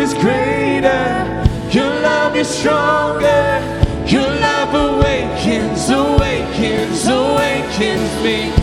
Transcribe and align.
is 0.00 0.14
greater. 0.14 1.44
Your 1.70 1.92
love 2.00 2.34
is 2.34 2.48
stronger. 2.48 3.60
Your 4.06 4.22
love 4.22 4.72
awakens, 4.74 5.90
awakens, 5.90 7.06
awakens 7.06 8.22
me. 8.24 8.59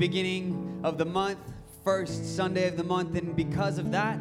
Beginning 0.00 0.80
of 0.82 0.96
the 0.96 1.04
month, 1.04 1.38
first 1.84 2.34
Sunday 2.34 2.66
of 2.66 2.78
the 2.78 2.82
month, 2.82 3.14
and 3.18 3.36
because 3.36 3.76
of 3.76 3.90
that, 3.90 4.18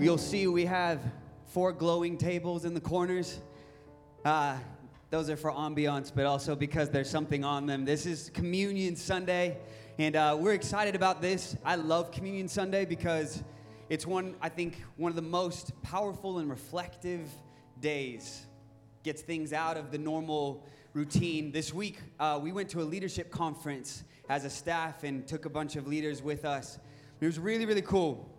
you'll 0.00 0.18
see 0.18 0.48
we 0.48 0.64
have 0.64 1.00
four 1.46 1.70
glowing 1.70 2.18
tables 2.18 2.64
in 2.64 2.74
the 2.74 2.80
corners. 2.80 3.38
Uh, 4.24 4.56
those 5.10 5.30
are 5.30 5.36
for 5.36 5.52
ambiance, 5.52 6.10
but 6.12 6.26
also 6.26 6.56
because 6.56 6.90
there's 6.90 7.08
something 7.08 7.44
on 7.44 7.64
them. 7.64 7.84
This 7.84 8.06
is 8.06 8.28
Communion 8.34 8.96
Sunday, 8.96 9.56
and 9.98 10.16
uh, 10.16 10.36
we're 10.36 10.54
excited 10.54 10.96
about 10.96 11.22
this. 11.22 11.56
I 11.64 11.76
love 11.76 12.10
Communion 12.10 12.48
Sunday 12.48 12.84
because 12.84 13.44
it's 13.88 14.08
one, 14.08 14.34
I 14.42 14.48
think, 14.48 14.82
one 14.96 15.10
of 15.10 15.16
the 15.16 15.22
most 15.22 15.80
powerful 15.82 16.40
and 16.40 16.50
reflective 16.50 17.28
days 17.80 18.46
gets 19.04 19.22
things 19.22 19.52
out 19.52 19.76
of 19.76 19.92
the 19.92 19.98
normal 19.98 20.66
routine. 20.92 21.52
This 21.52 21.72
week, 21.72 22.00
uh, 22.18 22.40
we 22.42 22.50
went 22.50 22.68
to 22.70 22.80
a 22.80 22.82
leadership 22.82 23.30
conference 23.30 24.02
as 24.30 24.44
a 24.44 24.50
staff 24.50 25.02
and 25.02 25.26
took 25.26 25.44
a 25.44 25.50
bunch 25.50 25.74
of 25.74 25.88
leaders 25.88 26.22
with 26.22 26.44
us. 26.44 26.78
It 27.20 27.26
was 27.26 27.36
really, 27.36 27.66
really 27.66 27.82
cool. 27.82 28.30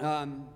Um, 0.00 0.48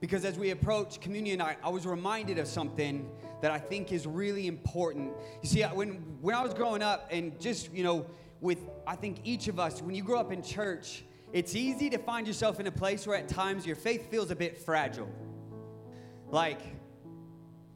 because 0.00 0.24
as 0.24 0.36
we 0.36 0.50
approach 0.50 1.00
communion, 1.00 1.40
I, 1.40 1.56
I 1.62 1.68
was 1.68 1.86
reminded 1.86 2.38
of 2.38 2.48
something 2.48 3.08
that 3.40 3.52
I 3.52 3.58
think 3.58 3.92
is 3.92 4.04
really 4.04 4.48
important. 4.48 5.12
You 5.42 5.48
see, 5.48 5.62
when, 5.62 5.90
when 6.20 6.34
I 6.34 6.42
was 6.42 6.52
growing 6.54 6.82
up, 6.82 7.08
and 7.12 7.40
just, 7.40 7.72
you 7.72 7.84
know, 7.84 8.04
with, 8.40 8.58
I 8.84 8.96
think 8.96 9.20
each 9.22 9.46
of 9.46 9.60
us, 9.60 9.80
when 9.80 9.94
you 9.94 10.02
grow 10.02 10.18
up 10.18 10.32
in 10.32 10.42
church, 10.42 11.04
it's 11.32 11.54
easy 11.54 11.88
to 11.90 11.98
find 11.98 12.26
yourself 12.26 12.58
in 12.58 12.66
a 12.66 12.72
place 12.72 13.06
where 13.06 13.16
at 13.16 13.28
times 13.28 13.64
your 13.64 13.76
faith 13.76 14.10
feels 14.10 14.32
a 14.32 14.36
bit 14.36 14.58
fragile. 14.58 15.08
Like, 16.30 16.60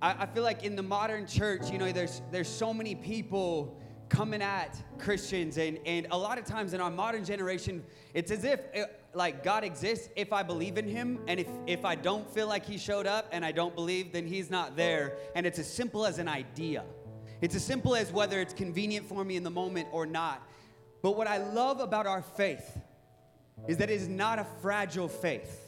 I, 0.02 0.24
I 0.24 0.26
feel 0.26 0.42
like 0.42 0.64
in 0.64 0.74
the 0.74 0.82
modern 0.82 1.28
church, 1.28 1.70
you 1.70 1.78
know, 1.78 1.92
there's 1.92 2.22
there's 2.32 2.48
so 2.48 2.74
many 2.74 2.96
people 2.96 3.80
coming 4.08 4.42
at 4.42 4.76
Christians, 4.98 5.58
and 5.58 5.78
and 5.86 6.06
a 6.10 6.18
lot 6.18 6.38
of 6.38 6.44
times 6.44 6.74
in 6.74 6.80
our 6.80 6.90
modern 6.90 7.24
generation, 7.24 7.84
it's 8.14 8.30
as 8.30 8.44
if 8.44 8.60
uh, 8.76 8.84
like 9.14 9.42
God 9.42 9.64
exists 9.64 10.08
if 10.16 10.32
I 10.32 10.42
believe 10.42 10.78
in 10.78 10.86
Him, 10.86 11.20
and 11.26 11.40
if 11.40 11.48
if 11.66 11.84
I 11.84 11.94
don't 11.94 12.28
feel 12.32 12.46
like 12.46 12.64
He 12.64 12.78
showed 12.78 13.06
up 13.06 13.28
and 13.32 13.44
I 13.44 13.52
don't 13.52 13.74
believe, 13.74 14.12
then 14.12 14.26
He's 14.26 14.50
not 14.50 14.76
there, 14.76 15.16
and 15.34 15.46
it's 15.46 15.58
as 15.58 15.72
simple 15.72 16.06
as 16.06 16.18
an 16.18 16.28
idea. 16.28 16.84
It's 17.40 17.54
as 17.54 17.64
simple 17.64 17.94
as 17.94 18.12
whether 18.12 18.40
it's 18.40 18.54
convenient 18.54 19.06
for 19.06 19.24
me 19.24 19.36
in 19.36 19.44
the 19.44 19.50
moment 19.50 19.88
or 19.92 20.06
not. 20.06 20.42
But 21.02 21.16
what 21.16 21.28
I 21.28 21.38
love 21.38 21.80
about 21.80 22.06
our 22.06 22.22
faith 22.22 22.78
is 23.68 23.76
that 23.76 23.90
it 23.90 23.94
is 23.94 24.08
not 24.08 24.38
a 24.38 24.46
fragile 24.60 25.08
faith. 25.08 25.67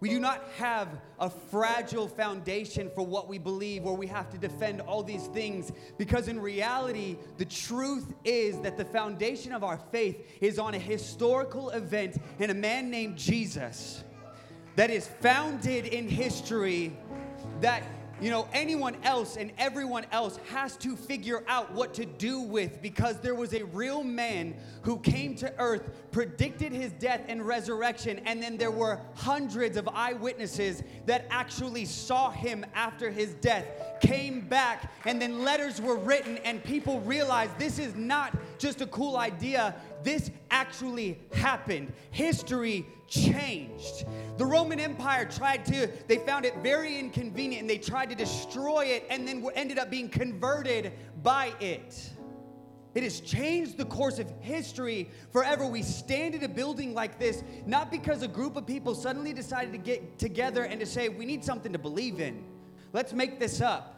We 0.00 0.08
do 0.08 0.18
not 0.18 0.42
have 0.56 0.88
a 1.18 1.28
fragile 1.28 2.08
foundation 2.08 2.90
for 2.94 3.04
what 3.04 3.28
we 3.28 3.36
believe 3.36 3.82
where 3.82 3.94
we 3.94 4.06
have 4.06 4.30
to 4.30 4.38
defend 4.38 4.80
all 4.80 5.02
these 5.02 5.26
things 5.28 5.72
because 5.98 6.26
in 6.28 6.40
reality, 6.40 7.18
the 7.36 7.44
truth 7.44 8.14
is 8.24 8.58
that 8.60 8.78
the 8.78 8.84
foundation 8.84 9.52
of 9.52 9.62
our 9.62 9.78
faith 9.92 10.26
is 10.40 10.58
on 10.58 10.74
a 10.74 10.78
historical 10.78 11.68
event 11.70 12.16
and 12.38 12.50
a 12.50 12.54
man 12.54 12.90
named 12.90 13.18
Jesus 13.18 14.02
that 14.76 14.90
is 14.90 15.06
founded 15.20 15.84
in 15.84 16.08
history 16.08 16.96
that 17.60 17.82
you 18.20 18.30
know 18.30 18.48
anyone 18.52 18.96
else 19.02 19.36
and 19.36 19.52
everyone 19.58 20.04
else 20.12 20.38
has 20.50 20.76
to 20.78 20.96
figure 20.96 21.42
out 21.48 21.72
what 21.72 21.94
to 21.94 22.04
do 22.04 22.40
with 22.40 22.82
because 22.82 23.18
there 23.20 23.34
was 23.34 23.54
a 23.54 23.64
real 23.66 24.02
man 24.02 24.54
who 24.82 24.98
came 24.98 25.34
to 25.36 25.52
earth 25.58 25.90
predicted 26.12 26.72
his 26.72 26.92
death 26.92 27.22
and 27.28 27.46
resurrection 27.46 28.20
and 28.26 28.42
then 28.42 28.56
there 28.56 28.70
were 28.70 29.00
hundreds 29.14 29.76
of 29.76 29.88
eyewitnesses 29.88 30.82
that 31.06 31.26
actually 31.30 31.84
saw 31.84 32.30
him 32.30 32.64
after 32.74 33.10
his 33.10 33.34
death 33.34 33.64
came 34.00 34.40
back 34.40 34.92
and 35.04 35.20
then 35.20 35.44
letters 35.44 35.80
were 35.80 35.96
written 35.96 36.38
and 36.38 36.62
people 36.64 37.00
realized 37.00 37.56
this 37.58 37.78
is 37.78 37.94
not 37.94 38.34
just 38.58 38.80
a 38.80 38.86
cool 38.86 39.16
idea. 39.16 39.74
This 40.02 40.30
actually 40.50 41.18
happened. 41.32 41.92
History 42.10 42.86
changed. 43.10 44.06
The 44.38 44.46
Roman 44.46 44.80
Empire 44.80 45.26
tried 45.26 45.66
to, 45.66 45.90
they 46.06 46.16
found 46.16 46.46
it 46.46 46.56
very 46.62 46.98
inconvenient 46.98 47.60
and 47.60 47.68
they 47.68 47.76
tried 47.76 48.08
to 48.08 48.14
destroy 48.14 48.86
it 48.86 49.04
and 49.10 49.28
then 49.28 49.44
ended 49.54 49.78
up 49.78 49.90
being 49.90 50.08
converted 50.08 50.92
by 51.22 51.52
it. 51.60 52.10
It 52.94 53.02
has 53.02 53.20
changed 53.20 53.76
the 53.76 53.84
course 53.84 54.18
of 54.18 54.28
history 54.40 55.10
forever. 55.32 55.66
We 55.66 55.82
stand 55.82 56.34
in 56.34 56.42
a 56.42 56.48
building 56.48 56.94
like 56.94 57.18
this 57.18 57.44
not 57.66 57.90
because 57.90 58.22
a 58.22 58.28
group 58.28 58.56
of 58.56 58.66
people 58.66 58.94
suddenly 58.94 59.32
decided 59.32 59.72
to 59.72 59.78
get 59.78 60.18
together 60.18 60.64
and 60.64 60.80
to 60.80 60.86
say, 60.86 61.08
we 61.08 61.26
need 61.26 61.44
something 61.44 61.72
to 61.72 61.78
believe 61.78 62.20
in. 62.20 62.44
Let's 62.92 63.12
make 63.12 63.38
this 63.38 63.60
up. 63.60 63.96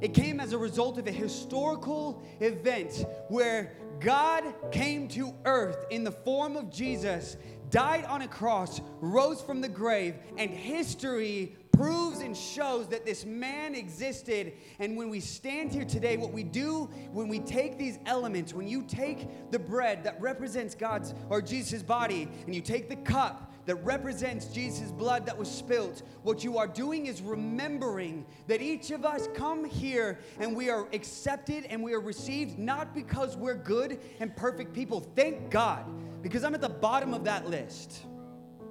It 0.00 0.12
came 0.12 0.38
as 0.38 0.52
a 0.52 0.58
result 0.58 0.98
of 0.98 1.06
a 1.06 1.12
historical 1.12 2.22
event 2.40 3.04
where 3.28 3.72
God 4.00 4.44
came 4.70 5.08
to 5.08 5.34
earth 5.44 5.86
in 5.90 6.04
the 6.04 6.12
form 6.12 6.56
of 6.56 6.70
Jesus 6.70 7.36
died 7.74 8.04
on 8.04 8.22
a 8.22 8.28
cross, 8.28 8.80
rose 9.00 9.42
from 9.42 9.60
the 9.60 9.68
grave, 9.68 10.14
and 10.38 10.48
history 10.48 11.56
proves 11.72 12.20
and 12.20 12.36
shows 12.36 12.86
that 12.86 13.04
this 13.04 13.24
man 13.24 13.74
existed. 13.74 14.52
And 14.78 14.96
when 14.96 15.10
we 15.10 15.18
stand 15.18 15.72
here 15.72 15.84
today, 15.84 16.16
what 16.16 16.32
we 16.32 16.44
do 16.44 16.84
when 17.10 17.26
we 17.26 17.40
take 17.40 17.76
these 17.76 17.98
elements, 18.06 18.54
when 18.54 18.68
you 18.68 18.84
take 18.84 19.50
the 19.50 19.58
bread 19.58 20.04
that 20.04 20.20
represents 20.20 20.76
God's 20.76 21.14
or 21.28 21.42
Jesus' 21.42 21.82
body, 21.82 22.28
and 22.46 22.54
you 22.54 22.60
take 22.60 22.88
the 22.88 22.94
cup 22.94 23.52
that 23.66 23.74
represents 23.84 24.46
Jesus' 24.46 24.92
blood 24.92 25.26
that 25.26 25.36
was 25.36 25.50
spilt, 25.50 26.02
what 26.22 26.44
you 26.44 26.58
are 26.58 26.68
doing 26.68 27.06
is 27.06 27.22
remembering 27.22 28.24
that 28.46 28.62
each 28.62 28.92
of 28.92 29.04
us 29.04 29.26
come 29.34 29.64
here 29.64 30.20
and 30.38 30.54
we 30.54 30.70
are 30.70 30.86
accepted 30.92 31.64
and 31.64 31.82
we 31.82 31.92
are 31.92 32.00
received 32.00 32.56
not 32.56 32.94
because 32.94 33.36
we're 33.36 33.56
good 33.56 33.98
and 34.20 34.36
perfect 34.36 34.74
people. 34.74 35.00
Thank 35.16 35.50
God 35.50 35.84
because 36.24 36.42
I'm 36.42 36.54
at 36.54 36.62
the 36.62 36.70
bottom 36.70 37.12
of 37.12 37.24
that 37.24 37.46
list. 37.46 38.06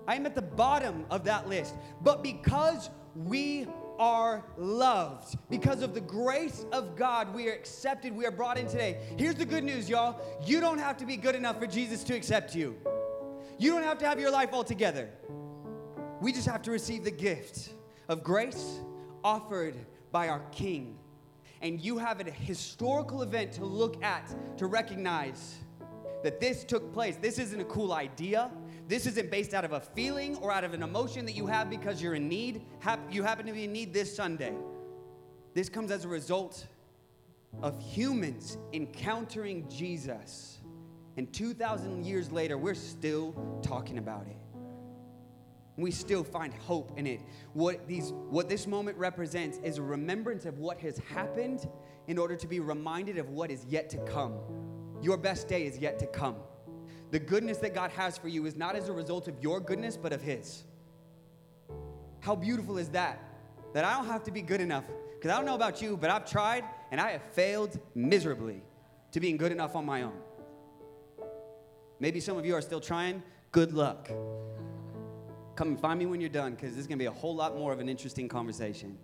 I 0.08 0.16
am 0.16 0.26
at 0.26 0.34
the 0.34 0.42
bottom 0.42 1.06
of 1.12 1.24
that 1.26 1.48
list. 1.48 1.76
But 2.02 2.24
because 2.24 2.90
we 3.16 3.68
are 4.00 4.44
loved, 4.58 5.38
because 5.52 5.84
of 5.84 5.94
the 5.94 6.02
grace 6.02 6.66
of 6.72 6.96
God, 6.96 7.32
we 7.34 7.48
are 7.48 7.54
accepted, 7.54 8.12
we 8.16 8.26
are 8.26 8.32
brought 8.32 8.58
in 8.58 8.68
today. 8.68 8.98
Here's 9.20 9.36
the 9.36 9.46
good 9.46 9.64
news, 9.64 9.88
y'all. 9.88 10.20
You 10.44 10.62
don't 10.62 10.80
have 10.80 10.98
to 10.98 11.06
be 11.06 11.16
good 11.16 11.36
enough 11.36 11.60
for 11.60 11.68
Jesus 11.68 12.04
to 12.06 12.16
accept 12.16 12.56
you. 12.56 12.76
You 13.60 13.70
don't 13.70 13.84
have 13.84 14.00
to 14.00 14.08
have 14.08 14.20
your 14.20 14.32
life 14.32 14.50
all 14.52 14.64
together. 14.64 15.12
We 16.22 16.34
just 16.34 16.48
have 16.48 16.64
to 16.64 16.72
receive 16.72 17.04
the 17.04 17.12
gift 17.12 17.70
of 18.10 18.24
grace 18.24 18.80
offered 19.24 19.76
by 20.12 20.30
our 20.30 20.42
King. 20.52 20.98
And 21.62 21.80
you 21.80 22.00
have 22.00 22.20
a 22.20 22.32
historical 22.32 23.22
event 23.22 23.52
to 23.54 23.64
look 23.64 24.04
at 24.04 24.34
to 24.58 24.66
recognize 24.66 25.60
that 26.24 26.40
this 26.40 26.64
took 26.64 26.94
place. 26.94 27.18
This 27.18 27.38
isn't 27.38 27.60
a 27.60 27.66
cool 27.66 27.94
idea. 27.94 28.50
This 28.88 29.06
isn't 29.06 29.30
based 29.30 29.54
out 29.54 29.66
of 29.66 29.74
a 29.74 29.80
feeling 29.80 30.38
or 30.38 30.52
out 30.52 30.64
of 30.64 30.74
an 30.74 30.84
emotion 30.84 31.26
that 31.26 31.34
you 31.34 31.46
have 31.48 31.70
because 31.70 32.02
you're 32.02 32.16
in 32.16 32.28
need. 32.28 32.64
You 33.12 33.24
happen 33.24 33.46
to 33.46 33.54
be 33.54 33.66
in 33.66 33.74
need 33.74 33.94
this 33.94 34.14
Sunday. 34.16 34.54
This 35.54 35.70
comes 35.70 35.92
as 35.92 36.06
a 36.06 36.08
result 36.08 36.66
of 37.62 37.80
humans 37.82 38.58
encountering 38.74 39.70
Jesus. 39.70 40.60
And 41.18 41.32
2,000 41.32 42.04
years 42.04 42.32
later, 42.32 42.58
we're 42.58 42.74
still 42.74 43.36
talking 43.62 44.00
about 44.00 44.26
it. 44.28 44.38
We 45.76 45.92
still 45.92 46.24
find 46.24 46.54
hope 46.54 46.98
in 46.98 47.08
it. 47.08 47.22
What, 47.54 47.88
these, 47.88 48.12
what 48.30 48.48
this 48.48 48.68
moment 48.68 48.98
represents 48.98 49.60
is 49.64 49.78
a 49.78 49.82
remembrance 49.82 50.46
of 50.46 50.60
what 50.60 50.80
has 50.80 51.00
happened 51.00 51.68
in 52.08 52.18
order 52.18 52.36
to 52.36 52.48
be 52.48 52.60
reminded 52.60 53.18
of 53.18 53.30
what 53.30 53.50
is 53.50 53.66
yet 53.66 53.90
to 53.92 53.98
come. 54.00 54.34
Your 55.04 55.18
best 55.18 55.50
day 55.50 55.66
is 55.66 55.78
yet 55.78 56.00
to 56.00 56.08
come. 56.08 56.38
The 57.12 57.20
goodness 57.20 57.58
that 57.58 57.76
God 57.76 57.92
has 57.92 58.18
for 58.18 58.30
you 58.30 58.46
is 58.46 58.56
not 58.56 58.76
as 58.78 58.88
a 58.88 58.94
result 58.94 59.28
of 59.28 59.36
your 59.44 59.60
goodness, 59.60 59.98
but 59.98 60.14
of 60.14 60.22
His. 60.22 60.64
How 62.22 62.36
beautiful 62.36 62.78
is 62.78 62.88
that? 62.90 63.20
That 63.74 63.84
I 63.84 63.96
don't 63.98 64.08
have 64.08 64.24
to 64.24 64.32
be 64.32 64.42
good 64.42 64.62
enough. 64.62 64.86
Because 65.14 65.30
I 65.32 65.36
don't 65.36 65.46
know 65.46 65.56
about 65.56 65.82
you, 65.82 65.98
but 65.98 66.10
I've 66.10 66.26
tried 66.26 66.64
and 66.90 67.02
I 67.02 67.12
have 67.12 67.22
failed 67.34 67.78
miserably 67.96 68.64
to 69.12 69.20
being 69.20 69.36
good 69.36 69.52
enough 69.52 69.76
on 69.76 69.86
my 69.86 70.04
own. 70.04 70.18
Maybe 72.00 72.22
some 72.22 72.38
of 72.38 72.46
you 72.46 72.56
are 72.56 72.62
still 72.62 72.80
trying. 72.80 73.22
Good 73.52 73.74
luck. 73.74 74.08
Come 75.56 75.68
and 75.68 75.80
find 75.80 76.00
me 76.00 76.06
when 76.06 76.22
you're 76.22 76.30
done 76.30 76.54
because 76.54 76.72
this 76.72 76.80
is 76.80 76.88
going 76.88 76.98
to 76.98 77.04
be 77.04 77.08
a 77.08 77.12
whole 77.12 77.36
lot 77.36 77.58
more 77.58 77.74
of 77.74 77.80
an 77.80 77.90
interesting 77.90 78.30
conversation. 78.30 78.98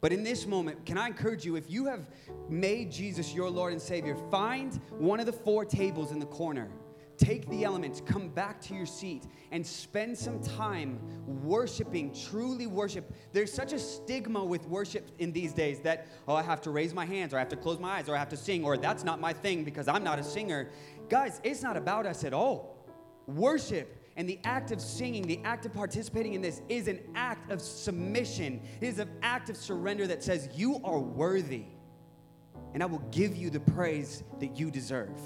But 0.00 0.12
in 0.12 0.22
this 0.22 0.46
moment, 0.46 0.86
can 0.86 0.96
I 0.96 1.06
encourage 1.06 1.44
you, 1.44 1.56
if 1.56 1.70
you 1.70 1.86
have 1.86 2.06
made 2.48 2.90
Jesus 2.90 3.34
your 3.34 3.50
Lord 3.50 3.72
and 3.72 3.82
Savior, 3.82 4.16
find 4.30 4.74
one 4.90 5.20
of 5.20 5.26
the 5.26 5.32
four 5.32 5.64
tables 5.64 6.10
in 6.10 6.18
the 6.18 6.26
corner. 6.26 6.70
Take 7.18 7.46
the 7.50 7.64
elements, 7.64 8.00
come 8.00 8.30
back 8.30 8.62
to 8.62 8.74
your 8.74 8.86
seat, 8.86 9.26
and 9.50 9.66
spend 9.66 10.16
some 10.16 10.40
time 10.40 10.98
worshiping, 11.44 12.14
truly 12.14 12.66
worship. 12.66 13.12
There's 13.32 13.52
such 13.52 13.74
a 13.74 13.78
stigma 13.78 14.42
with 14.42 14.66
worship 14.66 15.10
in 15.18 15.30
these 15.30 15.52
days 15.52 15.80
that, 15.80 16.06
oh, 16.26 16.34
I 16.34 16.42
have 16.42 16.62
to 16.62 16.70
raise 16.70 16.94
my 16.94 17.04
hands, 17.04 17.34
or 17.34 17.36
I 17.36 17.40
have 17.40 17.50
to 17.50 17.56
close 17.56 17.78
my 17.78 17.98
eyes, 17.98 18.08
or 18.08 18.16
I 18.16 18.18
have 18.18 18.30
to 18.30 18.38
sing, 18.38 18.64
or 18.64 18.78
that's 18.78 19.04
not 19.04 19.20
my 19.20 19.34
thing 19.34 19.64
because 19.64 19.86
I'm 19.86 20.02
not 20.02 20.18
a 20.18 20.24
singer. 20.24 20.70
Guys, 21.10 21.42
it's 21.44 21.62
not 21.62 21.76
about 21.76 22.06
us 22.06 22.24
at 22.24 22.32
all. 22.32 22.78
Worship 23.26 23.99
and 24.20 24.28
the 24.28 24.38
act 24.44 24.70
of 24.70 24.82
singing, 24.82 25.22
the 25.22 25.40
act 25.44 25.64
of 25.64 25.72
participating 25.72 26.34
in 26.34 26.42
this 26.42 26.60
is 26.68 26.88
an 26.88 27.00
act 27.14 27.50
of 27.50 27.58
submission. 27.58 28.60
It 28.78 28.86
is 28.86 28.98
an 28.98 29.08
act 29.22 29.48
of 29.48 29.56
surrender 29.56 30.06
that 30.08 30.22
says, 30.22 30.50
You 30.54 30.78
are 30.84 30.98
worthy, 30.98 31.64
and 32.74 32.82
I 32.82 32.86
will 32.86 33.02
give 33.12 33.34
you 33.34 33.48
the 33.48 33.60
praise 33.60 34.22
that 34.38 34.58
you 34.58 34.70
deserve. 34.70 35.18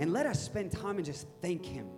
And 0.00 0.14
let 0.14 0.24
us 0.24 0.42
spend 0.42 0.72
time 0.72 0.96
and 0.96 1.04
just 1.04 1.26
thank 1.42 1.66
Him 1.66 1.88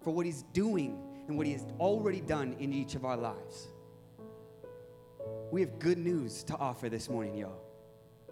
for 0.00 0.10
what 0.10 0.24
He's 0.24 0.44
doing 0.54 0.98
and 1.28 1.36
what 1.36 1.46
He 1.46 1.52
has 1.52 1.66
already 1.78 2.22
done 2.22 2.56
in 2.58 2.72
each 2.72 2.94
of 2.94 3.04
our 3.04 3.18
lives. 3.18 3.68
We 5.50 5.60
have 5.60 5.78
good 5.78 5.98
news 5.98 6.44
to 6.44 6.56
offer 6.56 6.88
this 6.88 7.10
morning, 7.10 7.36
y'all. 7.36 7.60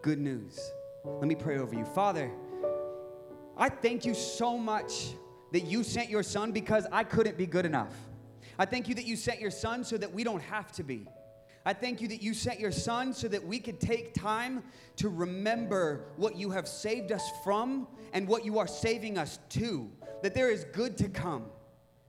Good 0.00 0.20
news. 0.20 0.58
Let 1.04 1.28
me 1.28 1.34
pray 1.34 1.58
over 1.58 1.74
you. 1.74 1.84
Father, 1.84 2.32
I 3.58 3.68
thank 3.68 4.06
you 4.06 4.14
so 4.14 4.56
much 4.56 5.10
that 5.52 5.64
you 5.64 5.82
sent 5.82 6.08
your 6.10 6.22
son 6.22 6.52
because 6.52 6.86
I 6.92 7.04
couldn't 7.04 7.36
be 7.36 7.46
good 7.46 7.66
enough. 7.66 7.94
I 8.58 8.66
thank 8.66 8.88
you 8.88 8.94
that 8.96 9.06
you 9.06 9.16
sent 9.16 9.40
your 9.40 9.50
son 9.50 9.84
so 9.84 9.96
that 9.96 10.12
we 10.12 10.24
don't 10.24 10.42
have 10.42 10.70
to 10.72 10.82
be. 10.82 11.06
I 11.64 11.72
thank 11.72 12.00
you 12.00 12.08
that 12.08 12.22
you 12.22 12.32
sent 12.32 12.58
your 12.58 12.72
son 12.72 13.12
so 13.12 13.28
that 13.28 13.44
we 13.44 13.58
could 13.58 13.80
take 13.80 14.14
time 14.14 14.62
to 14.96 15.08
remember 15.08 16.06
what 16.16 16.36
you 16.36 16.50
have 16.50 16.66
saved 16.66 17.12
us 17.12 17.28
from 17.44 17.86
and 18.12 18.26
what 18.26 18.44
you 18.44 18.58
are 18.58 18.66
saving 18.66 19.18
us 19.18 19.38
to. 19.50 19.90
That 20.22 20.34
there 20.34 20.50
is 20.50 20.64
good 20.72 20.96
to 20.98 21.08
come. 21.08 21.46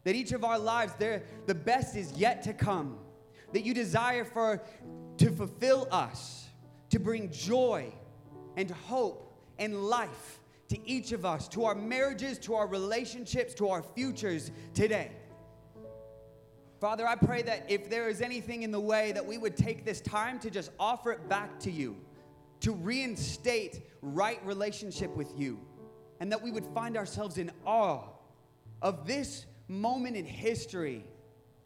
That 0.03 0.15
each 0.15 0.31
of 0.31 0.43
our 0.43 0.57
lives, 0.57 0.93
there, 0.97 1.23
the 1.47 1.55
best 1.55 1.95
is 1.95 2.13
yet 2.13 2.43
to 2.43 2.53
come. 2.53 2.97
That 3.53 3.63
you 3.63 3.73
desire 3.73 4.23
for 4.23 4.61
to 5.17 5.31
fulfill 5.31 5.87
us, 5.91 6.47
to 6.89 6.99
bring 6.99 7.29
joy 7.29 7.93
and 8.57 8.69
hope 8.71 9.33
and 9.59 9.83
life 9.83 10.40
to 10.71 10.89
each 10.89 11.11
of 11.11 11.25
us, 11.25 11.49
to 11.49 11.65
our 11.65 11.75
marriages, 11.75 12.37
to 12.39 12.55
our 12.55 12.65
relationships, 12.65 13.53
to 13.53 13.67
our 13.67 13.83
futures 13.83 14.51
today. 14.73 15.11
Father, 16.79 17.05
I 17.05 17.15
pray 17.15 17.41
that 17.41 17.65
if 17.69 17.89
there 17.89 18.07
is 18.07 18.21
anything 18.21 18.63
in 18.63 18.71
the 18.71 18.79
way, 18.79 19.11
that 19.11 19.25
we 19.25 19.37
would 19.37 19.57
take 19.57 19.83
this 19.83 19.99
time 19.99 20.39
to 20.39 20.49
just 20.49 20.71
offer 20.79 21.11
it 21.11 21.27
back 21.27 21.59
to 21.59 21.71
you, 21.71 21.97
to 22.61 22.71
reinstate 22.71 23.81
right 24.01 24.39
relationship 24.45 25.13
with 25.13 25.37
you, 25.37 25.59
and 26.21 26.31
that 26.31 26.41
we 26.41 26.51
would 26.51 26.65
find 26.67 26.95
ourselves 26.95 27.37
in 27.37 27.51
awe 27.65 28.07
of 28.81 29.05
this 29.05 29.45
moment 29.67 30.15
in 30.15 30.23
history, 30.23 31.03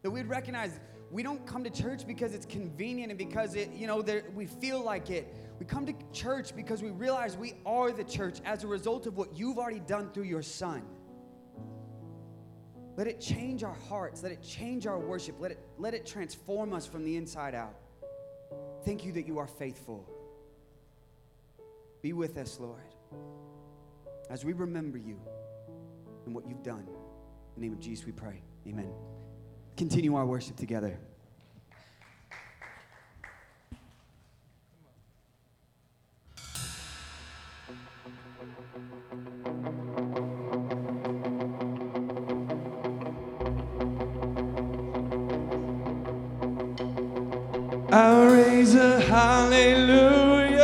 that 0.02 0.10
we'd 0.10 0.26
recognize 0.26 0.80
we 1.10 1.22
don't 1.22 1.46
come 1.46 1.62
to 1.64 1.70
church 1.70 2.06
because 2.06 2.34
it's 2.34 2.46
convenient 2.46 3.10
and 3.10 3.18
because 3.18 3.54
it, 3.54 3.70
you 3.72 3.86
know, 3.86 4.04
we 4.34 4.46
feel 4.46 4.82
like 4.82 5.10
it. 5.10 5.34
We 5.58 5.66
come 5.66 5.86
to 5.86 5.94
church 6.12 6.54
because 6.54 6.82
we 6.82 6.90
realize 6.90 7.36
we 7.36 7.54
are 7.64 7.92
the 7.92 8.04
church 8.04 8.40
as 8.44 8.64
a 8.64 8.66
result 8.66 9.06
of 9.06 9.16
what 9.16 9.36
you've 9.36 9.58
already 9.58 9.80
done 9.80 10.10
through 10.12 10.24
your 10.24 10.42
son. 10.42 10.82
Let 12.96 13.06
it 13.06 13.20
change 13.20 13.62
our 13.62 13.76
hearts. 13.88 14.22
Let 14.22 14.32
it 14.32 14.42
change 14.42 14.86
our 14.86 14.98
worship. 14.98 15.36
Let 15.38 15.52
it, 15.52 15.60
let 15.78 15.94
it 15.94 16.06
transform 16.06 16.72
us 16.72 16.86
from 16.86 17.04
the 17.04 17.16
inside 17.16 17.54
out. 17.54 17.76
Thank 18.84 19.04
you 19.04 19.12
that 19.12 19.26
you 19.26 19.38
are 19.38 19.46
faithful. 19.46 20.08
Be 22.02 22.12
with 22.12 22.38
us, 22.38 22.58
Lord, 22.60 22.94
as 24.30 24.44
we 24.44 24.52
remember 24.52 24.98
you 24.98 25.18
and 26.24 26.34
what 26.34 26.46
you've 26.48 26.62
done. 26.62 26.86
In 26.86 27.54
the 27.56 27.60
name 27.60 27.72
of 27.72 27.80
Jesus, 27.80 28.06
we 28.06 28.12
pray. 28.12 28.42
Amen 28.66 28.92
continue 29.76 30.14
our 30.14 30.24
worship 30.24 30.56
together. 30.56 30.98
I 47.92 48.26
raise 48.26 48.74
a 48.74 49.00
hallelujah 49.00 50.60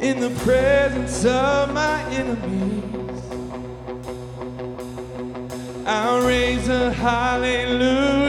in 0.00 0.20
the 0.20 0.30
presence 0.44 1.24
of 1.24 1.72
my 1.72 2.02
enemies. 2.12 3.01
I'll 5.94 6.26
raise 6.26 6.70
a 6.70 6.90
hallelujah. 6.90 8.21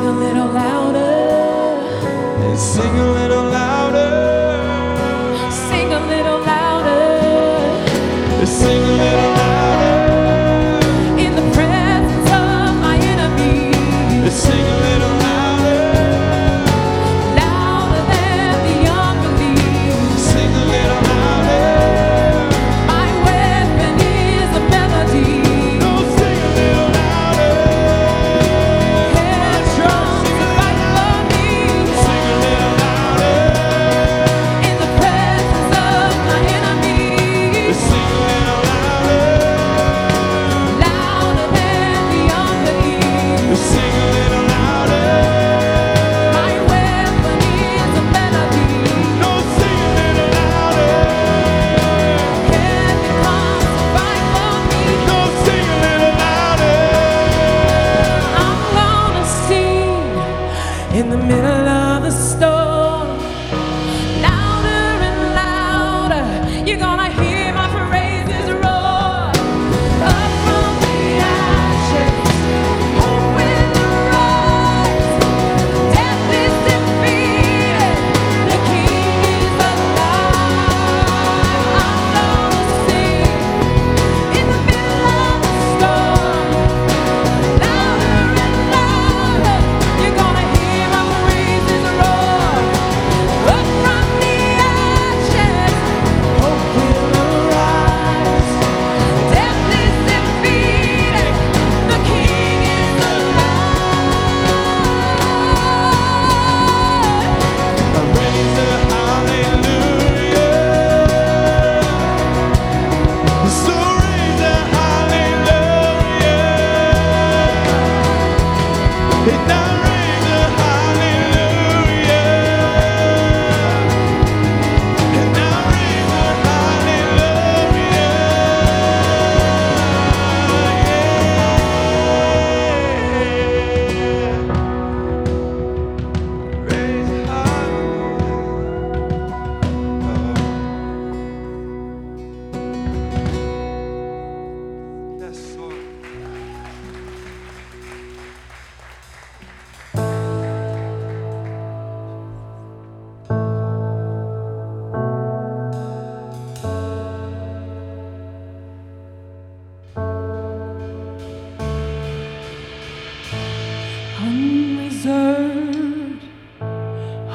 sing 0.00 0.08
a 0.08 0.12
little 0.12 0.46
louder 0.46 0.98
and 2.46 2.58
sing 2.58 2.98
a 2.98 3.12
little 3.12 3.44
louder. 3.44 3.69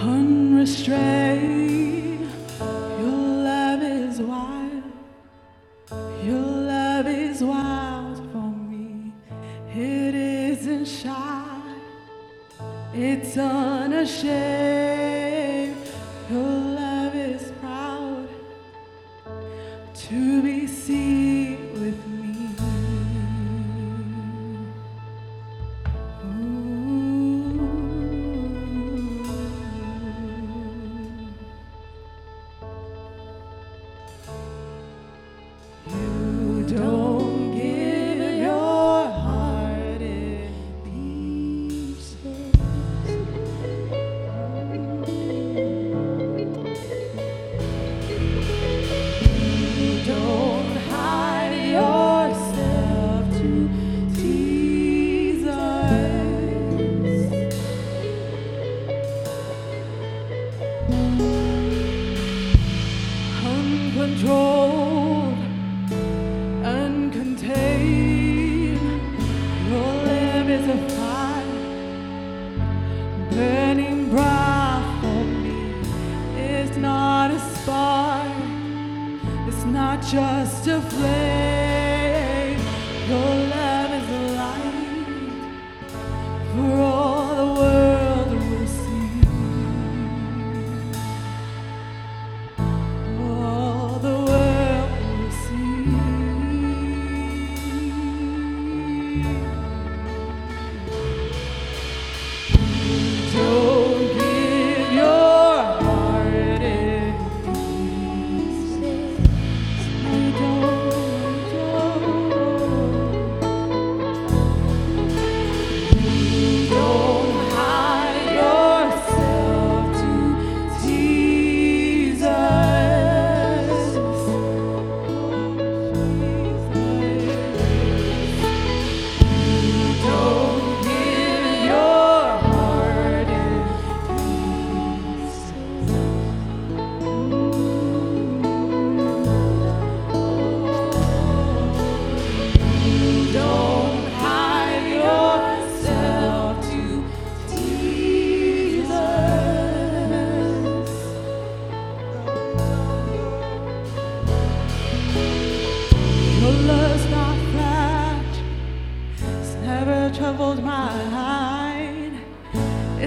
unrestrained. 0.03 1.64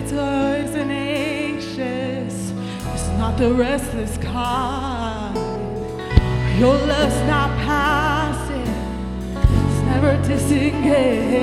toils 0.01 0.75
and 0.75 0.93
anxious. 0.93 2.53
It's 2.95 3.09
not 3.19 3.37
the 3.37 3.53
restless 3.53 4.17
kind. 4.19 5.37
Your 6.59 6.75
love's 6.75 7.21
not 7.27 7.51
passive. 7.59 8.69
It's 9.35 9.83
never 9.87 10.17
disengaged. 10.27 11.41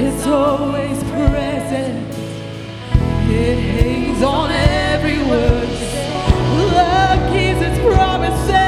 It's 0.00 0.26
always 0.26 1.02
present. 1.04 2.14
It 3.30 3.58
hangs 3.58 4.22
on 4.22 4.50
every 4.50 5.18
word. 5.18 5.68
Love 6.76 7.32
keeps 7.32 7.60
its 7.60 7.78
promises. 7.94 8.67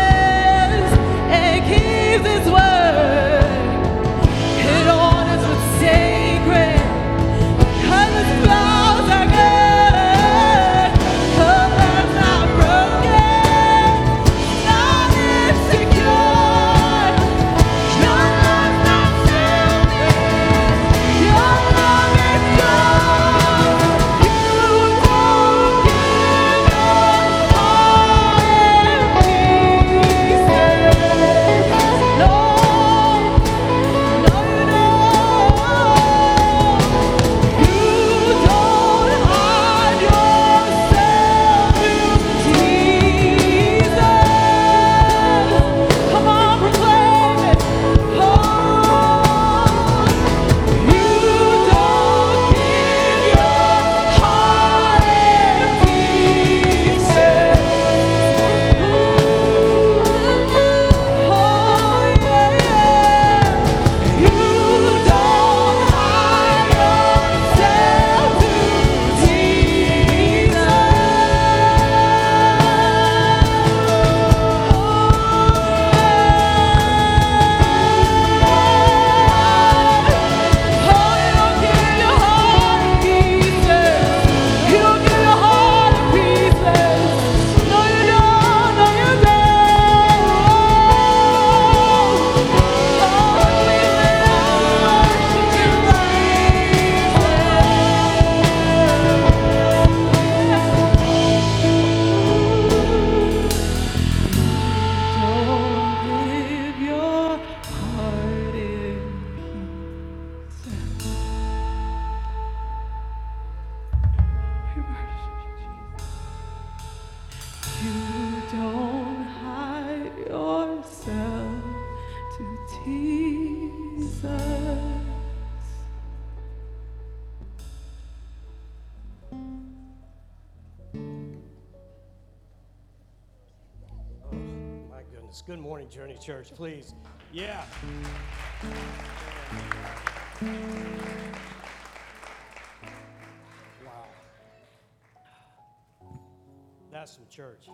That's 147.00 147.14
some 147.14 147.24
church 147.30 147.64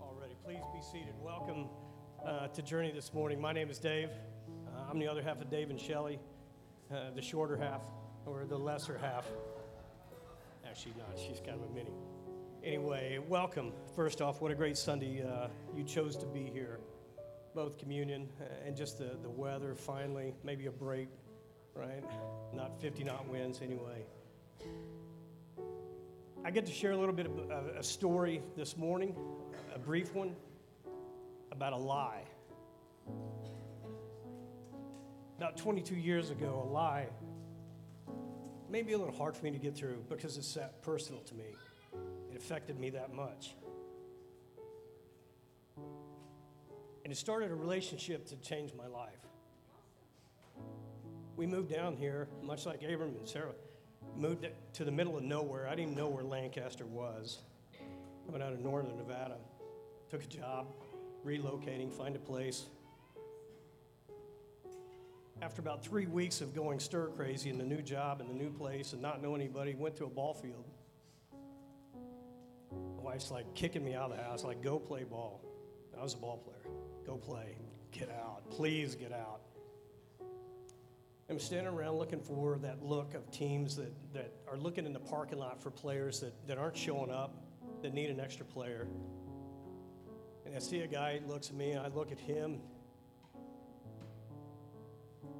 already. 0.00 0.36
Please 0.44 0.62
be 0.72 0.80
seated. 0.80 1.14
Welcome 1.20 1.66
uh, 2.24 2.46
to 2.46 2.62
Journey 2.62 2.92
this 2.92 3.12
morning. 3.12 3.40
My 3.40 3.52
name 3.52 3.70
is 3.70 3.80
Dave. 3.80 4.08
Uh, 4.68 4.88
I'm 4.88 5.00
the 5.00 5.08
other 5.08 5.20
half 5.20 5.40
of 5.40 5.50
Dave 5.50 5.68
and 5.68 5.80
Shelley, 5.80 6.20
uh, 6.92 7.10
the 7.16 7.20
shorter 7.20 7.56
half, 7.56 7.80
or 8.24 8.44
the 8.44 8.56
lesser 8.56 8.96
half. 8.98 9.26
Actually, 10.64 10.94
not. 10.96 11.18
She's 11.18 11.40
kind 11.40 11.60
of 11.60 11.68
a 11.68 11.74
mini. 11.74 11.90
Anyway, 12.62 13.18
welcome. 13.28 13.72
First 13.96 14.22
off, 14.22 14.40
what 14.40 14.52
a 14.52 14.54
great 14.54 14.78
Sunday 14.78 15.20
uh, 15.20 15.48
you 15.76 15.82
chose 15.82 16.16
to 16.18 16.26
be 16.26 16.44
here. 16.44 16.78
Both 17.52 17.78
communion 17.78 18.28
uh, 18.40 18.44
and 18.64 18.76
just 18.76 18.96
the, 18.96 19.16
the 19.22 19.30
weather, 19.30 19.74
finally, 19.74 20.36
maybe 20.44 20.66
a 20.66 20.70
break, 20.70 21.08
right? 21.74 22.04
Not 22.52 22.80
50 22.80 23.02
knot 23.02 23.28
winds, 23.28 23.60
anyway. 23.60 24.06
I 26.46 26.50
get 26.50 26.66
to 26.66 26.72
share 26.72 26.92
a 26.92 26.96
little 26.96 27.14
bit 27.14 27.26
of 27.26 27.68
a, 27.78 27.82
story 27.82 28.42
this 28.54 28.76
morning, 28.76 29.16
a 29.74 29.78
brief 29.78 30.14
one, 30.14 30.36
about 31.50 31.72
a 31.72 31.76
lie. 31.76 32.24
About 35.38 35.56
22 35.56 35.94
years 35.94 36.28
ago, 36.28 36.62
a 36.62 36.70
lie 36.70 37.08
may 38.68 38.82
be 38.82 38.92
a 38.92 38.98
little 38.98 39.14
hard 39.14 39.34
for 39.34 39.42
me 39.42 39.52
to 39.52 39.58
get 39.58 39.74
through 39.74 40.04
because 40.10 40.36
it's 40.36 40.52
that 40.52 40.82
personal 40.82 41.22
to 41.22 41.34
me. 41.34 41.56
It 42.30 42.36
affected 42.36 42.78
me 42.78 42.90
that 42.90 43.14
much. 43.14 43.54
And 47.04 47.10
it 47.10 47.16
started 47.16 47.52
a 47.52 47.54
relationship 47.54 48.26
to 48.26 48.36
change 48.36 48.74
my 48.74 48.86
life. 48.86 49.12
We 51.36 51.46
moved 51.46 51.70
down 51.70 51.96
here, 51.96 52.28
much 52.42 52.66
like 52.66 52.82
Abram 52.82 53.16
and 53.16 53.26
Sarah, 53.26 53.54
moved 54.16 54.46
to 54.74 54.84
the 54.84 54.90
middle 54.90 55.16
of 55.16 55.22
nowhere. 55.22 55.66
I 55.66 55.70
didn't 55.70 55.92
even 55.92 55.94
know 55.96 56.08
where 56.08 56.24
Lancaster 56.24 56.86
was. 56.86 57.38
Coming 58.26 58.42
out 58.42 58.52
of 58.52 58.60
northern 58.60 58.96
Nevada. 58.96 59.36
Took 60.10 60.24
a 60.24 60.26
job, 60.26 60.66
relocating, 61.26 61.92
find 61.92 62.16
a 62.16 62.18
place. 62.18 62.66
After 65.42 65.60
about 65.60 65.84
three 65.84 66.06
weeks 66.06 66.40
of 66.40 66.54
going 66.54 66.78
stir 66.80 67.08
crazy 67.08 67.50
in 67.50 67.58
the 67.58 67.64
new 67.64 67.82
job 67.82 68.20
and 68.20 68.30
the 68.30 68.34
new 68.34 68.50
place 68.50 68.92
and 68.92 69.02
not 69.02 69.22
knowing 69.22 69.40
anybody, 69.40 69.74
went 69.74 69.96
to 69.96 70.04
a 70.04 70.08
ball 70.08 70.32
field 70.32 70.64
My 72.96 73.02
wife's 73.02 73.30
like 73.30 73.52
kicking 73.54 73.84
me 73.84 73.94
out 73.94 74.10
of 74.10 74.16
the 74.16 74.22
house, 74.22 74.44
like, 74.44 74.62
go 74.62 74.78
play 74.78 75.04
ball. 75.04 75.42
I 75.98 76.02
was 76.02 76.14
a 76.14 76.18
ball 76.18 76.38
player. 76.38 76.74
Go 77.06 77.16
play. 77.16 77.56
Get 77.92 78.10
out. 78.10 78.48
Please 78.50 78.94
get 78.94 79.12
out. 79.12 79.40
I'm 81.30 81.38
standing 81.38 81.72
around 81.72 81.96
looking 81.96 82.20
for 82.20 82.58
that 82.58 82.82
look 82.82 83.14
of 83.14 83.30
teams 83.30 83.76
that, 83.76 83.92
that 84.12 84.32
are 84.46 84.58
looking 84.58 84.84
in 84.84 84.92
the 84.92 85.00
parking 85.00 85.38
lot 85.38 85.62
for 85.62 85.70
players 85.70 86.20
that, 86.20 86.34
that 86.46 86.58
aren't 86.58 86.76
showing 86.76 87.10
up, 87.10 87.42
that 87.82 87.94
need 87.94 88.10
an 88.10 88.20
extra 88.20 88.44
player. 88.44 88.86
And 90.44 90.54
I 90.54 90.58
see 90.58 90.80
a 90.80 90.86
guy 90.86 91.20
looks 91.26 91.48
at 91.48 91.56
me, 91.56 91.72
and 91.72 91.80
I 91.80 91.88
look 91.88 92.12
at 92.12 92.18
him, 92.18 92.60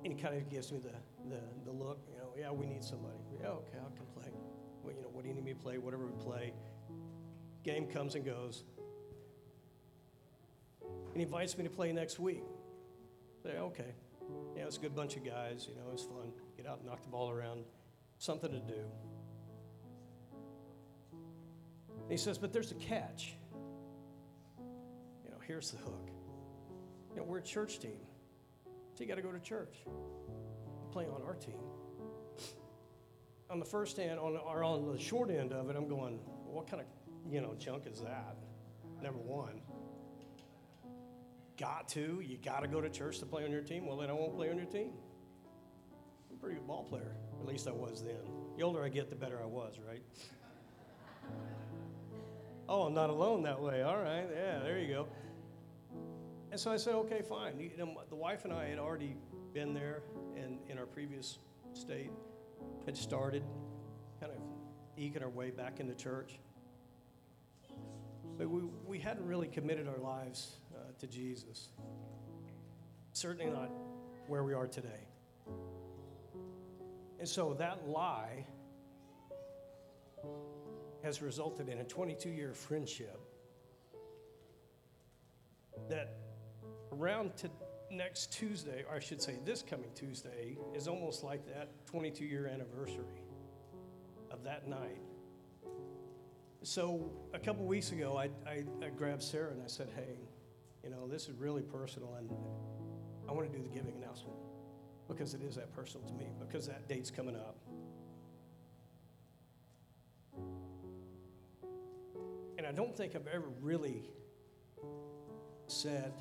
and 0.03 0.13
he 0.13 0.19
kind 0.21 0.37
of 0.37 0.49
gives 0.49 0.73
me 0.73 0.79
the, 0.79 0.91
the, 1.29 1.41
the 1.67 1.71
look, 1.71 1.99
you 2.11 2.19
know, 2.19 2.29
yeah, 2.39 2.51
we 2.51 2.67
need 2.67 2.83
somebody. 2.83 3.19
Yeah, 3.41 3.49
okay, 3.49 3.79
I 3.79 3.97
can 3.97 4.07
play. 4.15 4.33
Well, 4.83 4.95
you 4.95 5.03
know, 5.03 5.09
what 5.13 5.23
do 5.23 5.29
you 5.29 5.35
need 5.35 5.45
me 5.45 5.53
to 5.53 5.59
play? 5.59 5.79
Whatever 5.79 6.07
we 6.07 6.13
play. 6.23 6.53
Game 7.63 7.87
comes 7.87 8.15
and 8.15 8.25
goes. 8.25 8.65
And 10.83 11.17
he 11.17 11.23
invites 11.23 11.57
me 11.57 11.65
to 11.65 11.71
play 11.71 11.93
next 11.93 12.19
week. 12.19 12.43
I 13.45 13.49
say, 13.49 13.59
okay. 13.59 13.95
Yeah, 14.57 14.65
it's 14.65 14.77
a 14.77 14.81
good 14.81 14.95
bunch 14.95 15.17
of 15.17 15.25
guys. 15.25 15.67
You 15.69 15.75
know, 15.77 15.89
it 15.89 15.93
was 15.93 16.03
fun. 16.03 16.33
Get 16.57 16.67
out 16.67 16.79
and 16.79 16.87
knock 16.87 17.03
the 17.03 17.09
ball 17.09 17.31
around. 17.31 17.65
Something 18.19 18.53
to 18.53 18.61
do. 18.61 18.81
And 22.03 22.11
he 22.11 22.17
says, 22.17 22.39
but 22.39 22.53
there's 22.53 22.71
a 22.71 22.77
catch. 22.77 23.35
You 25.25 25.31
know, 25.31 25.39
here's 25.47 25.71
the 25.71 25.79
hook. 25.79 26.11
You 27.13 27.21
know, 27.21 27.27
we're 27.27 27.39
a 27.39 27.43
church 27.43 27.81
team. 27.81 27.99
So 28.95 29.03
you 29.03 29.07
got 29.07 29.17
to 29.17 29.23
go 29.23 29.33
to 29.33 29.41
church. 29.41 29.77
Play 30.93 31.07
on 31.07 31.23
our 31.27 31.35
team. 31.35 31.61
On 33.51 33.59
the 33.59 33.65
first 33.65 33.97
hand, 33.97 34.19
on, 34.19 34.37
or 34.37 34.63
on 34.65 34.93
the 34.93 34.99
short 34.99 35.31
end 35.31 35.53
of 35.53 35.71
it, 35.71 35.77
I'm 35.77 35.89
going, 35.89 36.19
what 36.47 36.69
kind 36.69 36.81
of 36.81 36.87
you 37.31 37.41
know, 37.41 37.55
junk 37.59 37.87
is 37.87 38.01
that? 38.01 38.37
Number 39.03 39.21
one. 39.21 39.61
Got 41.59 41.89
to, 41.91 42.21
you 42.21 42.39
got 42.45 42.61
to 42.61 42.69
go 42.69 42.81
to 42.81 42.91
church 42.91 43.19
to 43.21 43.27
play 43.27 43.45
on 43.45 43.53
your 43.53 43.63
team. 43.63 43.87
Well, 43.87 43.97
then 43.97 44.11
I 44.11 44.13
won't 44.13 44.35
play 44.35 44.51
on 44.51 44.57
your 44.57 44.67
team. 44.67 44.93
I'm 46.31 46.37
a 46.37 46.41
pretty 46.41 46.57
good 46.57 46.67
ball 46.67 46.85
player. 46.85 47.15
At 47.41 47.47
least 47.47 47.69
I 47.69 47.73
was 47.73 48.03
then. 48.03 48.17
The 48.57 48.63
older 48.63 48.83
I 48.83 48.89
get, 48.89 49.11
the 49.11 49.17
better 49.17 49.41
I 49.41 49.47
was, 49.47 49.79
right? 49.87 50.03
oh, 52.69 52.83
I'm 52.83 52.95
not 52.95 53.11
alone 53.11 53.43
that 53.45 53.61
way. 53.61 53.83
All 53.83 53.99
right, 53.99 54.27
yeah, 54.35 54.59
there 54.61 54.79
you 54.79 54.89
go. 54.89 55.09
And 56.51 56.59
so 56.59 56.73
I 56.73 56.77
said, 56.77 56.95
okay, 56.95 57.23
fine. 57.23 57.59
You 57.59 57.71
know, 57.77 58.03
the 58.09 58.15
wife 58.17 58.45
and 58.45 58.53
I 58.53 58.67
had 58.67 58.79
already 58.79 59.17
been 59.53 59.75
there 59.75 60.03
and 60.37 60.59
in 60.69 60.79
our 60.79 60.87
previous 60.87 61.39
state, 61.73 62.11
had 62.87 62.97
started 62.97 63.43
kind 64.21 64.33
of 64.33 64.39
eking 64.97 65.23
our 65.23 65.29
way 65.29 65.51
back 65.51 65.81
into 65.81 65.95
church. 65.95 66.39
But 68.37 68.49
we, 68.51 68.63
we 68.87 68.99
hadn't 68.99 69.27
really 69.27 69.49
committed 69.49 69.87
our 69.87 69.99
lives 69.99 70.57
uh, 70.75 70.93
to 70.99 71.07
Jesus. 71.07 71.69
Certainly 73.13 73.53
not 73.53 73.71
where 74.27 74.45
we 74.45 74.53
are 74.53 74.67
today. 74.67 75.09
And 77.19 77.29
so 77.29 77.55
that 77.55 77.89
lie 77.89 78.47
has 81.03 81.23
resulted 81.23 81.69
in 81.69 81.79
a 81.79 81.85
22 81.85 82.31
year 82.31 82.53
friendship 82.55 83.21
that 85.89 86.17
around 86.93 87.37
to 87.37 87.51
next 87.91 88.33
Tuesday, 88.33 88.85
or 88.89 88.97
I 88.97 89.01
should 89.01 89.23
say 89.23 89.39
this 89.45 89.63
coming 89.63 89.91
Tuesday, 89.95 90.57
is 90.75 90.89
almost 90.89 91.23
like 91.23 91.47
that 91.55 91.69
22 91.87 92.25
year 92.25 92.47
anniversary 92.47 93.23
of 94.31 94.43
that 94.45 94.67
night. 94.69 95.01
So 96.63 97.11
a 97.35 97.39
couple 97.39 97.65
weeks 97.67 97.93
ago, 97.93 98.17
I, 98.17 98.31
I, 98.49 98.65
I, 98.83 98.89
grabbed 98.89 99.23
Sarah 99.23 99.53
and 99.53 99.63
I 99.63 99.67
said, 99.67 99.91
hey, 99.95 100.17
you 100.85 100.91
know, 100.91 101.09
this 101.09 101.29
is 101.29 101.37
really 101.39 101.63
personal, 101.63 102.15
and 102.19 102.31
I 103.27 103.33
want 103.33 103.51
to 103.51 103.57
do 103.57 103.63
the 103.63 103.71
giving 103.71 103.95
announcement 103.97 104.37
because 105.09 105.33
it 105.33 105.43
is 105.43 105.55
that 105.57 105.73
personal 105.75 106.07
to 106.07 106.15
me, 106.15 106.27
because 106.39 106.67
that 106.67 106.87
date's 106.89 107.11
coming 107.11 107.35
up. 107.35 107.57
And 112.59 112.67
I 112.67 112.73
don't 112.73 112.95
think 112.97 113.17
I've 113.17 113.27
ever 113.27 113.49
really 113.61 114.05
said, 115.67 116.13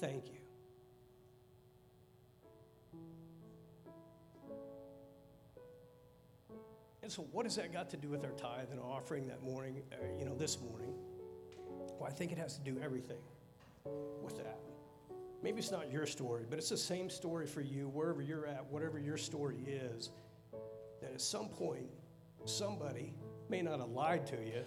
thank 0.00 0.26
you. 0.26 0.38
And 7.02 7.10
so, 7.10 7.22
what 7.32 7.46
has 7.46 7.56
that 7.56 7.72
got 7.72 7.88
to 7.90 7.96
do 7.96 8.08
with 8.08 8.24
our 8.24 8.32
tithe 8.32 8.70
and 8.70 8.80
offering 8.80 9.28
that 9.28 9.42
morning, 9.42 9.82
uh, 9.92 9.96
you 10.18 10.26
know, 10.26 10.34
this 10.34 10.60
morning? 10.60 10.92
Well, 11.98 12.08
I 12.08 12.12
think 12.12 12.32
it 12.32 12.38
has 12.38 12.56
to 12.56 12.62
do 12.62 12.78
everything 12.82 13.20
with 14.22 14.36
that. 14.38 14.60
Maybe 15.42 15.58
it's 15.58 15.70
not 15.70 15.90
your 15.90 16.06
story, 16.06 16.44
but 16.48 16.58
it's 16.58 16.68
the 16.68 16.76
same 16.76 17.10
story 17.10 17.46
for 17.46 17.60
you, 17.60 17.88
wherever 17.88 18.22
you're 18.22 18.46
at, 18.46 18.64
whatever 18.66 18.98
your 18.98 19.16
story 19.16 19.58
is, 19.66 20.10
that 21.00 21.12
at 21.12 21.20
some 21.20 21.48
point, 21.48 21.88
somebody 22.44 23.14
may 23.48 23.62
not 23.62 23.80
have 23.80 23.90
lied 23.90 24.26
to 24.26 24.36
you, 24.36 24.64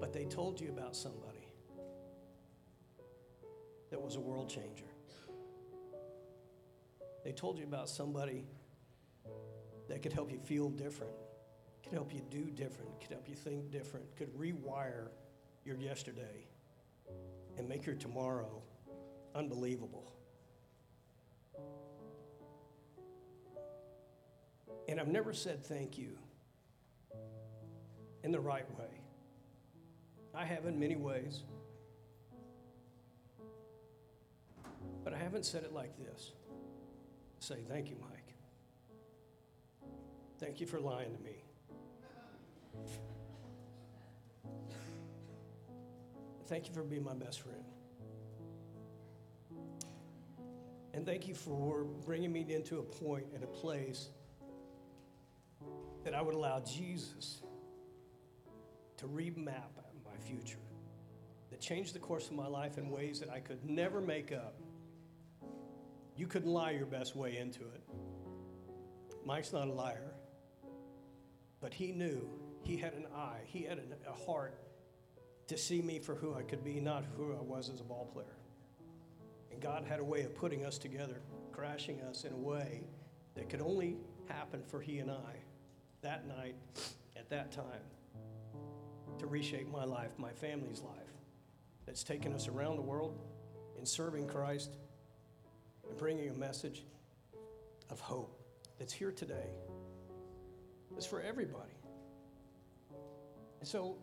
but 0.00 0.12
they 0.12 0.24
told 0.24 0.60
you 0.60 0.68
about 0.68 0.94
somebody 0.94 1.48
that 3.90 4.00
was 4.00 4.16
a 4.16 4.20
world 4.20 4.50
changer. 4.50 4.84
They 7.24 7.32
told 7.32 7.58
you 7.58 7.64
about 7.64 7.88
somebody 7.88 8.44
that 9.88 10.02
could 10.02 10.12
help 10.12 10.30
you 10.30 10.38
feel 10.38 10.68
different, 10.68 11.12
could 11.88 11.96
help 11.96 12.12
you 12.12 12.20
do 12.30 12.50
different, 12.50 13.00
could 13.00 13.10
help 13.10 13.28
you 13.28 13.34
think 13.34 13.70
different, 13.70 14.04
could 14.16 14.36
rewire 14.36 15.08
your 15.64 15.76
yesterday 15.76 16.46
and 17.56 17.66
make 17.66 17.86
your 17.86 17.94
tomorrow 17.94 18.62
unbelievable. 19.34 20.12
And 24.86 25.00
I've 25.00 25.08
never 25.08 25.32
said 25.32 25.64
thank 25.64 25.96
you 25.96 26.18
in 28.22 28.32
the 28.32 28.40
right 28.40 28.68
way. 28.78 29.00
I 30.34 30.44
have 30.44 30.66
in 30.66 30.78
many 30.78 30.96
ways. 30.96 31.42
But 35.04 35.14
I 35.14 35.18
haven't 35.18 35.46
said 35.46 35.64
it 35.64 35.72
like 35.72 35.96
this. 35.96 36.32
Say, 37.38 37.56
thank 37.66 37.88
you, 37.88 37.96
Mike. 38.00 38.34
Thank 40.38 40.60
you 40.60 40.66
for 40.66 40.80
lying 40.80 41.16
to 41.16 41.22
me. 41.22 41.47
Thank 46.46 46.68
you 46.68 46.74
for 46.74 46.82
being 46.82 47.04
my 47.04 47.14
best 47.14 47.42
friend. 47.42 47.62
And 50.94 51.04
thank 51.04 51.28
you 51.28 51.34
for 51.34 51.84
bringing 52.06 52.32
me 52.32 52.46
into 52.48 52.78
a 52.78 52.82
point 52.82 53.26
and 53.34 53.44
a 53.44 53.46
place 53.46 54.08
that 56.04 56.14
I 56.14 56.22
would 56.22 56.34
allow 56.34 56.60
Jesus 56.60 57.42
to 58.96 59.06
remap 59.06 59.76
my 60.04 60.16
future, 60.24 60.58
that 61.50 61.60
changed 61.60 61.94
the 61.94 61.98
course 61.98 62.28
of 62.28 62.32
my 62.32 62.46
life 62.46 62.78
in 62.78 62.90
ways 62.90 63.20
that 63.20 63.30
I 63.30 63.40
could 63.40 63.64
never 63.64 64.00
make 64.00 64.32
up. 64.32 64.58
You 66.16 66.26
couldn't 66.26 66.50
lie 66.50 66.72
your 66.72 66.86
best 66.86 67.14
way 67.14 67.36
into 67.36 67.60
it. 67.60 67.82
Mike's 69.24 69.52
not 69.52 69.68
a 69.68 69.72
liar, 69.72 70.14
but 71.60 71.74
he 71.74 71.92
knew, 71.92 72.28
he 72.68 72.76
had 72.76 72.92
an 72.92 73.06
eye, 73.16 73.40
he 73.46 73.62
had 73.62 73.80
a 74.06 74.26
heart 74.26 74.54
to 75.46 75.56
see 75.56 75.80
me 75.80 75.98
for 75.98 76.14
who 76.14 76.34
I 76.34 76.42
could 76.42 76.62
be, 76.62 76.80
not 76.80 77.02
who 77.16 77.32
I 77.32 77.40
was 77.40 77.70
as 77.70 77.80
a 77.80 77.82
ball 77.84 78.10
player. 78.12 78.36
And 79.50 79.58
God 79.58 79.86
had 79.88 80.00
a 80.00 80.04
way 80.04 80.20
of 80.24 80.34
putting 80.34 80.66
us 80.66 80.76
together, 80.76 81.22
crashing 81.50 82.02
us 82.02 82.24
in 82.24 82.32
a 82.34 82.36
way 82.36 82.82
that 83.36 83.48
could 83.48 83.62
only 83.62 83.96
happen 84.28 84.62
for 84.66 84.82
He 84.82 84.98
and 84.98 85.10
I 85.10 85.36
that 86.02 86.28
night, 86.28 86.56
at 87.16 87.30
that 87.30 87.50
time, 87.50 87.64
to 89.18 89.26
reshape 89.26 89.72
my 89.72 89.84
life, 89.84 90.10
my 90.18 90.30
family's 90.32 90.82
life, 90.82 91.14
that's 91.86 92.04
taken 92.04 92.34
us 92.34 92.48
around 92.48 92.76
the 92.76 92.82
world 92.82 93.18
in 93.78 93.86
serving 93.86 94.26
Christ 94.26 94.76
and 95.88 95.96
bringing 95.96 96.28
a 96.28 96.34
message 96.34 96.84
of 97.88 97.98
hope 97.98 98.38
that's 98.78 98.92
here 98.92 99.10
today. 99.10 99.48
It's 100.98 101.06
for 101.06 101.22
everybody. 101.22 101.77
And 103.60 103.68
so 103.68 103.96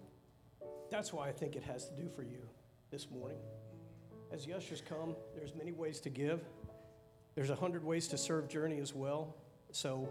that's 0.90 1.14
why 1.14 1.28
I 1.28 1.32
think 1.32 1.56
it 1.56 1.64
has 1.64 1.88
to 1.90 1.96
do 1.96 2.10
for 2.10 2.24
you 2.24 2.42
this 2.92 3.10
morning. 3.10 3.40
As 4.32 4.46
the 4.46 4.54
ushers 4.54 4.82
come, 4.82 5.16
there's 5.36 5.54
many 5.56 5.72
ways 5.72 6.00
to 6.02 6.10
give. 6.10 6.42
There's 7.36 7.50
a 7.50 7.56
hundred 7.56 7.84
ways 7.84 8.08
to 8.10 8.18
serve 8.18 8.48
Journey 8.48 8.80
as 8.80 8.94
well. 8.94 9.36
So 9.72 10.08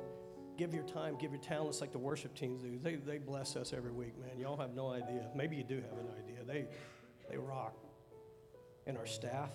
give 0.57 0.75
your 0.75 0.85
time, 0.85 1.17
give 1.19 1.33
your 1.33 1.41
talents 1.41 1.81
like 1.81 1.93
the 1.93 1.99
worship 1.99 2.35
teams 2.35 2.63
do. 2.63 2.79
They, 2.83 2.97
they 2.97 3.19
bless 3.19 3.57
us 3.57 3.73
every 3.73 3.93
week, 3.93 4.19
man. 4.21 4.39
Y'all 4.39 4.57
have 4.57 4.75
no 4.75 4.91
idea. 4.91 5.27
Maybe 5.35 5.57
you 5.57 5.65
do 5.65 5.77
have 5.77 5.99
an 5.99 6.09
idea. 6.23 6.45
They, 6.47 6.67
they 7.31 7.37
rock. 7.37 7.75
And 8.87 8.99
our 8.99 9.07
staff. 9.07 9.51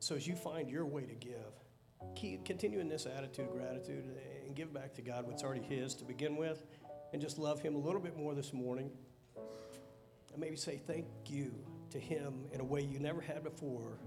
So 0.00 0.14
as 0.14 0.26
you 0.26 0.36
find 0.36 0.70
your 0.70 0.84
way 0.84 1.02
to 1.02 1.14
give, 1.14 1.34
keep, 2.14 2.44
continue 2.44 2.78
in 2.78 2.88
this 2.88 3.06
attitude 3.06 3.46
of 3.46 3.52
gratitude 3.52 4.04
and 4.46 4.54
give 4.54 4.72
back 4.72 4.94
to 4.94 5.02
God 5.02 5.26
what's 5.26 5.42
already 5.42 5.62
His 5.62 5.94
to 5.94 6.04
begin 6.04 6.36
with, 6.36 6.66
and 7.12 7.20
just 7.20 7.38
love 7.38 7.60
Him 7.60 7.74
a 7.74 7.78
little 7.78 8.00
bit 8.00 8.16
more 8.16 8.34
this 8.34 8.52
morning. 8.52 8.90
And 10.32 10.40
maybe 10.40 10.56
say 10.56 10.80
thank 10.86 11.06
you 11.26 11.52
to 11.90 11.98
Him 11.98 12.46
in 12.52 12.60
a 12.60 12.64
way 12.64 12.82
you 12.82 12.98
never 12.98 13.20
had 13.20 13.42
before, 13.42 13.98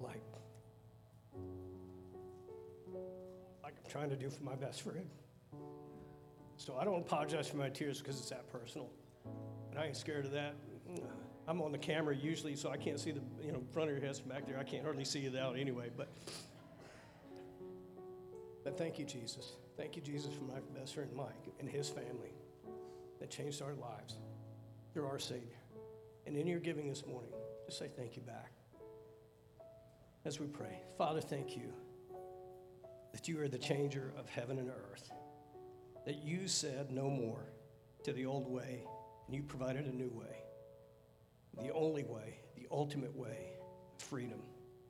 like, 0.00 0.22
like 3.62 3.74
I'm 3.84 3.90
trying 3.90 4.10
to 4.10 4.16
do 4.16 4.30
for 4.30 4.42
my 4.42 4.56
best 4.56 4.82
friend. 4.82 5.08
So 6.56 6.76
I 6.76 6.84
don't 6.84 7.00
apologize 7.00 7.48
for 7.48 7.56
my 7.56 7.68
tears 7.68 7.98
because 7.98 8.18
it's 8.18 8.30
that 8.30 8.50
personal. 8.50 8.88
And 9.70 9.78
I 9.78 9.86
ain't 9.86 9.96
scared 9.96 10.24
of 10.24 10.32
that. 10.32 10.54
I'm 11.46 11.60
on 11.60 11.72
the 11.72 11.78
camera 11.78 12.14
usually, 12.14 12.56
so 12.56 12.70
I 12.70 12.76
can't 12.76 12.98
see 12.98 13.10
the 13.10 13.20
you 13.44 13.52
know 13.52 13.62
front 13.72 13.90
of 13.90 13.96
your 13.96 14.04
head 14.04 14.16
from 14.16 14.28
back 14.30 14.46
there. 14.46 14.58
I 14.58 14.64
can't 14.64 14.82
hardly 14.82 15.04
see 15.04 15.20
you 15.20 15.36
out 15.38 15.58
anyway. 15.58 15.90
But 15.94 16.08
but 18.64 18.78
thank 18.78 18.98
you, 18.98 19.04
Jesus. 19.04 19.52
Thank 19.76 19.96
you, 19.96 20.02
Jesus, 20.02 20.32
for 20.32 20.44
my 20.44 20.60
best 20.78 20.94
friend 20.94 21.10
Mike 21.16 21.52
and 21.58 21.68
his 21.68 21.88
family 21.88 22.32
that 23.18 23.30
changed 23.30 23.60
our 23.60 23.74
lives. 23.74 24.16
You're 24.94 25.08
our 25.08 25.18
Savior. 25.18 25.58
And 26.26 26.36
in 26.36 26.46
your 26.46 26.60
giving 26.60 26.88
this 26.88 27.04
morning, 27.06 27.32
just 27.66 27.78
say 27.78 27.88
thank 27.96 28.16
you 28.16 28.22
back. 28.22 28.52
As 30.24 30.38
we 30.38 30.46
pray, 30.46 30.80
Father, 30.96 31.20
thank 31.20 31.56
you 31.56 31.72
that 33.12 33.28
you 33.28 33.40
are 33.40 33.48
the 33.48 33.58
changer 33.58 34.12
of 34.18 34.28
heaven 34.28 34.58
and 34.58 34.70
earth, 34.70 35.10
that 36.06 36.22
you 36.24 36.46
said 36.48 36.90
no 36.90 37.10
more 37.10 37.44
to 38.04 38.12
the 38.12 38.26
old 38.26 38.48
way, 38.48 38.84
and 39.26 39.34
you 39.34 39.42
provided 39.42 39.86
a 39.86 39.94
new 39.94 40.10
way, 40.10 40.36
the 41.60 41.72
only 41.72 42.04
way, 42.04 42.38
the 42.56 42.66
ultimate 42.70 43.14
way, 43.14 43.50
freedom 43.98 44.40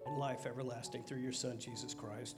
and 0.07 0.19
life 0.19 0.47
everlasting 0.47 1.03
through 1.03 1.21
your 1.21 1.33
Son, 1.33 1.59
Jesus 1.59 1.95
Christ. 1.95 2.37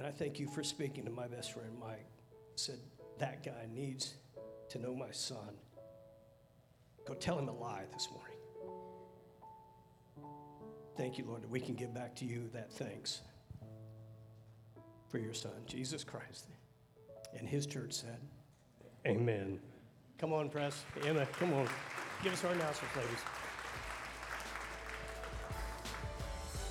And 0.00 0.08
I 0.08 0.12
thank 0.12 0.40
you 0.40 0.48
for 0.48 0.62
speaking 0.62 1.04
to 1.04 1.10
my 1.10 1.28
best 1.28 1.52
friend, 1.52 1.68
Mike. 1.78 2.06
Said, 2.56 2.78
that 3.18 3.44
guy 3.44 3.66
needs 3.70 4.14
to 4.70 4.78
know 4.78 4.94
my 4.94 5.10
son. 5.10 5.58
Go 7.06 7.12
tell 7.12 7.38
him 7.38 7.48
a 7.48 7.52
lie 7.52 7.84
this 7.92 8.08
morning. 8.10 8.38
Thank 10.96 11.18
you, 11.18 11.26
Lord, 11.26 11.42
that 11.42 11.50
we 11.50 11.60
can 11.60 11.74
give 11.74 11.92
back 11.92 12.14
to 12.16 12.24
you 12.24 12.48
that 12.54 12.72
thanks 12.72 13.20
for 15.10 15.18
your 15.18 15.34
son, 15.34 15.52
Jesus 15.66 16.02
Christ. 16.02 16.46
And 17.38 17.46
his 17.46 17.66
church 17.66 17.92
said, 17.92 18.20
Amen. 19.06 19.60
Come 20.16 20.32
on, 20.32 20.48
press. 20.48 20.82
Emma, 21.04 21.26
come 21.26 21.52
on. 21.52 21.68
Give 22.22 22.32
us 22.32 22.42
our 22.42 22.52
announcement, 22.52 22.96
ladies. 22.96 23.20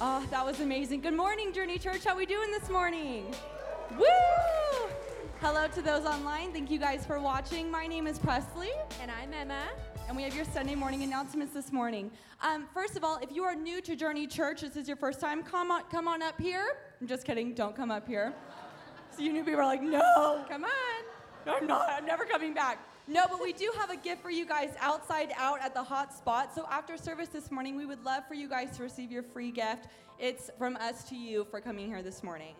Oh, 0.01 0.25
that 0.31 0.45
was 0.45 0.61
amazing. 0.61 1.01
Good 1.01 1.13
morning, 1.13 1.51
Journey 1.51 1.77
Church. 1.77 2.05
How 2.05 2.15
we 2.15 2.25
doing 2.25 2.49
this 2.51 2.69
morning? 2.69 3.35
Woo! 3.97 4.05
Hello 5.41 5.67
to 5.67 5.81
those 5.81 6.05
online. 6.05 6.53
Thank 6.53 6.71
you 6.71 6.79
guys 6.79 7.05
for 7.05 7.19
watching. 7.19 7.69
My 7.69 7.85
name 7.85 8.07
is 8.07 8.17
Presley. 8.17 8.69
And 9.01 9.11
I'm 9.11 9.33
Emma. 9.33 9.67
And 10.07 10.15
we 10.15 10.23
have 10.23 10.33
your 10.33 10.45
Sunday 10.45 10.73
morning 10.73 11.03
announcements 11.03 11.53
this 11.53 11.73
morning. 11.73 12.11
Um, 12.41 12.65
first 12.73 12.95
of 12.95 13.03
all, 13.03 13.17
if 13.21 13.29
you 13.33 13.43
are 13.43 13.55
new 13.55 13.81
to 13.81 13.93
Journey 13.97 14.25
Church, 14.25 14.61
this 14.61 14.77
is 14.77 14.87
your 14.87 14.95
first 14.95 15.19
time, 15.19 15.43
come 15.43 15.69
on, 15.69 15.83
come 15.91 16.07
on 16.07 16.21
up 16.21 16.39
here. 16.39 16.77
I'm 17.01 17.07
just 17.07 17.25
kidding. 17.25 17.53
Don't 17.53 17.75
come 17.75 17.91
up 17.91 18.07
here. 18.07 18.33
So 19.17 19.21
you 19.21 19.33
new 19.33 19.43
people 19.43 19.59
are 19.59 19.65
like, 19.65 19.81
no, 19.81 20.45
come 20.47 20.63
on. 20.63 21.03
I'm 21.45 21.67
not. 21.67 21.89
I'm 21.89 22.05
never 22.05 22.23
coming 22.23 22.53
back. 22.53 22.79
No, 23.09 23.25
but 23.27 23.41
we 23.41 23.53
do 23.53 23.71
have 23.75 23.89
a 23.89 23.97
gift 23.97 24.21
for 24.21 24.29
you 24.29 24.45
guys 24.45 24.69
outside 24.79 25.33
out 25.35 25.59
at 25.61 25.73
the 25.73 25.81
hot 25.81 26.13
spot. 26.13 26.53
So 26.53 26.67
after 26.69 26.95
service 26.95 27.29
this 27.29 27.49
morning, 27.49 27.75
we 27.75 27.87
would 27.87 28.05
love 28.05 28.27
for 28.27 28.35
you 28.35 28.47
guys 28.47 28.77
to 28.77 28.83
receive 28.83 29.11
your 29.11 29.23
free 29.23 29.49
gift. 29.49 29.87
It's 30.19 30.51
from 30.59 30.75
us 30.75 31.05
to 31.05 31.15
you 31.15 31.47
for 31.49 31.59
coming 31.59 31.87
here 31.87 32.03
this 32.03 32.21
morning. 32.21 32.53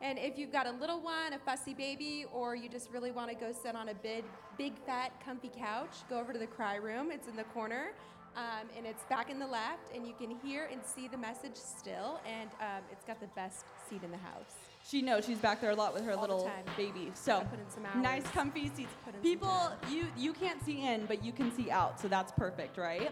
And 0.00 0.18
if 0.18 0.36
you've 0.36 0.50
got 0.50 0.66
a 0.66 0.72
little 0.72 1.00
one, 1.00 1.32
a 1.32 1.38
fussy 1.38 1.74
baby, 1.74 2.26
or 2.32 2.56
you 2.56 2.68
just 2.68 2.90
really 2.90 3.12
want 3.12 3.30
to 3.30 3.36
go 3.36 3.52
sit 3.52 3.76
on 3.76 3.90
a 3.90 3.94
big, 3.94 4.24
big, 4.58 4.72
fat, 4.84 5.12
comfy 5.24 5.52
couch, 5.56 5.94
go 6.10 6.18
over 6.18 6.32
to 6.32 6.40
the 6.40 6.48
cry 6.48 6.74
room. 6.74 7.12
It's 7.12 7.28
in 7.28 7.36
the 7.36 7.44
corner. 7.44 7.92
Um, 8.34 8.66
and 8.76 8.84
it's 8.86 9.04
back 9.04 9.30
in 9.30 9.38
the 9.38 9.46
left, 9.46 9.94
and 9.94 10.04
you 10.04 10.14
can 10.18 10.36
hear 10.42 10.68
and 10.72 10.80
see 10.84 11.06
the 11.06 11.16
message 11.16 11.54
still, 11.54 12.20
and 12.26 12.50
um, 12.60 12.82
it's 12.90 13.04
got 13.04 13.20
the 13.20 13.28
best 13.28 13.64
seat 13.88 14.02
in 14.02 14.10
the 14.10 14.16
house. 14.16 14.63
She 14.86 15.00
knows 15.00 15.24
she's 15.24 15.38
back 15.38 15.62
there 15.62 15.70
a 15.70 15.74
lot 15.74 15.94
with 15.94 16.04
her 16.04 16.12
All 16.12 16.20
little 16.20 16.50
baby. 16.76 17.10
So 17.14 17.40
put 17.50 17.58
in 17.58 17.70
some 17.70 18.02
nice, 18.02 18.22
comfy 18.28 18.70
seats. 18.74 18.92
Put 19.04 19.14
in 19.14 19.20
People, 19.22 19.48
time. 19.48 19.78
you 19.90 20.06
you 20.16 20.32
can't 20.34 20.62
see 20.62 20.82
in, 20.86 21.06
but 21.06 21.24
you 21.24 21.32
can 21.32 21.50
see 21.54 21.70
out, 21.70 21.98
so 21.98 22.06
that's 22.06 22.32
perfect, 22.32 22.76
right? 22.76 23.10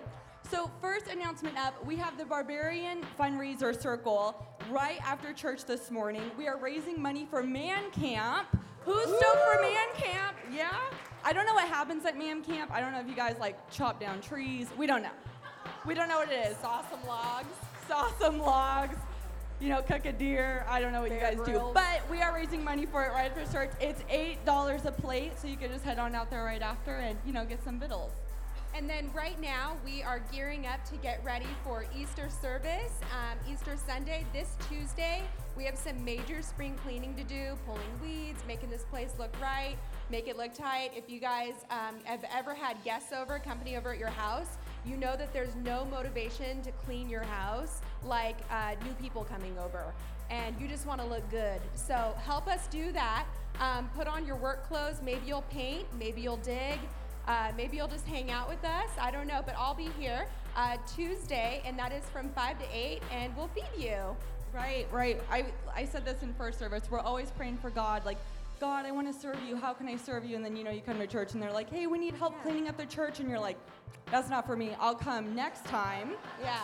So 0.50 0.70
first 0.82 1.06
announcement 1.06 1.56
up, 1.56 1.85
we 1.87 1.96
have 1.96 2.18
the 2.18 2.26
Barbarian 2.26 3.02
Fundraiser 3.18 3.80
Circle 3.80 4.44
right 4.70 5.00
after 5.02 5.32
church 5.32 5.64
this 5.64 5.90
morning. 5.90 6.30
We 6.37 6.46
are 6.46 6.58
raising 6.58 7.00
money 7.00 7.26
for 7.30 7.42
Man 7.42 7.90
Camp. 7.90 8.48
Who's 8.85 9.04
stoked 9.04 9.22
for 9.22 9.62
Man 9.62 9.88
Camp? 9.94 10.37
Yeah. 10.52 10.76
I 11.24 11.32
don't 11.32 11.46
know 11.46 11.54
what 11.54 11.68
happens 11.68 12.04
at 12.04 12.18
Man 12.18 12.42
Camp. 12.42 12.70
I 12.70 12.80
don't 12.80 12.92
know 12.92 13.00
if 13.00 13.08
you 13.08 13.14
guys 13.14 13.37
like 13.40 13.70
chop 13.70 13.98
down 13.98 14.20
trees. 14.20 14.68
We 14.76 14.87
don't 14.87 15.02
know. 15.02 15.16
We 15.87 15.94
don't 15.94 16.08
know 16.08 16.18
what 16.18 16.30
it 16.30 16.50
is. 16.50 16.56
Saw 16.58 16.82
some 16.90 17.06
logs. 17.06 17.54
Saw 17.88 18.11
some 18.18 18.38
logs. 18.38 18.96
You 19.62 19.68
know, 19.68 19.81
cook 19.81 20.07
a 20.07 20.12
deer. 20.12 20.66
I 20.68 20.81
don't 20.81 20.90
know 20.92 21.03
what 21.03 21.11
Bear 21.11 21.31
you 21.31 21.37
guys 21.37 21.46
do. 21.46 21.70
But 21.72 22.03
we 22.11 22.20
are 22.20 22.35
raising 22.35 22.64
money 22.64 22.85
for 22.85 23.05
it 23.05 23.12
right 23.12 23.31
after 23.31 23.51
church. 23.53 23.70
It's 23.81 24.03
eight 24.11 24.44
dollars 24.44 24.87
a 24.87 24.90
plate, 24.90 25.38
so 25.38 25.46
you 25.46 25.57
can 25.57 25.70
just 25.70 25.85
head 25.85 26.01
on 26.01 26.16
out 26.16 26.31
there 26.31 26.42
right 26.42 26.61
after 26.61 26.96
and 26.96 27.16
you 27.25 27.33
know 27.33 27.44
get 27.44 27.62
some 27.62 27.79
vittles. 27.79 28.11
And 28.75 28.90
then 28.90 29.09
right 29.14 29.40
now, 29.40 29.77
we 29.85 30.03
are 30.03 30.20
gearing 30.33 30.66
up 30.66 30.85
to 30.87 30.96
get 30.96 31.22
ready 31.22 31.46
for 31.62 31.85
Easter 31.96 32.29
service. 32.40 32.92
Um, 33.12 33.38
Easter 33.53 33.77
Sunday, 33.87 34.25
this 34.33 34.57
Tuesday, 34.68 35.22
we 35.57 35.64
have 35.64 35.77
some 35.79 36.03
major 36.05 36.42
spring 36.42 36.75
cleaning 36.83 37.14
to 37.14 37.22
do, 37.22 37.57
pulling 37.66 37.83
weeds, 38.03 38.42
making 38.48 38.70
this 38.70 38.83
place 38.85 39.12
look 39.18 39.37
right, 39.40 39.77
make 40.11 40.27
it 40.27 40.37
look 40.38 40.55
tight. 40.55 40.90
If 40.96 41.09
you 41.09 41.20
guys 41.20 41.53
um, 41.70 41.96
have 42.05 42.25
ever 42.35 42.55
had 42.55 42.83
guests 42.83 43.12
over, 43.12 43.38
company 43.38 43.77
over 43.77 43.92
at 43.92 43.98
your 43.98 44.09
house, 44.09 44.57
you 44.85 44.97
know 44.97 45.16
that 45.16 45.33
there's 45.33 45.55
no 45.57 45.85
motivation 45.85 46.62
to 46.62 46.73
clean 46.73 47.09
your 47.09 47.23
house 47.23 47.81
like 48.05 48.37
uh, 48.51 48.75
new 48.85 48.92
people 48.95 49.25
coming 49.25 49.57
over. 49.59 49.92
And 50.31 50.59
you 50.61 50.66
just 50.66 50.87
want 50.87 51.01
to 51.01 51.07
look 51.07 51.29
good. 51.31 51.61
So 51.75 52.14
help 52.25 52.49
us 52.49 52.66
do 52.68 52.92
that. 52.92 53.27
Um, 53.61 53.90
put 53.95 54.07
on 54.07 54.27
your 54.27 54.37
work 54.37 54.66
clothes. 54.66 55.01
Maybe 55.05 55.21
you'll 55.27 55.42
paint, 55.42 55.87
maybe 55.99 56.21
you'll 56.21 56.38
dig. 56.38 56.79
Uh, 57.29 57.53
maybe 57.57 57.77
you'll 57.77 57.88
just 57.88 58.07
hang 58.07 58.31
out 58.31 58.49
with 58.49 58.64
us. 58.64 58.90
I 59.01 59.11
don't 59.11 59.29
know, 59.29 59.42
but 59.45 59.55
I'll 59.57 59.75
be 59.75 59.90
here 59.99 60.27
uh, 60.57 60.77
Tuesday, 60.92 61.62
and 61.64 61.79
that 61.79 61.92
is 61.92 62.03
from 62.07 62.31
5 62.31 62.59
to 62.59 62.64
8, 62.73 63.01
and 63.12 63.37
we'll 63.37 63.49
feed 63.49 63.71
you. 63.79 64.16
Right, 64.53 64.87
right. 64.92 65.18
I 65.31 65.47
I 65.75 65.87
said 65.87 66.05
this 66.05 66.23
in 66.23 66.35
first 66.35 66.59
service. 66.59 66.83
We're 66.90 67.01
always 67.01 67.31
praying 67.31 67.57
for 67.59 67.71
God, 67.71 68.05
like 68.05 68.18
God, 68.62 68.87
I 68.87 68.92
want 68.92 69.12
to 69.12 69.20
serve 69.20 69.38
you. 69.44 69.57
How 69.57 69.72
can 69.72 69.88
I 69.88 69.96
serve 69.96 70.25
you? 70.25 70.37
And 70.37 70.44
then, 70.44 70.55
you 70.55 70.62
know, 70.62 70.70
you 70.70 70.83
come 70.83 70.96
to 71.01 71.07
church 71.09 71.33
and 71.33 71.42
they're 71.42 71.51
like, 71.51 71.68
hey, 71.68 71.88
we 71.88 71.98
need 71.98 72.14
help 72.14 72.33
Yeah. 72.37 72.42
cleaning 72.44 72.68
up 72.68 72.77
the 72.77 72.87
church. 72.87 73.18
And 73.18 73.29
you're 73.29 73.40
like, 73.40 73.57
that's 74.09 74.31
not 74.31 74.46
for 74.46 74.55
me. 74.57 74.77
I'll 74.79 74.94
come 74.94 75.35
next 75.35 75.64
time. 75.64 76.12
Yeah. 76.40 76.61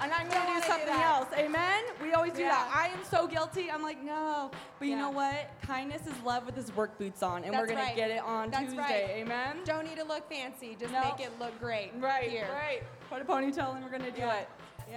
And 0.00 0.12
I'm 0.12 0.28
going 0.28 0.40
to 0.46 0.46
do 0.54 0.60
do 0.60 0.66
something 0.68 0.86
that. 0.86 1.16
else. 1.16 1.28
Amen? 1.36 1.82
We 2.00 2.12
always 2.12 2.34
do 2.34 2.44
that. 2.44 2.70
I 2.72 2.86
am 2.96 3.02
so 3.10 3.26
guilty. 3.26 3.68
I'm 3.68 3.82
like, 3.82 4.00
no. 4.00 4.52
But 4.78 4.84
you 4.86 4.92
Yeah. 4.92 5.00
know 5.00 5.10
what? 5.10 5.50
Kindness 5.60 6.06
is 6.06 6.14
love 6.24 6.46
with 6.46 6.54
his 6.54 6.72
work 6.76 6.96
boots 6.98 7.20
on. 7.24 7.42
And 7.42 7.52
we're 7.52 7.66
going 7.66 7.78
right. 7.80 7.90
to 7.90 7.96
get 7.96 8.12
it 8.12 8.22
on 8.22 8.50
That's 8.52 8.66
Tuesday. 8.66 8.78
right. 8.78 9.10
Amen? 9.26 9.56
Don't 9.64 9.88
need 9.88 9.96
to 9.96 10.04
look 10.04 10.30
fancy. 10.30 10.76
Just 10.78 10.92
No. 10.92 11.02
make 11.02 11.18
it 11.26 11.36
look 11.40 11.58
great. 11.58 11.90
Right, 11.98 12.30
Here. 12.30 12.46
right. 12.54 12.84
Put 13.10 13.22
a 13.22 13.24
ponytail 13.24 13.74
and 13.74 13.84
we're 13.84 13.90
gonna 13.90 14.12
do 14.12 14.20
Yeah. 14.20 14.34
it. 14.36 14.48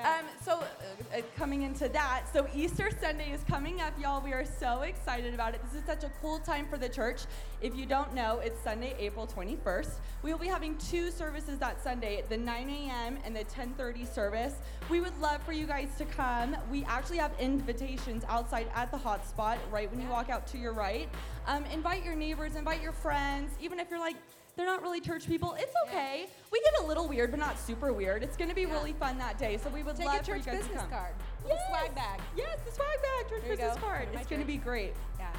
Um, 0.03 0.25
so 0.43 0.53
uh, 0.53 1.17
uh, 1.17 1.21
coming 1.35 1.61
into 1.61 1.87
that, 1.89 2.23
so 2.33 2.47
Easter 2.55 2.89
Sunday 3.01 3.31
is 3.31 3.43
coming 3.43 3.81
up, 3.81 3.93
y'all. 4.01 4.19
We 4.19 4.33
are 4.33 4.45
so 4.45 4.81
excited 4.81 5.33
about 5.33 5.53
it. 5.53 5.61
This 5.63 5.79
is 5.79 5.85
such 5.85 6.03
a 6.03 6.11
cool 6.21 6.39
time 6.39 6.65
for 6.67 6.77
the 6.77 6.89
church. 6.89 7.21
If 7.61 7.75
you 7.75 7.85
don't 7.85 8.15
know, 8.15 8.39
it's 8.39 8.59
Sunday, 8.63 8.95
April 8.97 9.27
21st. 9.27 9.91
We 10.23 10.31
will 10.31 10.39
be 10.39 10.47
having 10.47 10.75
two 10.77 11.11
services 11.11 11.59
that 11.59 11.83
Sunday, 11.83 12.23
the 12.29 12.37
9 12.37 12.69
a.m. 12.69 13.19
and 13.23 13.35
the 13.35 13.43
10:30 13.43 14.11
service. 14.11 14.55
We 14.89 15.01
would 15.01 15.17
love 15.19 15.43
for 15.43 15.51
you 15.51 15.67
guys 15.67 15.89
to 15.99 16.05
come. 16.05 16.55
We 16.71 16.83
actually 16.85 17.17
have 17.17 17.33
invitations 17.39 18.23
outside 18.27 18.71
at 18.73 18.91
the 18.91 18.97
hotspot, 18.97 19.57
right 19.69 19.91
when 19.91 20.01
you 20.01 20.07
walk 20.07 20.29
out 20.31 20.47
to 20.47 20.57
your 20.57 20.73
right. 20.73 21.09
Um, 21.45 21.65
invite 21.65 22.03
your 22.03 22.15
neighbors, 22.15 22.55
invite 22.55 22.81
your 22.81 22.93
friends, 22.93 23.51
even 23.59 23.79
if 23.79 23.89
you're 23.91 23.99
like 23.99 24.15
they're 24.61 24.69
not 24.69 24.83
really 24.83 25.01
church 25.01 25.25
people. 25.27 25.55
It's 25.57 25.73
okay. 25.87 26.27
We 26.51 26.61
get 26.63 26.83
a 26.83 26.85
little 26.85 27.07
weird, 27.07 27.31
but 27.31 27.39
not 27.39 27.59
super 27.59 27.91
weird. 27.91 28.21
It's 28.21 28.37
going 28.37 28.49
to 28.49 28.55
be 28.55 28.61
Yeah. 28.61 28.73
really 28.73 28.93
fun 28.93 29.17
that 29.17 29.39
day. 29.39 29.57
So 29.57 29.69
we 29.69 29.81
would 29.81 29.95
Take 29.95 30.05
love 30.05 30.21
a 30.21 30.23
for 30.23 30.35
you 30.35 30.43
church 30.43 30.45
guys 30.45 30.55
to 30.61 30.63
business 30.67 30.81
come. 30.81 30.89
card. 30.91 31.13
Yes. 31.47 31.59
swag 31.69 31.95
bag. 31.95 32.21
Yes, 32.37 32.59
the 32.63 32.71
swag 32.71 32.87
bag, 33.01 33.29
church 33.29 33.49
business 33.49 33.73
go. 33.75 33.81
card. 33.81 34.11
To 34.13 34.19
It's 34.19 34.29
going 34.29 34.41
to 34.41 34.47
be 34.47 34.57
great. 34.57 34.93
Yeah. 35.17 35.31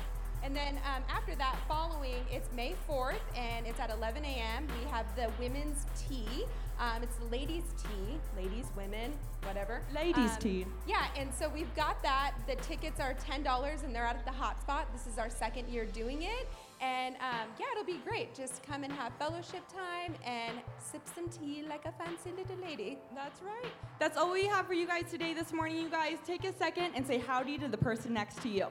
And 0.42 0.56
then 0.56 0.78
um, 0.78 1.04
after 1.08 1.36
that, 1.36 1.56
following, 1.68 2.16
it's 2.32 2.50
May 2.52 2.74
4th, 2.88 3.20
and 3.36 3.64
it's 3.64 3.78
at 3.78 3.90
11 3.90 4.24
a.m. 4.24 4.66
We 4.82 4.90
have 4.90 5.06
the 5.14 5.30
women's 5.38 5.86
tea. 6.08 6.44
Um, 6.80 7.04
it's 7.04 7.14
the 7.16 7.26
ladies' 7.26 7.62
tea, 7.80 8.18
ladies, 8.36 8.66
women, 8.76 9.12
whatever. 9.44 9.82
Ladies' 9.94 10.32
Um, 10.32 10.36
tea. 10.40 10.66
Yeah, 10.84 11.06
and 11.16 11.32
so 11.32 11.48
we've 11.48 11.72
got 11.76 12.02
that. 12.02 12.32
The 12.48 12.56
tickets 12.56 12.98
are 12.98 13.14
$10, 13.14 13.84
and 13.84 13.94
they're 13.94 14.04
out 14.04 14.16
at 14.16 14.24
the 14.24 14.32
hotspot. 14.32 14.86
This 14.92 15.06
is 15.06 15.16
our 15.16 15.30
second 15.30 15.68
year 15.68 15.84
doing 15.84 16.22
it. 16.22 16.48
And 16.82 17.14
um, 17.16 17.48
yeah, 17.60 17.66
it'll 17.72 17.84
be 17.84 18.00
great. 18.04 18.34
Just 18.34 18.64
come 18.64 18.82
and 18.82 18.92
have 18.92 19.12
fellowship 19.16 19.62
time 19.72 20.16
and 20.26 20.58
sip 20.78 21.02
some 21.14 21.28
tea 21.28 21.64
like 21.68 21.84
a 21.84 21.92
fancy 21.92 22.32
little 22.36 22.56
lady. 22.60 22.98
That's 23.14 23.40
right. 23.40 23.72
That's 24.00 24.18
all 24.18 24.32
we 24.32 24.46
have 24.46 24.66
for 24.66 24.74
you 24.74 24.86
guys 24.86 25.04
today 25.08 25.32
this 25.32 25.52
morning. 25.52 25.78
You 25.78 25.88
guys 25.88 26.18
take 26.26 26.44
a 26.44 26.52
second 26.52 26.92
and 26.96 27.06
say 27.06 27.18
howdy 27.18 27.56
to 27.58 27.68
the 27.68 27.78
person 27.78 28.12
next 28.12 28.42
to 28.42 28.48
you. 28.48 28.66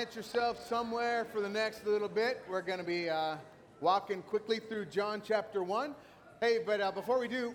Plant 0.00 0.16
yourself 0.16 0.66
somewhere 0.66 1.26
for 1.26 1.42
the 1.42 1.48
next 1.50 1.84
little 1.84 2.08
bit. 2.08 2.42
We're 2.48 2.62
going 2.62 2.78
to 2.78 2.84
be 2.86 3.10
uh, 3.10 3.36
walking 3.82 4.22
quickly 4.22 4.58
through 4.58 4.86
John 4.86 5.20
chapter 5.22 5.62
1. 5.62 5.94
Hey, 6.40 6.60
but 6.64 6.80
uh, 6.80 6.90
before 6.90 7.18
we 7.18 7.28
do, 7.28 7.54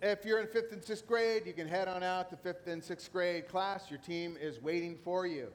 if 0.00 0.24
you're 0.24 0.38
in 0.38 0.46
fifth 0.46 0.70
and 0.70 0.84
sixth 0.84 1.04
grade, 1.08 1.42
you 1.44 1.52
can 1.52 1.66
head 1.66 1.88
on 1.88 2.04
out 2.04 2.30
to 2.30 2.36
fifth 2.36 2.68
and 2.68 2.84
sixth 2.84 3.12
grade 3.12 3.48
class. 3.48 3.90
Your 3.90 3.98
team 3.98 4.36
is 4.40 4.62
waiting 4.62 4.96
for 5.02 5.26
you. 5.26 5.48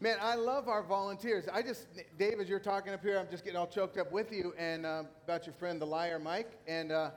Man, 0.00 0.16
I 0.22 0.36
love 0.36 0.66
our 0.66 0.82
volunteers. 0.82 1.44
I 1.52 1.60
just, 1.60 1.88
Dave, 2.18 2.40
as 2.40 2.48
you're 2.48 2.58
talking 2.58 2.94
up 2.94 3.02
here, 3.02 3.18
I'm 3.18 3.28
just 3.30 3.44
getting 3.44 3.58
all 3.58 3.66
choked 3.66 3.98
up 3.98 4.10
with 4.10 4.32
you 4.32 4.54
and 4.56 4.86
uh, 4.86 5.02
about 5.24 5.44
your 5.44 5.52
friend, 5.52 5.78
the 5.78 5.84
liar 5.84 6.18
Mike. 6.18 6.52
And 6.66 6.90
uh, 6.90 7.10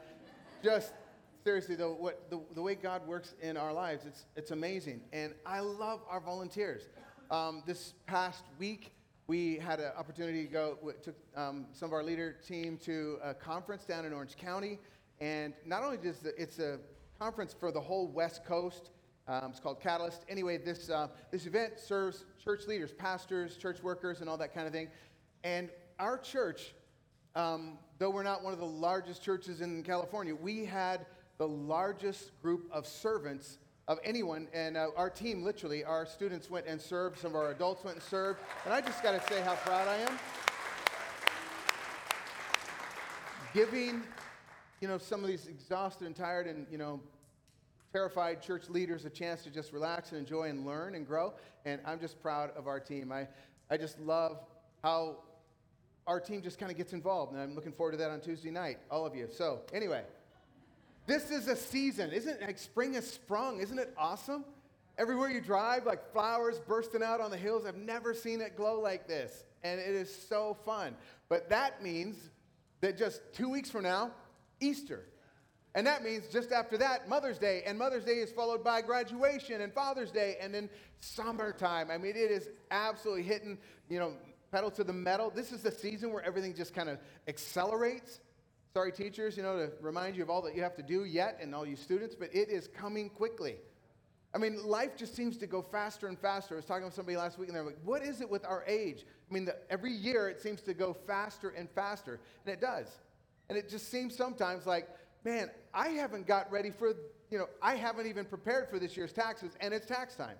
just 0.61 0.91
seriously 1.45 1.75
though, 1.75 1.93
what 1.93 2.29
the, 2.29 2.41
the 2.55 2.61
way 2.61 2.75
God 2.75 3.07
works 3.07 3.35
in 3.41 3.55
our 3.55 3.71
lives, 3.71 4.03
it's 4.05 4.25
it's 4.35 4.51
amazing. 4.51 4.99
And 5.13 5.33
I 5.45 5.61
love 5.61 6.01
our 6.09 6.19
volunteers. 6.19 6.89
Um, 7.31 7.61
this 7.65 7.93
past 8.07 8.43
week, 8.57 8.91
we 9.27 9.57
had 9.57 9.79
an 9.79 9.91
opportunity 9.97 10.45
to 10.45 10.51
go. 10.51 10.77
Took 11.03 11.15
um, 11.35 11.67
some 11.73 11.89
of 11.89 11.93
our 11.93 12.03
leader 12.03 12.35
team 12.47 12.77
to 12.85 13.19
a 13.23 13.33
conference 13.33 13.85
down 13.85 14.05
in 14.05 14.13
Orange 14.13 14.35
County, 14.35 14.79
and 15.19 15.53
not 15.65 15.83
only 15.83 15.97
does 15.97 16.25
it's 16.37 16.59
a 16.59 16.79
conference 17.19 17.53
for 17.53 17.71
the 17.71 17.81
whole 17.81 18.07
West 18.07 18.43
Coast. 18.45 18.89
Um, 19.27 19.51
it's 19.51 19.59
called 19.59 19.79
Catalyst. 19.79 20.25
Anyway, 20.27 20.57
this 20.57 20.89
uh, 20.89 21.07
this 21.29 21.45
event 21.45 21.79
serves 21.79 22.25
church 22.43 22.65
leaders, 22.67 22.91
pastors, 22.91 23.57
church 23.57 23.83
workers, 23.83 24.21
and 24.21 24.29
all 24.29 24.37
that 24.37 24.53
kind 24.53 24.65
of 24.65 24.73
thing. 24.73 24.87
And 25.43 25.69
our 25.99 26.17
church 26.17 26.73
um, 27.35 27.77
though 27.99 28.09
we're 28.09 28.23
not 28.23 28.43
one 28.43 28.53
of 28.53 28.59
the 28.59 28.65
largest 28.65 29.21
churches 29.21 29.61
in 29.61 29.83
California, 29.83 30.33
we 30.33 30.65
had 30.65 31.05
the 31.37 31.47
largest 31.47 32.31
group 32.41 32.67
of 32.71 32.87
servants 32.87 33.59
of 33.89 33.99
anyone. 34.03 34.47
And 34.53 34.77
uh, 34.77 34.89
our 34.95 35.09
team, 35.09 35.43
literally, 35.43 35.83
our 35.83 36.05
students 36.05 36.49
went 36.49 36.67
and 36.67 36.79
served. 36.79 37.19
Some 37.19 37.31
of 37.31 37.35
our 37.35 37.51
adults 37.51 37.83
went 37.83 37.97
and 37.97 38.03
served. 38.05 38.39
And 38.63 38.73
I 38.73 38.79
just 38.79 39.03
got 39.03 39.19
to 39.19 39.33
say 39.33 39.41
how 39.41 39.55
proud 39.55 39.87
I 39.87 39.97
am. 39.97 40.17
Giving, 43.51 44.03
you 44.79 44.87
know, 44.87 44.99
some 44.99 45.21
of 45.21 45.27
these 45.27 45.47
exhausted 45.47 46.05
and 46.05 46.15
tired 46.15 46.45
and, 46.45 46.67
you 46.71 46.77
know, 46.77 47.01
terrified 47.91 48.43
church 48.43 48.69
leaders 48.69 49.05
a 49.05 49.09
chance 49.09 49.43
to 49.43 49.49
just 49.49 49.73
relax 49.73 50.11
and 50.11 50.19
enjoy 50.19 50.43
and 50.43 50.67
learn 50.67 50.93
and 50.93 51.05
grow. 51.07 51.33
And 51.65 51.81
I'm 51.83 51.99
just 51.99 52.21
proud 52.21 52.51
of 52.55 52.67
our 52.67 52.79
team. 52.79 53.11
I, 53.11 53.27
I 53.71 53.77
just 53.77 53.99
love 53.99 54.37
how 54.83 55.17
our 56.05 56.19
team 56.19 56.43
just 56.43 56.59
kind 56.59 56.71
of 56.71 56.77
gets 56.77 56.93
involved. 56.93 57.33
And 57.33 57.41
I'm 57.41 57.55
looking 57.55 57.71
forward 57.71 57.93
to 57.93 57.97
that 57.97 58.11
on 58.11 58.21
Tuesday 58.21 58.51
night, 58.51 58.77
all 58.91 59.07
of 59.07 59.15
you. 59.15 59.27
So, 59.31 59.61
anyway, 59.73 60.03
this 61.09 61.31
is 61.31 61.47
a 61.47 61.55
season. 61.55 62.11
Isn't 62.11 62.35
it 62.35 62.41
like 62.41 62.59
spring 62.59 62.93
has 62.93 63.09
sprung? 63.09 63.59
Isn't 63.59 63.79
it 63.79 63.93
awesome? 63.97 64.45
Everywhere 64.97 65.29
you 65.29 65.41
drive, 65.41 65.85
like 65.85 66.11
flowers 66.11 66.59
bursting 66.59 67.01
out 67.01 67.19
on 67.19 67.31
the 67.31 67.37
hills. 67.37 67.65
I've 67.65 67.75
never 67.75 68.13
seen 68.13 68.41
it 68.41 68.55
glow 68.55 68.79
like 68.79 69.07
this. 69.07 69.43
And 69.63 69.79
it 69.79 69.95
is 69.95 70.13
so 70.27 70.57
fun. 70.65 70.95
But 71.27 71.49
that 71.49 71.81
means 71.81 72.17
that 72.81 72.97
just 72.97 73.21
two 73.33 73.49
weeks 73.49 73.71
from 73.71 73.83
now, 73.83 74.11
Easter. 74.59 75.05
And 75.75 75.87
that 75.87 76.03
means 76.03 76.27
just 76.27 76.51
after 76.51 76.77
that, 76.77 77.09
Mother's 77.09 77.37
Day. 77.37 77.63
And 77.65 77.77
Mother's 77.77 78.03
Day 78.03 78.19
is 78.19 78.31
followed 78.31 78.63
by 78.63 78.81
graduation 78.81 79.61
and 79.61 79.73
Father's 79.73 80.11
Day 80.11 80.37
and 80.41 80.53
then 80.53 80.69
summertime. 80.99 81.89
I 81.91 81.97
mean, 81.97 82.15
it 82.15 82.31
is 82.31 82.49
absolutely 82.71 83.23
hitting, 83.23 83.57
you 83.89 83.99
know, 83.99 84.13
pedal 84.51 84.71
to 84.71 84.83
the 84.83 84.93
metal. 84.93 85.31
This 85.33 85.51
is 85.51 85.61
the 85.61 85.71
season 85.71 86.11
where 86.11 86.23
everything 86.23 86.53
just 86.55 86.73
kind 86.73 86.89
of 86.89 86.97
accelerates. 87.27 88.19
Sorry, 88.73 88.91
teachers, 88.91 89.35
you 89.35 89.43
know, 89.43 89.57
to 89.57 89.71
remind 89.81 90.15
you 90.15 90.21
of 90.21 90.29
all 90.29 90.41
that 90.43 90.55
you 90.55 90.61
have 90.61 90.75
to 90.75 90.83
do 90.83 91.05
yet 91.05 91.39
and 91.41 91.55
all 91.55 91.65
you 91.65 91.75
students, 91.75 92.13
but 92.13 92.29
it 92.33 92.49
is 92.49 92.67
coming 92.67 93.09
quickly. 93.09 93.55
I 94.33 94.37
mean, 94.37 94.63
life 94.63 94.95
just 94.95 95.15
seems 95.15 95.37
to 95.37 95.47
go 95.47 95.63
faster 95.63 96.07
and 96.07 96.19
faster. 96.19 96.53
I 96.53 96.57
was 96.57 96.65
talking 96.65 96.85
with 96.85 96.93
somebody 96.93 97.17
last 97.17 97.39
week, 97.39 97.47
and 97.49 97.55
they're 97.55 97.63
like, 97.63 97.79
what 97.83 98.03
is 98.03 98.21
it 98.21 98.29
with 98.29 98.45
our 98.45 98.63
age? 98.67 99.05
I 99.29 99.33
mean, 99.33 99.45
the, 99.45 99.55
every 99.71 99.91
year 99.91 100.29
it 100.29 100.39
seems 100.39 100.61
to 100.61 100.75
go 100.75 100.93
faster 100.93 101.49
and 101.49 101.67
faster, 101.71 102.19
and 102.45 102.53
it 102.53 102.61
does. 102.61 102.87
And 103.49 103.57
it 103.57 103.69
just 103.69 103.89
seems 103.89 104.15
sometimes 104.15 104.67
like, 104.67 104.87
man, 105.25 105.49
I 105.73 105.89
haven't 105.89 106.27
got 106.27 106.51
ready 106.51 106.69
for, 106.69 106.93
you 107.31 107.39
know, 107.39 107.49
I 107.63 107.73
haven't 107.73 108.05
even 108.05 108.25
prepared 108.25 108.69
for 108.69 108.77
this 108.77 108.95
year's 108.95 109.13
taxes, 109.13 109.53
and 109.61 109.73
it's 109.73 109.87
tax 109.87 110.15
time. 110.15 110.37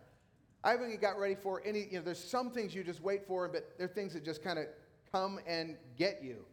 I 0.64 0.72
haven't 0.72 1.02
got 1.02 1.18
ready 1.18 1.36
for 1.36 1.64
any, 1.66 1.88
you 1.90 1.98
know, 1.98 2.02
there's 2.02 2.24
some 2.24 2.52
things 2.52 2.76
you 2.76 2.84
just 2.84 3.02
wait 3.02 3.26
for, 3.26 3.48
but 3.48 3.74
there 3.80 3.86
are 3.86 3.92
things 3.92 4.14
that 4.14 4.24
just 4.24 4.44
kind 4.44 4.60
of 4.60 4.66
come 5.12 5.40
and 5.48 5.78
get 5.98 6.22
you. 6.24 6.46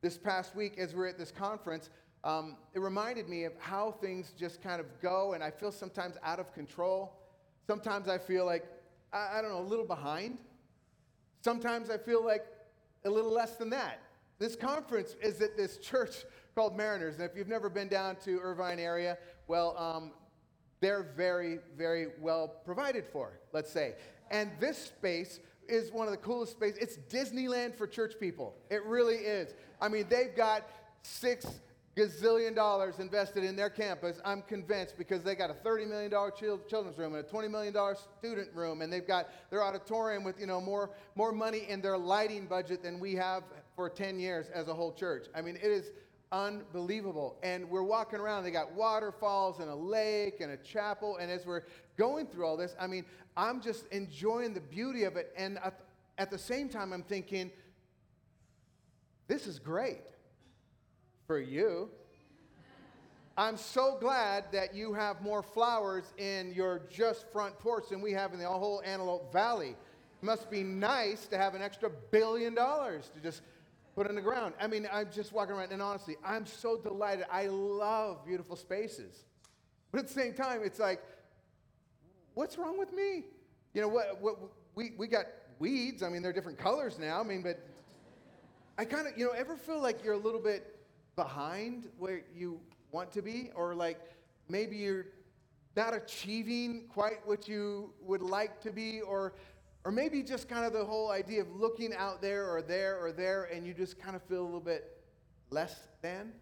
This 0.00 0.16
past 0.16 0.54
week 0.54 0.78
as 0.78 0.94
we 0.94 1.02
are 1.02 1.06
at 1.06 1.18
this 1.18 1.30
conference, 1.30 1.90
um, 2.24 2.56
it 2.74 2.80
reminded 2.80 3.28
me 3.28 3.44
of 3.44 3.52
how 3.58 3.92
things 3.92 4.32
just 4.38 4.62
kind 4.62 4.80
of 4.80 4.86
go, 5.00 5.32
and 5.34 5.42
I 5.42 5.50
feel 5.50 5.72
sometimes 5.72 6.16
out 6.22 6.40
of 6.40 6.52
control. 6.52 7.12
Sometimes 7.66 8.08
I 8.08 8.18
feel 8.18 8.44
like, 8.44 8.64
I, 9.12 9.38
I 9.38 9.42
don't 9.42 9.50
know, 9.50 9.60
a 9.60 9.68
little 9.68 9.84
behind. 9.84 10.38
Sometimes 11.42 11.90
I 11.90 11.98
feel 11.98 12.24
like 12.24 12.44
a 13.04 13.10
little 13.10 13.32
less 13.32 13.56
than 13.56 13.70
that. 13.70 14.00
This 14.38 14.56
conference 14.56 15.16
is 15.22 15.40
at 15.40 15.56
this 15.56 15.78
church 15.78 16.24
called 16.54 16.76
Mariners, 16.76 17.16
and 17.16 17.24
if 17.24 17.36
you've 17.36 17.48
never 17.48 17.68
been 17.68 17.88
down 17.88 18.16
to 18.24 18.40
Irvine 18.40 18.78
area, 18.78 19.18
well, 19.46 19.76
um, 19.78 20.12
they're 20.80 21.14
very, 21.16 21.58
very 21.76 22.08
well 22.20 22.48
provided 22.64 23.04
for, 23.06 23.40
let's 23.52 23.70
say. 23.70 23.94
And 24.30 24.50
this 24.60 24.78
space 24.78 25.40
is 25.68 25.92
one 25.92 26.06
of 26.06 26.12
the 26.12 26.18
coolest 26.18 26.52
spaces. 26.52 26.78
It's 26.78 26.98
Disneyland 27.12 27.76
for 27.76 27.86
church 27.86 28.14
people. 28.18 28.54
It 28.70 28.84
really 28.84 29.16
is. 29.16 29.54
I 29.80 29.88
mean, 29.88 30.06
they've 30.08 30.34
got 30.34 30.68
six 31.02 31.46
gazillion 31.98 32.54
dollars 32.54 33.00
invested 33.00 33.42
in 33.42 33.56
their 33.56 33.70
campus, 33.70 34.20
I'm 34.24 34.42
convinced, 34.42 34.96
because 34.96 35.24
they 35.24 35.34
got 35.34 35.50
a 35.50 35.54
$30 35.54 35.88
million 35.88 36.10
children's 36.68 36.96
room 36.96 37.14
and 37.14 37.24
a 37.24 37.28
$20 37.28 37.50
million 37.50 37.74
student 38.18 38.54
room, 38.54 38.82
and 38.82 38.92
they've 38.92 39.06
got 39.06 39.28
their 39.50 39.64
auditorium 39.64 40.22
with, 40.22 40.38
you 40.38 40.46
know, 40.46 40.60
more, 40.60 40.90
more 41.16 41.32
money 41.32 41.64
in 41.68 41.80
their 41.80 41.98
lighting 41.98 42.46
budget 42.46 42.82
than 42.82 43.00
we 43.00 43.14
have 43.14 43.42
for 43.74 43.90
10 43.90 44.20
years 44.20 44.46
as 44.54 44.68
a 44.68 44.74
whole 44.74 44.92
church. 44.92 45.26
I 45.34 45.42
mean, 45.42 45.56
it 45.56 45.70
is 45.70 45.90
unbelievable. 46.30 47.36
And 47.42 47.68
we're 47.68 47.82
walking 47.82 48.20
around, 48.20 48.44
they 48.44 48.50
got 48.50 48.72
waterfalls 48.72 49.60
and 49.60 49.68
a 49.68 49.74
lake 49.74 50.40
and 50.40 50.52
a 50.52 50.56
chapel, 50.56 51.16
and 51.16 51.30
as 51.30 51.46
we're 51.46 51.62
going 51.98 52.26
through 52.26 52.46
all 52.46 52.56
this, 52.56 52.74
I 52.80 52.86
mean, 52.86 53.04
I'm 53.36 53.60
just 53.60 53.86
enjoying 53.88 54.54
the 54.54 54.60
beauty 54.60 55.04
of 55.04 55.16
it, 55.16 55.34
and 55.36 55.58
at, 55.58 55.80
at 56.16 56.30
the 56.30 56.38
same 56.38 56.68
time, 56.68 56.92
I'm 56.92 57.02
thinking, 57.02 57.50
this 59.26 59.46
is 59.46 59.58
great 59.58 60.00
for 61.26 61.38
you. 61.38 61.90
I'm 63.36 63.56
so 63.56 63.98
glad 64.00 64.46
that 64.52 64.74
you 64.74 64.94
have 64.94 65.20
more 65.20 65.42
flowers 65.42 66.04
in 66.16 66.52
your 66.54 66.82
just 66.90 67.30
front 67.30 67.58
porch 67.58 67.90
than 67.90 68.00
we 68.00 68.12
have 68.12 68.32
in 68.32 68.40
the 68.40 68.48
whole 68.48 68.82
Antelope 68.84 69.32
Valley. 69.32 69.76
It 70.20 70.24
must 70.24 70.50
be 70.50 70.64
nice 70.64 71.26
to 71.28 71.38
have 71.38 71.54
an 71.54 71.62
extra 71.62 71.90
billion 72.10 72.54
dollars 72.54 73.10
to 73.14 73.20
just 73.20 73.42
put 73.94 74.08
in 74.08 74.16
the 74.16 74.22
ground. 74.22 74.54
I 74.60 74.66
mean, 74.66 74.88
I'm 74.92 75.08
just 75.12 75.32
walking 75.32 75.54
around, 75.54 75.70
and 75.70 75.82
honestly, 75.82 76.16
I'm 76.24 76.46
so 76.46 76.78
delighted. 76.78 77.26
I 77.30 77.46
love 77.46 78.24
beautiful 78.26 78.56
spaces. 78.56 79.24
But 79.92 80.00
at 80.00 80.08
the 80.08 80.14
same 80.14 80.34
time, 80.34 80.62
it's 80.64 80.80
like, 80.80 81.00
what's 82.38 82.56
wrong 82.56 82.78
with 82.78 82.92
me? 82.92 83.24
You 83.74 83.80
know, 83.80 83.88
what, 83.88 84.22
what 84.22 84.36
we, 84.76 84.92
we 84.96 85.08
got 85.08 85.26
weeds. 85.58 86.04
I 86.04 86.08
mean, 86.08 86.22
they're 86.22 86.32
different 86.32 86.56
colors 86.56 86.96
now. 86.96 87.20
I 87.20 87.24
mean, 87.24 87.42
but 87.42 87.58
I 88.78 88.84
kind 88.84 89.08
of, 89.08 89.18
you 89.18 89.26
know, 89.26 89.32
ever 89.32 89.56
feel 89.56 89.82
like 89.82 90.04
you're 90.04 90.14
a 90.14 90.18
little 90.18 90.40
bit 90.40 90.78
behind 91.16 91.88
where 91.98 92.22
you 92.32 92.60
want 92.92 93.10
to 93.12 93.22
be, 93.22 93.50
or 93.56 93.74
like 93.74 93.98
maybe 94.48 94.76
you're 94.76 95.06
not 95.74 95.94
achieving 95.94 96.84
quite 96.88 97.26
what 97.26 97.48
you 97.48 97.92
would 98.02 98.22
like 98.22 98.60
to 98.62 98.70
be, 98.70 99.00
or 99.00 99.34
or 99.84 99.90
maybe 99.90 100.22
just 100.22 100.48
kind 100.48 100.64
of 100.64 100.72
the 100.72 100.84
whole 100.84 101.10
idea 101.10 101.40
of 101.40 101.50
looking 101.56 101.92
out 101.92 102.22
there 102.22 102.48
or 102.48 102.62
there 102.62 103.04
or 103.04 103.10
there, 103.10 103.44
and 103.52 103.66
you 103.66 103.74
just 103.74 103.98
kind 103.98 104.14
of 104.14 104.22
feel 104.22 104.42
a 104.42 104.44
little 104.44 104.60
bit 104.60 105.02
less 105.50 105.74
than. 106.02 106.32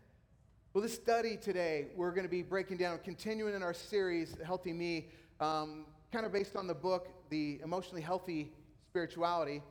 Well, 0.75 0.83
this 0.83 0.95
study 0.95 1.39
today, 1.39 1.87
we're 1.97 2.11
going 2.11 2.25
to 2.27 2.31
be 2.31 2.43
breaking 2.43 2.77
down, 2.77 2.99
continuing 3.03 3.55
in 3.55 3.63
our 3.63 3.73
series, 3.73 4.37
Healthy 4.45 4.75
Me, 4.75 5.09
um, 5.41 5.87
kind 6.13 6.27
of 6.27 6.33
based 6.33 6.57
on 6.57 6.67
the 6.67 6.75
book, 6.75 7.09
The 7.31 7.61
Emotionally 7.63 8.03
Healthy 8.03 8.53
Spirituality, 8.91 9.63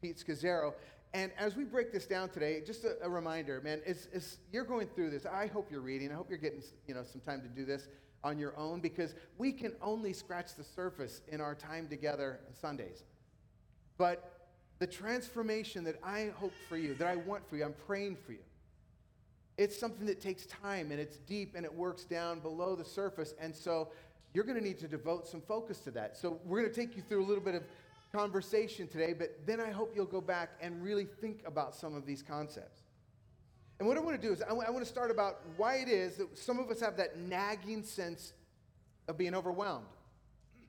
Pete 0.00 0.16
Scazzero. 0.16 0.74
And 1.12 1.32
as 1.36 1.56
we 1.56 1.64
break 1.64 1.92
this 1.92 2.06
down 2.06 2.28
today, 2.28 2.62
just 2.64 2.84
a, 2.84 2.96
a 3.02 3.10
reminder, 3.10 3.60
man, 3.62 3.80
as, 3.84 4.08
as 4.14 4.38
you're 4.52 4.64
going 4.64 4.86
through 4.94 5.10
this, 5.10 5.26
I 5.26 5.48
hope 5.48 5.70
you're 5.70 5.80
reading. 5.80 6.12
I 6.12 6.14
hope 6.14 6.28
you're 6.28 6.38
getting 6.38 6.62
you 6.86 6.94
know, 6.94 7.02
some 7.02 7.20
time 7.20 7.42
to 7.42 7.48
do 7.48 7.64
this 7.64 7.88
on 8.22 8.38
your 8.38 8.56
own 8.56 8.80
because 8.80 9.14
we 9.38 9.50
can 9.50 9.72
only 9.82 10.12
scratch 10.12 10.54
the 10.54 10.64
surface 10.64 11.22
in 11.28 11.40
our 11.40 11.54
time 11.54 11.88
together 11.88 12.40
on 12.46 12.54
Sundays. 12.54 13.02
But 13.98 14.48
the 14.78 14.86
transformation 14.86 15.84
that 15.84 15.98
I 16.02 16.32
hope 16.38 16.52
for 16.68 16.76
you, 16.76 16.94
that 16.94 17.08
I 17.08 17.16
want 17.16 17.48
for 17.48 17.56
you, 17.56 17.64
I'm 17.64 17.74
praying 17.86 18.16
for 18.24 18.32
you. 18.32 18.38
It's 19.58 19.78
something 19.78 20.06
that 20.06 20.20
takes 20.20 20.46
time 20.46 20.90
and 20.90 20.98
it's 21.00 21.18
deep 21.18 21.54
and 21.54 21.66
it 21.66 21.74
works 21.74 22.04
down 22.04 22.40
below 22.40 22.74
the 22.74 22.84
surface. 22.84 23.34
And 23.38 23.54
so 23.54 23.88
you're 24.32 24.44
going 24.44 24.58
to 24.58 24.64
need 24.64 24.78
to 24.78 24.88
devote 24.88 25.26
some 25.26 25.40
focus 25.40 25.78
to 25.80 25.90
that. 25.92 26.16
So 26.16 26.40
we're 26.44 26.60
going 26.60 26.72
to 26.72 26.80
take 26.80 26.96
you 26.96 27.02
through 27.02 27.24
a 27.24 27.26
little 27.26 27.42
bit 27.42 27.54
of 27.54 27.62
conversation 28.12 28.88
today, 28.88 29.12
but 29.12 29.40
then 29.46 29.60
I 29.60 29.70
hope 29.70 29.92
you'll 29.94 30.06
go 30.06 30.20
back 30.20 30.50
and 30.60 30.82
really 30.82 31.06
think 31.20 31.42
about 31.46 31.74
some 31.74 31.94
of 31.94 32.06
these 32.06 32.22
concepts. 32.22 32.82
And 33.78 33.88
what 33.88 33.96
I 33.96 34.00
want 34.00 34.20
to 34.20 34.26
do 34.26 34.32
is, 34.32 34.42
I, 34.42 34.48
w- 34.48 34.66
I 34.66 34.70
want 34.70 34.84
to 34.84 34.90
start 34.90 35.10
about 35.10 35.40
why 35.56 35.76
it 35.76 35.88
is 35.88 36.16
that 36.16 36.36
some 36.36 36.58
of 36.58 36.70
us 36.70 36.80
have 36.80 36.96
that 36.98 37.18
nagging 37.18 37.82
sense 37.82 38.32
of 39.08 39.16
being 39.16 39.34
overwhelmed, 39.34 39.86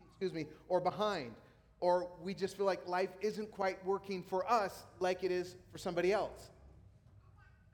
excuse 0.10 0.34
me, 0.34 0.46
or 0.70 0.80
behind, 0.80 1.34
or 1.82 2.10
we 2.24 2.34
just 2.34 2.56
feel 2.56 2.66
like 2.66 2.88
life 2.88 3.10
isn't 3.22 3.52
quite 3.52 3.84
working 3.86 4.24
for 4.24 4.50
us 4.50 4.84
like 5.00 5.24
it 5.24 5.32
is 5.32 5.56
for 5.72 5.78
somebody 5.78 6.14
else. 6.14 6.52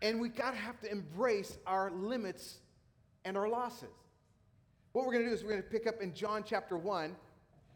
And 0.02 0.20
we 0.20 0.30
got 0.30 0.52
to 0.52 0.58
have 0.58 0.80
to 0.82 0.92
embrace 0.92 1.58
our 1.68 1.92
limits 1.92 2.58
and 3.26 3.38
our 3.38 3.50
losses. 3.50 3.90
What 4.98 5.06
we're 5.06 5.14
going 5.14 5.26
to 5.26 5.30
do 5.30 5.36
is 5.36 5.44
we're 5.44 5.52
going 5.52 5.62
to 5.62 5.70
pick 5.70 5.86
up 5.86 6.02
in 6.02 6.12
John 6.16 6.44
chapter 6.44 6.76
1 6.76 7.16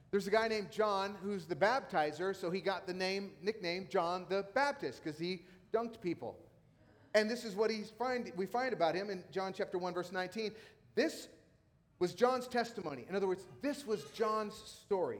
there's 0.09 0.26
a 0.26 0.32
guy 0.32 0.47
named 0.47 0.72
John 0.72 1.15
who's 1.22 1.45
the 1.45 1.55
baptizer, 1.55 2.36
so 2.36 2.49
he 2.49 2.61
got 2.61 2.88
the 2.88 2.95
name, 2.95 3.34
nickname 3.43 3.88
John 3.91 4.26
the 4.28 4.47
Baptist 4.55 5.03
because 5.03 5.19
he 5.19 5.43
dunked 5.72 6.01
people. 6.01 6.36
And 7.13 7.30
this 7.30 7.45
is 7.45 7.55
what 7.55 7.69
he's 7.69 7.91
find, 7.91 8.32
we 8.36 8.47
find 8.47 8.74
about 8.74 8.95
him 8.95 9.11
in 9.11 9.24
John 9.32 9.53
chapter 9.55 9.78
1, 9.78 9.93
verse 9.93 10.11
19. 10.11 10.51
This 10.95 11.28
was 11.99 12.15
John's 12.15 12.47
testimony. 12.47 13.05
In 13.07 13.15
other 13.15 13.28
words, 13.28 13.45
this 13.61 13.86
was 13.86 14.03
John's 14.15 14.55
story. 14.55 15.19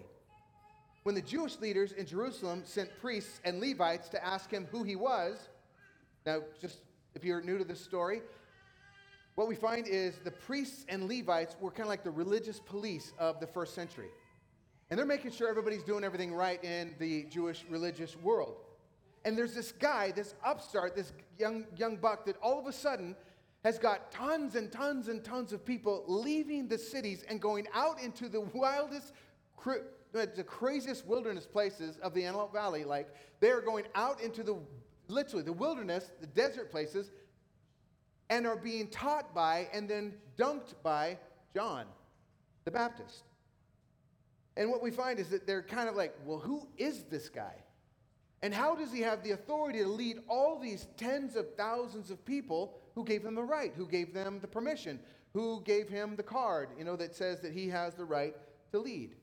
When 1.04 1.14
the 1.14 1.22
Jewish 1.22 1.60
leaders 1.60 1.92
in 1.92 2.08
Jerusalem 2.08 2.64
sent 2.66 2.90
priests 3.00 3.40
and 3.46 3.62
Levites 3.62 4.10
to 4.10 4.26
ask 4.26 4.50
him 4.50 4.68
who 4.72 4.82
he 4.82 4.96
was, 4.96 5.50
now, 6.26 6.40
just 6.60 6.80
if 7.14 7.24
you're 7.24 7.42
new 7.42 7.60
to 7.60 7.64
this 7.64 7.80
story, 7.80 8.24
what 9.36 9.48
we 9.48 9.56
find 9.56 9.88
is 9.88 10.20
the 10.24 10.32
priests 10.32 10.86
and 10.90 11.08
Levites 11.08 11.56
were 11.60 11.72
kind 11.72 11.84
of 11.84 11.88
like 11.88 12.04
the 12.04 12.12
religious 12.12 12.60
police 12.60 13.14
of 13.18 13.40
the 13.40 13.48
first 13.48 13.74
century. 13.74 14.10
And 14.90 14.98
they're 15.00 15.06
making 15.06 15.32
sure 15.32 15.50
everybody's 15.50 15.84
doing 15.84 16.04
everything 16.04 16.34
right 16.34 16.62
in 16.64 16.94
the 17.00 17.24
Jewish 17.24 17.64
religious 17.70 18.18
world. 18.18 18.58
And 19.24 19.38
there's 19.38 19.54
this 19.54 19.72
guy, 19.72 20.12
this 20.12 20.34
upstart, 20.44 20.96
this 20.96 21.14
young, 21.40 21.66
young 21.78 21.96
buck 21.96 22.26
that 22.26 22.36
all 22.42 22.60
of 22.60 22.68
a 22.68 22.74
sudden 22.74 23.16
has 23.64 23.78
got 23.78 24.12
tons 24.12 24.56
and 24.56 24.72
tons 24.72 25.08
and 25.08 25.24
tons 25.24 25.54
of 25.54 25.66
people 25.66 26.04
leaving 26.08 26.68
the 26.68 26.78
cities 26.78 27.24
and 27.30 27.40
going 27.40 27.68
out 27.74 28.02
into 28.02 28.28
the 28.28 28.42
wildest, 28.42 29.14
uh, 29.66 29.76
the 30.12 30.44
craziest 30.44 31.06
wilderness 31.06 31.46
places 31.46 31.98
of 32.00 32.14
the 32.14 32.26
Antelope 32.26 32.52
Valley. 32.52 32.84
Like 32.84 33.08
they're 33.40 33.62
going 33.62 33.86
out 33.96 34.20
into 34.22 34.44
the 34.44 34.58
literally 35.08 35.44
the 35.44 35.54
wilderness, 35.54 36.12
the 36.20 36.28
desert 36.28 36.72
places, 36.72 37.12
and 38.32 38.48
are 38.48 38.56
being 38.56 38.88
taught 38.88 39.36
by 39.36 39.68
and 39.74 39.88
then 39.88 40.14
dunked 40.38 40.74
by 40.82 41.20
John 41.54 41.86
the 42.64 42.72
Baptist. 42.72 43.24
And 44.56 44.72
what 44.72 44.82
we 44.82 44.90
find 44.90 45.20
is 45.20 45.28
that 45.30 45.46
they're 45.46 45.62
kind 45.62 45.90
of 45.90 45.96
like, 45.96 46.16
well, 46.26 46.40
who 46.40 46.66
is 46.78 47.04
this 47.04 47.28
guy? 47.28 47.56
And 48.42 48.54
how 48.54 48.74
does 48.74 48.92
he 48.92 49.02
have 49.02 49.22
the 49.22 49.32
authority 49.32 49.80
to 49.80 49.88
lead 49.88 50.20
all 50.30 50.58
these 50.58 50.88
tens 50.98 51.36
of 51.36 51.54
thousands 51.56 52.10
of 52.10 52.26
people 52.26 52.80
who 52.96 53.04
gave 53.04 53.24
him 53.24 53.36
the 53.36 53.44
right, 53.44 53.74
who 53.76 53.86
gave 53.86 54.14
them 54.14 54.40
the 54.40 54.48
permission, 54.48 55.00
who 55.34 55.62
gave 55.62 55.90
him 55.90 56.16
the 56.16 56.24
card, 56.24 56.70
you 56.78 56.86
know, 56.86 56.96
that 56.96 57.14
says 57.14 57.42
that 57.42 57.52
he 57.52 57.68
has 57.68 57.96
the 57.96 58.06
right 58.06 58.36
to 58.72 58.80
lead? 58.80 59.16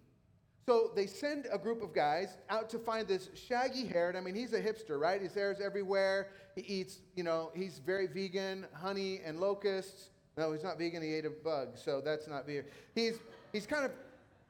So 0.69 0.91
they 0.95 1.07
send 1.07 1.47
a 1.51 1.57
group 1.57 1.83
of 1.83 1.95
guys 1.95 2.37
out 2.51 2.69
to 2.69 2.79
find 2.79 3.09
this 3.09 3.31
shaggy 3.35 3.87
haired, 3.87 4.17
I 4.17 4.21
mean, 4.21 4.35
he's 4.35 4.53
a 4.53 4.61
hipster, 4.61 5.01
right? 5.01 5.19
His 5.19 5.33
hair's 5.33 5.63
everywhere. 5.63 6.29
He 6.57 6.61
eats, 6.61 6.99
you 7.17 7.25
know, 7.25 7.51
he's 7.55 7.79
very 7.79 8.07
vegan, 8.07 8.67
honey 8.75 9.23
and 9.25 9.41
locusts. 9.41 10.11
No, 10.37 10.53
he's 10.53 10.63
not 10.63 10.77
vegan, 10.77 11.03
he 11.03 11.15
ate 11.15 11.25
a 11.25 11.31
bug, 11.31 11.79
so 11.79 12.03
that's 12.05 12.29
not 12.29 12.45
vegan. 12.45 12.67
He's, 12.95 13.15
he's 13.51 13.67
kind 13.67 13.87
of 13.87 13.93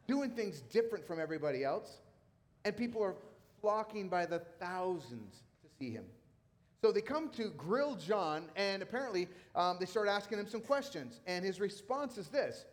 doing 0.09 0.33
things 0.33 0.63
different 0.63 1.07
from 1.07 1.21
everybody 1.21 1.63
else, 1.63 1.99
and 2.65 2.77
people 2.77 3.01
are 3.01 3.15
flocking 3.61 4.09
by 4.09 4.27
the 4.27 4.41
thousands 4.59 5.45
to 5.63 5.69
see 5.79 5.93
him. 5.93 6.07
So 6.83 6.91
they 6.91 7.01
come 7.01 7.29
to 7.37 7.51
grill 7.57 7.95
John, 7.95 8.47
and 8.57 8.83
apparently 8.83 9.29
um, 9.55 9.77
they 9.79 9.87
start 9.87 10.09
asking 10.09 10.41
him 10.41 10.49
some 10.49 10.63
questions. 10.63 11.21
And 11.29 11.45
his 11.45 11.61
response 11.61 12.19
is 12.19 12.27
this 12.27 12.65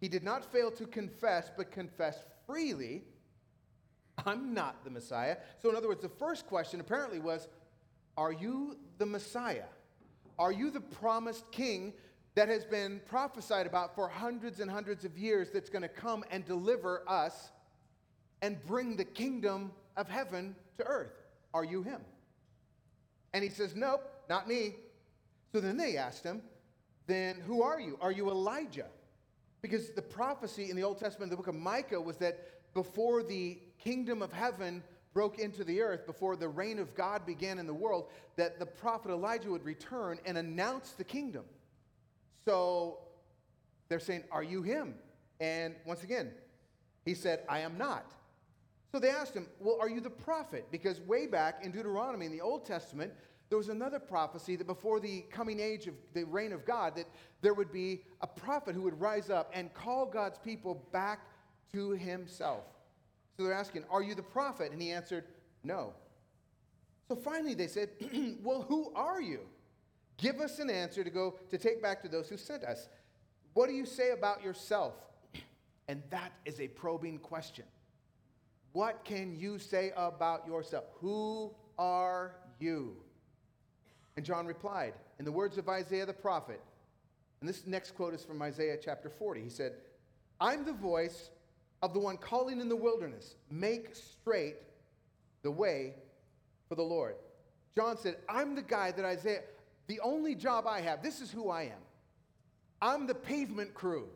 He 0.00 0.08
did 0.08 0.22
not 0.22 0.44
fail 0.52 0.70
to 0.72 0.86
confess, 0.86 1.50
but 1.56 1.70
confessed 1.70 2.24
freely, 2.46 3.04
I'm 4.24 4.54
not 4.54 4.84
the 4.84 4.90
Messiah. 4.90 5.36
So, 5.60 5.70
in 5.70 5.76
other 5.76 5.88
words, 5.88 6.02
the 6.02 6.08
first 6.08 6.46
question 6.46 6.80
apparently 6.80 7.18
was 7.18 7.48
Are 8.16 8.32
you 8.32 8.76
the 8.98 9.06
Messiah? 9.06 9.64
Are 10.38 10.52
you 10.52 10.70
the 10.70 10.80
promised 10.80 11.50
king 11.50 11.92
that 12.34 12.48
has 12.48 12.64
been 12.64 13.00
prophesied 13.06 13.66
about 13.66 13.96
for 13.96 14.08
hundreds 14.08 14.60
and 14.60 14.70
hundreds 14.70 15.04
of 15.04 15.18
years 15.18 15.50
that's 15.50 15.68
going 15.68 15.82
to 15.82 15.88
come 15.88 16.24
and 16.30 16.44
deliver 16.44 17.02
us 17.08 17.50
and 18.42 18.64
bring 18.64 18.96
the 18.96 19.04
kingdom 19.04 19.72
of 19.96 20.08
heaven 20.08 20.54
to 20.76 20.84
earth. 20.84 21.12
Are 21.52 21.64
you 21.64 21.82
him? 21.82 22.00
And 23.34 23.42
he 23.42 23.50
says, 23.50 23.74
Nope, 23.74 24.08
not 24.28 24.48
me. 24.48 24.76
So 25.52 25.60
then 25.60 25.76
they 25.76 25.96
asked 25.96 26.22
him, 26.24 26.42
Then 27.06 27.40
who 27.40 27.62
are 27.62 27.80
you? 27.80 27.98
Are 28.00 28.12
you 28.12 28.30
Elijah? 28.30 28.86
Because 29.60 29.90
the 29.90 30.02
prophecy 30.02 30.70
in 30.70 30.76
the 30.76 30.84
Old 30.84 30.98
Testament, 30.98 31.30
the 31.30 31.36
book 31.36 31.48
of 31.48 31.54
Micah, 31.54 32.00
was 32.00 32.16
that 32.18 32.74
before 32.74 33.22
the 33.22 33.58
kingdom 33.78 34.22
of 34.22 34.32
heaven 34.32 34.82
broke 35.12 35.38
into 35.38 35.64
the 35.64 35.80
earth, 35.80 36.06
before 36.06 36.36
the 36.36 36.48
reign 36.48 36.78
of 36.78 36.94
God 36.94 37.26
began 37.26 37.58
in 37.58 37.66
the 37.66 37.74
world, 37.74 38.08
that 38.36 38.58
the 38.58 38.66
prophet 38.66 39.10
Elijah 39.10 39.50
would 39.50 39.64
return 39.64 40.18
and 40.24 40.38
announce 40.38 40.92
the 40.92 41.04
kingdom. 41.04 41.44
So 42.44 42.98
they're 43.88 43.98
saying, 43.98 44.24
Are 44.30 44.42
you 44.42 44.62
him? 44.62 44.94
And 45.40 45.74
once 45.84 46.04
again, 46.04 46.30
he 47.04 47.14
said, 47.14 47.42
I 47.48 47.60
am 47.60 47.78
not. 47.78 48.12
So 48.92 48.98
they 48.98 49.10
asked 49.10 49.34
him, 49.34 49.46
Well, 49.58 49.78
are 49.80 49.88
you 49.88 50.00
the 50.00 50.10
prophet? 50.10 50.66
Because 50.70 51.00
way 51.00 51.26
back 51.26 51.64
in 51.64 51.72
Deuteronomy 51.72 52.26
in 52.26 52.32
the 52.32 52.40
Old 52.40 52.64
Testament, 52.64 53.12
there 53.48 53.58
was 53.58 53.68
another 53.68 53.98
prophecy 53.98 54.56
that 54.56 54.66
before 54.66 55.00
the 55.00 55.22
coming 55.30 55.58
age 55.58 55.86
of 55.86 55.94
the 56.12 56.24
reign 56.24 56.52
of 56.52 56.66
God, 56.66 56.94
that 56.96 57.06
there 57.40 57.54
would 57.54 57.72
be 57.72 58.02
a 58.20 58.26
prophet 58.26 58.74
who 58.74 58.82
would 58.82 59.00
rise 59.00 59.30
up 59.30 59.50
and 59.54 59.72
call 59.72 60.04
God's 60.06 60.38
people 60.38 60.86
back 60.92 61.20
to 61.72 61.90
himself. 61.92 62.64
So 63.36 63.44
they're 63.44 63.54
asking, 63.54 63.84
Are 63.90 64.02
you 64.02 64.14
the 64.14 64.22
prophet? 64.22 64.72
And 64.72 64.82
he 64.82 64.90
answered, 64.90 65.24
No. 65.64 65.94
So 67.08 67.16
finally 67.16 67.54
they 67.54 67.68
said, 67.68 67.90
Well, 68.42 68.62
who 68.62 68.92
are 68.94 69.20
you? 69.20 69.40
Give 70.18 70.40
us 70.40 70.58
an 70.58 70.68
answer 70.68 71.02
to 71.02 71.10
go 71.10 71.38
to 71.48 71.56
take 71.56 71.80
back 71.80 72.02
to 72.02 72.08
those 72.08 72.28
who 72.28 72.36
sent 72.36 72.64
us. 72.64 72.88
What 73.54 73.68
do 73.68 73.74
you 73.74 73.86
say 73.86 74.10
about 74.10 74.42
yourself? 74.42 74.94
And 75.90 76.02
that 76.10 76.32
is 76.44 76.60
a 76.60 76.68
probing 76.68 77.18
question. 77.18 77.64
What 78.72 79.06
can 79.06 79.34
you 79.34 79.58
say 79.58 79.90
about 79.96 80.46
yourself? 80.46 80.84
Who 81.00 81.54
are 81.78 82.34
you? 82.58 82.94
And 84.18 84.26
John 84.26 84.46
replied, 84.46 84.94
in 85.20 85.24
the 85.24 85.30
words 85.30 85.58
of 85.58 85.68
Isaiah 85.68 86.04
the 86.04 86.12
prophet, 86.12 86.60
and 87.38 87.48
this 87.48 87.68
next 87.68 87.94
quote 87.94 88.14
is 88.14 88.24
from 88.24 88.42
Isaiah 88.42 88.76
chapter 88.76 89.08
40. 89.08 89.40
He 89.40 89.48
said, 89.48 89.74
I'm 90.40 90.64
the 90.64 90.72
voice 90.72 91.30
of 91.82 91.94
the 91.94 92.00
one 92.00 92.16
calling 92.16 92.60
in 92.60 92.68
the 92.68 92.74
wilderness, 92.74 93.36
make 93.48 93.94
straight 93.94 94.56
the 95.42 95.52
way 95.52 95.94
for 96.68 96.74
the 96.74 96.82
Lord. 96.82 97.14
John 97.76 97.96
said, 97.96 98.16
I'm 98.28 98.56
the 98.56 98.62
guy 98.62 98.90
that 98.90 99.04
Isaiah, 99.04 99.42
the 99.86 100.00
only 100.00 100.34
job 100.34 100.66
I 100.66 100.80
have, 100.80 101.00
this 101.00 101.20
is 101.20 101.30
who 101.30 101.48
I 101.48 101.66
am. 101.66 101.82
I'm 102.82 103.06
the 103.06 103.14
pavement 103.14 103.72
crew. 103.72 104.08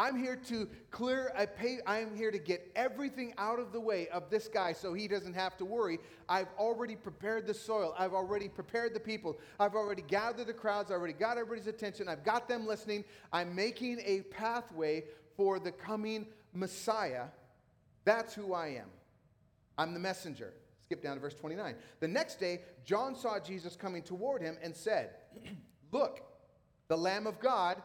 I'm 0.00 0.16
here 0.16 0.36
to 0.46 0.68
clear 0.92 1.32
a 1.36 1.46
pay. 1.46 1.78
I'm 1.84 2.14
here 2.14 2.30
to 2.30 2.38
get 2.38 2.70
everything 2.76 3.34
out 3.36 3.58
of 3.58 3.72
the 3.72 3.80
way 3.80 4.06
of 4.08 4.30
this 4.30 4.46
guy 4.46 4.72
so 4.72 4.94
he 4.94 5.08
doesn't 5.08 5.34
have 5.34 5.56
to 5.56 5.64
worry. 5.64 5.98
I've 6.28 6.46
already 6.56 6.94
prepared 6.94 7.48
the 7.48 7.54
soil. 7.54 7.94
I've 7.98 8.14
already 8.14 8.48
prepared 8.48 8.94
the 8.94 9.00
people. 9.00 9.38
I've 9.58 9.74
already 9.74 10.02
gathered 10.02 10.46
the 10.46 10.52
crowds. 10.52 10.92
I 10.92 10.94
already 10.94 11.14
got 11.14 11.36
everybody's 11.36 11.66
attention. 11.66 12.08
I've 12.08 12.22
got 12.22 12.48
them 12.48 12.64
listening. 12.64 13.04
I'm 13.32 13.56
making 13.56 14.00
a 14.04 14.20
pathway 14.30 15.04
for 15.36 15.58
the 15.58 15.72
coming 15.72 16.26
Messiah. 16.52 17.24
That's 18.04 18.34
who 18.34 18.54
I 18.54 18.68
am. 18.68 18.88
I'm 19.76 19.94
the 19.94 20.00
messenger. 20.00 20.52
Skip 20.84 21.02
down 21.02 21.16
to 21.16 21.20
verse 21.20 21.34
29. 21.34 21.74
The 21.98 22.08
next 22.08 22.38
day, 22.38 22.60
John 22.84 23.16
saw 23.16 23.40
Jesus 23.40 23.74
coming 23.74 24.02
toward 24.02 24.42
him 24.42 24.56
and 24.62 24.74
said, 24.74 25.10
Look, 25.92 26.22
the 26.86 26.96
Lamb 26.96 27.26
of 27.26 27.40
God 27.40 27.82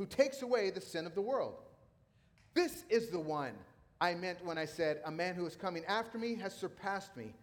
who 0.00 0.06
takes 0.06 0.40
away 0.40 0.70
the 0.70 0.80
sin 0.80 1.04
of 1.04 1.14
the 1.14 1.20
world. 1.20 1.56
This 2.54 2.84
is 2.88 3.10
the 3.10 3.20
one 3.20 3.52
I 4.00 4.14
meant 4.14 4.42
when 4.42 4.56
I 4.56 4.64
said, 4.64 5.02
A 5.04 5.10
man 5.10 5.34
who 5.34 5.44
is 5.44 5.56
coming 5.56 5.84
after 5.84 6.16
me 6.16 6.36
has 6.36 6.56
surpassed 6.56 7.14
me 7.18 7.34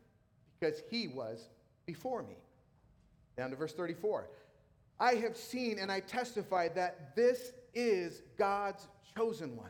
because 0.60 0.82
he 0.90 1.08
was 1.08 1.50
before 1.86 2.24
me. 2.24 2.34
Down 3.38 3.52
to 3.52 3.56
verse 3.56 3.74
34. 3.74 4.28
I 5.00 5.14
have 5.14 5.38
seen 5.38 5.78
and 5.78 5.92
I 5.92 6.00
testify 6.00 6.70
that 6.70 7.16
this 7.16 7.52
is 7.76 8.24
God's 8.40 8.88
chosen 9.16 9.56
one. 9.56 9.70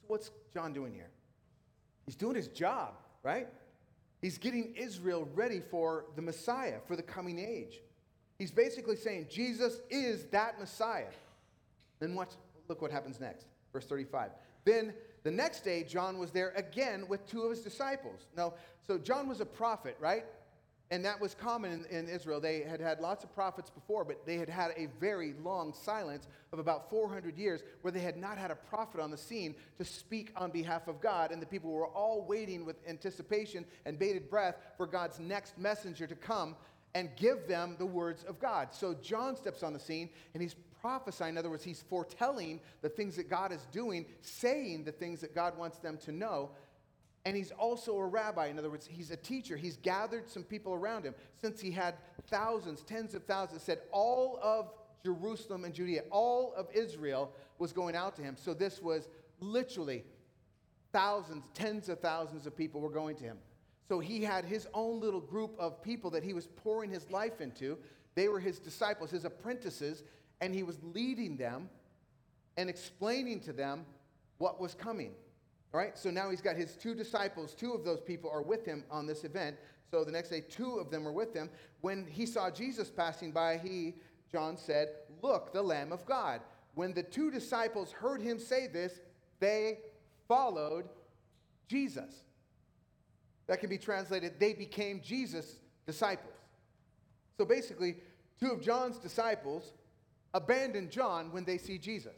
So, 0.00 0.06
what's 0.08 0.32
John 0.52 0.72
doing 0.72 0.92
here? 0.92 1.10
He's 2.06 2.16
doing 2.16 2.34
his 2.34 2.48
job, 2.48 2.94
right? 3.22 3.46
He's 4.20 4.36
getting 4.36 4.74
Israel 4.74 5.28
ready 5.32 5.60
for 5.60 6.06
the 6.16 6.22
Messiah, 6.22 6.78
for 6.88 6.96
the 6.96 7.04
coming 7.04 7.38
age. 7.38 7.78
He's 8.36 8.50
basically 8.50 8.96
saying 8.96 9.28
Jesus 9.30 9.80
is 9.90 10.24
that 10.32 10.58
Messiah. 10.58 11.12
Then 12.00 12.14
what, 12.14 12.34
look 12.68 12.82
what 12.82 12.90
happens 12.90 13.20
next. 13.20 13.46
Verse 13.72 13.86
35. 13.86 14.30
Then 14.64 14.94
the 15.22 15.30
next 15.30 15.60
day, 15.64 15.84
John 15.84 16.18
was 16.18 16.30
there 16.30 16.52
again 16.56 17.06
with 17.08 17.26
two 17.26 17.42
of 17.42 17.50
his 17.50 17.60
disciples. 17.60 18.26
Now, 18.36 18.54
so 18.86 18.98
John 18.98 19.28
was 19.28 19.40
a 19.40 19.46
prophet, 19.46 19.96
right? 20.00 20.24
And 20.90 21.04
that 21.06 21.18
was 21.18 21.34
common 21.34 21.86
in, 21.90 21.98
in, 21.98 22.08
Israel. 22.08 22.40
They 22.40 22.60
had 22.60 22.78
had 22.78 23.00
lots 23.00 23.24
of 23.24 23.34
prophets 23.34 23.70
before, 23.70 24.04
but 24.04 24.26
they 24.26 24.36
had 24.36 24.50
had 24.50 24.72
a 24.76 24.88
very 25.00 25.34
long 25.42 25.72
silence 25.72 26.28
of 26.52 26.58
about 26.58 26.90
400 26.90 27.38
years 27.38 27.62
where 27.80 27.90
they 27.90 28.00
had 28.00 28.18
not 28.18 28.36
had 28.36 28.50
a 28.50 28.54
prophet 28.54 29.00
on 29.00 29.10
the 29.10 29.16
scene 29.16 29.54
to 29.78 29.84
speak 29.84 30.30
on 30.36 30.50
behalf 30.50 30.86
of 30.86 31.00
God. 31.00 31.32
And 31.32 31.40
the 31.40 31.46
people 31.46 31.70
were 31.72 31.86
all 31.86 32.24
waiting 32.26 32.66
with 32.66 32.76
anticipation 32.86 33.64
and 33.86 33.98
bated 33.98 34.28
breath 34.28 34.56
for 34.76 34.86
God's 34.86 35.18
next 35.18 35.58
messenger 35.58 36.06
to 36.06 36.14
come 36.14 36.54
and 36.94 37.08
give 37.16 37.48
them 37.48 37.76
the 37.78 37.86
words 37.86 38.22
of 38.24 38.38
God. 38.38 38.68
So 38.72 38.94
John 38.94 39.36
steps 39.36 39.62
on 39.62 39.72
the 39.72 39.80
scene 39.80 40.10
and 40.34 40.42
he's 40.42 40.54
prophesying. 40.84 41.30
In 41.30 41.38
other 41.38 41.48
words, 41.48 41.64
he's 41.64 41.80
foretelling 41.80 42.60
the 42.82 42.90
things 42.90 43.16
that 43.16 43.30
God 43.30 43.52
is 43.52 43.66
doing, 43.72 44.04
saying 44.20 44.84
the 44.84 44.92
things 44.92 45.22
that 45.22 45.34
God 45.34 45.56
wants 45.56 45.78
them 45.78 45.96
to 46.04 46.12
know. 46.12 46.50
And 47.24 47.34
he's 47.34 47.52
also 47.52 47.96
a 47.96 48.06
rabbi. 48.06 48.48
In 48.48 48.58
other 48.58 48.68
words, 48.68 48.86
he's 48.86 49.10
a 49.10 49.16
teacher. 49.16 49.56
He's 49.56 49.78
gathered 49.78 50.28
some 50.28 50.42
people 50.42 50.74
around 50.74 51.04
him. 51.04 51.14
Since 51.40 51.58
he 51.58 51.70
had 51.70 51.94
thousands, 52.26 52.82
tens 52.82 53.14
of 53.14 53.24
thousands, 53.24 53.62
said 53.62 53.78
all 53.92 54.38
of 54.42 54.74
Jerusalem 55.02 55.64
and 55.64 55.72
Judea, 55.72 56.02
all 56.10 56.52
of 56.54 56.66
Israel 56.74 57.32
was 57.58 57.72
going 57.72 57.96
out 57.96 58.14
to 58.16 58.22
him. 58.22 58.36
So 58.38 58.52
this 58.52 58.82
was 58.82 59.08
literally 59.40 60.04
thousands, 60.92 61.44
tens 61.54 61.88
of 61.88 62.00
thousands 62.00 62.46
of 62.46 62.54
people 62.54 62.82
were 62.82 62.90
going 62.90 63.16
to 63.16 63.24
him. 63.24 63.38
So 63.88 64.00
he 64.00 64.22
had 64.22 64.44
his 64.44 64.68
own 64.74 65.00
little 65.00 65.22
group 65.22 65.56
of 65.58 65.82
people 65.82 66.10
that 66.10 66.22
he 66.22 66.34
was 66.34 66.46
pouring 66.46 66.90
his 66.90 67.10
life 67.10 67.40
into. 67.40 67.78
They 68.14 68.28
were 68.28 68.38
his 68.38 68.58
disciples, 68.58 69.10
his 69.10 69.24
apprentices, 69.24 70.02
and 70.40 70.54
he 70.54 70.62
was 70.62 70.78
leading 70.82 71.36
them 71.36 71.68
and 72.56 72.68
explaining 72.68 73.40
to 73.40 73.52
them 73.52 73.84
what 74.38 74.60
was 74.60 74.74
coming. 74.74 75.12
All 75.72 75.80
right, 75.80 75.98
so 75.98 76.10
now 76.10 76.30
he's 76.30 76.40
got 76.40 76.56
his 76.56 76.76
two 76.76 76.94
disciples. 76.94 77.54
Two 77.54 77.72
of 77.72 77.84
those 77.84 78.00
people 78.00 78.30
are 78.30 78.42
with 78.42 78.64
him 78.64 78.84
on 78.90 79.06
this 79.06 79.24
event. 79.24 79.56
So 79.90 80.04
the 80.04 80.12
next 80.12 80.30
day, 80.30 80.40
two 80.40 80.76
of 80.76 80.90
them 80.90 81.04
were 81.04 81.12
with 81.12 81.34
him. 81.34 81.50
When 81.80 82.06
he 82.06 82.26
saw 82.26 82.50
Jesus 82.50 82.90
passing 82.90 83.32
by, 83.32 83.58
he, 83.58 83.94
John 84.30 84.56
said, 84.56 84.88
Look, 85.22 85.52
the 85.52 85.62
Lamb 85.62 85.92
of 85.92 86.06
God. 86.06 86.40
When 86.74 86.92
the 86.92 87.02
two 87.02 87.30
disciples 87.30 87.92
heard 87.92 88.20
him 88.20 88.38
say 88.38 88.66
this, 88.66 89.00
they 89.40 89.78
followed 90.26 90.88
Jesus. 91.68 92.22
That 93.46 93.60
can 93.60 93.68
be 93.68 93.78
translated, 93.78 94.34
they 94.38 94.52
became 94.52 95.00
Jesus' 95.02 95.60
disciples. 95.86 96.34
So 97.36 97.44
basically, 97.44 97.96
two 98.40 98.52
of 98.52 98.62
John's 98.62 98.98
disciples 98.98 99.72
abandon 100.34 100.90
John 100.90 101.32
when 101.32 101.44
they 101.44 101.56
see 101.56 101.78
Jesus. 101.78 102.16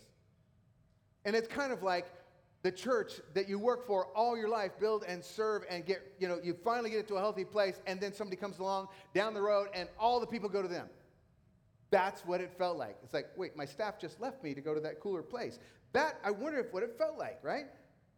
And 1.25 1.37
it's 1.37 1.49
kind 1.49 1.73
of 1.73 1.83
like 1.83 2.07
the 2.63 2.73
church 2.73 3.21
that 3.35 3.49
you 3.49 3.59
work 3.59 3.87
for 3.87 4.07
all 4.17 4.37
your 4.37 4.49
life, 4.49 4.73
build 4.81 5.05
and 5.07 5.25
serve 5.25 5.63
and 5.71 5.85
get, 5.85 6.15
you 6.19 6.27
know, 6.27 6.41
you 6.43 6.57
finally 6.65 6.91
get 6.91 7.01
it 7.01 7.09
to 7.09 7.15
a 7.15 7.21
healthy 7.21 7.45
place, 7.45 7.81
and 7.87 8.01
then 8.01 8.13
somebody 8.13 8.37
comes 8.37 8.59
along 8.59 8.89
down 9.15 9.35
the 9.35 9.41
road 9.41 9.69
and 9.75 9.89
all 10.01 10.19
the 10.19 10.27
people 10.27 10.49
go 10.49 10.63
to 10.63 10.69
them. 10.69 10.89
That's 11.91 12.23
what 12.23 12.41
it 12.41 12.53
felt 12.59 12.77
like. 12.77 12.97
It's 13.05 13.15
like, 13.15 13.27
wait, 13.37 13.57
my 13.57 13.65
staff 13.65 14.01
just 14.01 14.21
left 14.21 14.43
me 14.43 14.55
to 14.55 14.61
go 14.61 14.75
to 14.75 14.81
that 14.81 14.99
cooler 14.99 15.23
place. 15.23 15.59
That, 15.93 16.19
I 16.25 16.31
wonder 16.31 16.59
if 16.59 16.73
what 16.73 16.83
it 16.83 16.97
felt 16.99 17.17
like, 17.17 17.39
right? 17.43 17.67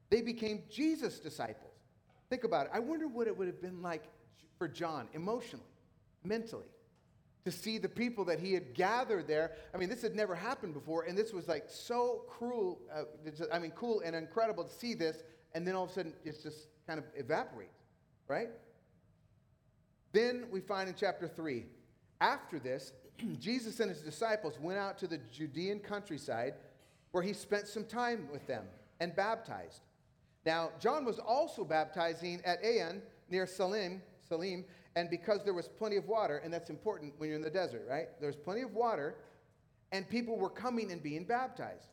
They 0.08 0.22
became 0.22 0.62
Jesus' 0.70 1.18
disciples. 1.18 1.74
Think 2.30 2.44
about 2.44 2.66
it. 2.66 2.72
I 2.72 2.78
wonder 2.78 3.08
what 3.08 3.26
it 3.26 3.36
would 3.36 3.46
have 3.46 3.60
been 3.60 3.82
like 3.82 4.04
for 4.56 4.68
John 4.68 5.08
emotionally, 5.12 5.66
mentally 6.24 6.68
to 7.48 7.56
see 7.56 7.78
the 7.78 7.88
people 7.88 8.24
that 8.26 8.38
he 8.38 8.52
had 8.52 8.74
gathered 8.74 9.26
there. 9.26 9.52
I 9.74 9.78
mean, 9.78 9.88
this 9.88 10.02
had 10.02 10.14
never 10.14 10.34
happened 10.34 10.74
before, 10.74 11.04
and 11.04 11.16
this 11.16 11.32
was 11.32 11.48
like 11.48 11.64
so 11.68 12.24
cruel. 12.28 12.78
Uh, 12.94 13.04
I 13.52 13.58
mean, 13.58 13.70
cool 13.70 14.02
and 14.04 14.14
incredible 14.14 14.64
to 14.64 14.72
see 14.72 14.94
this, 14.94 15.22
and 15.54 15.66
then 15.66 15.74
all 15.74 15.84
of 15.84 15.90
a 15.90 15.94
sudden 15.94 16.12
it 16.24 16.42
just 16.42 16.68
kind 16.86 16.98
of 16.98 17.06
evaporates, 17.16 17.84
right? 18.26 18.50
Then 20.12 20.46
we 20.50 20.60
find 20.60 20.88
in 20.88 20.94
chapter 20.94 21.26
3, 21.26 21.64
after 22.20 22.58
this, 22.58 22.92
Jesus 23.38 23.80
and 23.80 23.90
his 23.90 24.02
disciples 24.02 24.58
went 24.60 24.78
out 24.78 24.98
to 24.98 25.06
the 25.06 25.18
Judean 25.32 25.80
countryside 25.80 26.54
where 27.12 27.22
he 27.22 27.32
spent 27.32 27.66
some 27.66 27.84
time 27.84 28.28
with 28.30 28.46
them 28.46 28.64
and 29.00 29.16
baptized. 29.16 29.80
Now, 30.44 30.70
John 30.80 31.04
was 31.04 31.18
also 31.18 31.64
baptizing 31.64 32.42
at 32.44 32.62
Aenon 32.62 33.00
near 33.30 33.46
Salim, 33.46 34.02
Salim 34.28 34.64
and 34.98 35.08
because 35.08 35.44
there 35.44 35.54
was 35.54 35.68
plenty 35.68 35.94
of 35.94 36.08
water, 36.08 36.38
and 36.38 36.52
that's 36.52 36.70
important 36.70 37.12
when 37.18 37.28
you're 37.28 37.36
in 37.36 37.44
the 37.44 37.48
desert, 37.48 37.86
right? 37.88 38.08
There's 38.20 38.34
plenty 38.34 38.62
of 38.62 38.72
water, 38.74 39.14
and 39.92 40.08
people 40.08 40.36
were 40.36 40.50
coming 40.50 40.90
and 40.90 41.00
being 41.00 41.24
baptized. 41.24 41.90